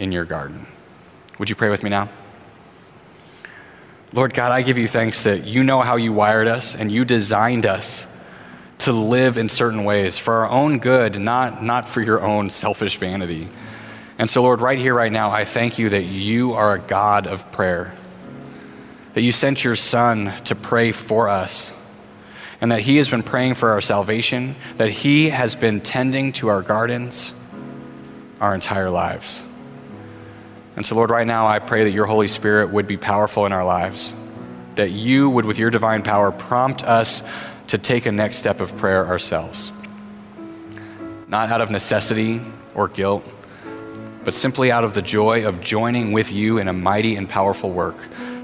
in 0.00 0.10
your 0.10 0.24
garden. 0.24 0.66
Would 1.38 1.48
you 1.48 1.54
pray 1.54 1.68
with 1.68 1.84
me 1.84 1.90
now? 1.90 2.08
Lord 4.12 4.34
God, 4.34 4.50
I 4.50 4.62
give 4.62 4.78
you 4.78 4.88
thanks 4.88 5.22
that 5.22 5.46
you 5.46 5.62
know 5.62 5.80
how 5.80 5.94
you 5.94 6.12
wired 6.12 6.48
us 6.48 6.74
and 6.74 6.90
you 6.90 7.04
designed 7.04 7.66
us 7.66 8.08
to 8.78 8.92
live 8.92 9.38
in 9.38 9.48
certain 9.48 9.84
ways 9.84 10.18
for 10.18 10.34
our 10.34 10.48
own 10.48 10.78
good, 10.78 11.20
not, 11.20 11.62
not 11.62 11.88
for 11.88 12.00
your 12.00 12.22
own 12.22 12.50
selfish 12.50 12.96
vanity. 12.96 13.48
And 14.18 14.28
so, 14.28 14.42
Lord, 14.42 14.60
right 14.60 14.78
here, 14.78 14.94
right 14.94 15.12
now, 15.12 15.30
I 15.30 15.44
thank 15.44 15.78
you 15.78 15.90
that 15.90 16.04
you 16.04 16.54
are 16.54 16.74
a 16.74 16.78
God 16.78 17.26
of 17.26 17.50
prayer, 17.52 17.96
that 19.14 19.22
you 19.22 19.32
sent 19.32 19.64
your 19.64 19.76
Son 19.76 20.32
to 20.44 20.54
pray 20.54 20.92
for 20.92 21.28
us, 21.28 21.72
and 22.60 22.72
that 22.72 22.80
he 22.80 22.96
has 22.96 23.08
been 23.08 23.22
praying 23.22 23.54
for 23.54 23.70
our 23.70 23.80
salvation, 23.80 24.56
that 24.76 24.90
he 24.90 25.30
has 25.30 25.54
been 25.54 25.80
tending 25.80 26.32
to 26.32 26.48
our 26.48 26.62
gardens 26.62 27.32
our 28.40 28.54
entire 28.54 28.90
lives. 28.90 29.44
And 30.76 30.86
so, 30.86 30.94
Lord, 30.94 31.10
right 31.10 31.26
now 31.26 31.48
I 31.48 31.58
pray 31.58 31.84
that 31.84 31.90
your 31.90 32.06
Holy 32.06 32.28
Spirit 32.28 32.70
would 32.70 32.86
be 32.86 32.96
powerful 32.96 33.46
in 33.46 33.52
our 33.52 33.64
lives, 33.64 34.14
that 34.76 34.90
you 34.90 35.28
would, 35.28 35.44
with 35.44 35.58
your 35.58 35.70
divine 35.70 36.02
power, 36.02 36.30
prompt 36.30 36.84
us 36.84 37.22
to 37.68 37.78
take 37.78 38.06
a 38.06 38.12
next 38.12 38.36
step 38.36 38.60
of 38.60 38.76
prayer 38.76 39.06
ourselves. 39.06 39.72
Not 41.28 41.50
out 41.50 41.60
of 41.60 41.70
necessity 41.70 42.40
or 42.74 42.88
guilt, 42.88 43.24
but 44.24 44.34
simply 44.34 44.70
out 44.70 44.84
of 44.84 44.94
the 44.94 45.02
joy 45.02 45.46
of 45.46 45.60
joining 45.60 46.12
with 46.12 46.32
you 46.32 46.58
in 46.58 46.68
a 46.68 46.72
mighty 46.72 47.16
and 47.16 47.28
powerful 47.28 47.70
work, 47.70 47.96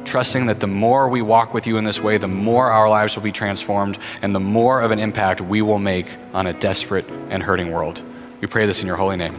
trusting 0.04 0.46
that 0.46 0.60
the 0.60 0.66
more 0.66 1.08
we 1.08 1.22
walk 1.22 1.54
with 1.54 1.66
you 1.66 1.78
in 1.78 1.84
this 1.84 2.00
way, 2.00 2.18
the 2.18 2.28
more 2.28 2.70
our 2.70 2.88
lives 2.88 3.16
will 3.16 3.22
be 3.22 3.32
transformed 3.32 3.98
and 4.22 4.34
the 4.34 4.40
more 4.40 4.80
of 4.80 4.90
an 4.90 4.98
impact 4.98 5.40
we 5.40 5.62
will 5.62 5.78
make 5.78 6.06
on 6.32 6.46
a 6.46 6.52
desperate 6.52 7.08
and 7.30 7.42
hurting 7.42 7.70
world. 7.70 8.02
We 8.40 8.46
pray 8.46 8.66
this 8.66 8.82
in 8.82 8.86
your 8.86 8.96
holy 8.96 9.16
name. 9.16 9.38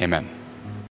Amen. 0.00 0.33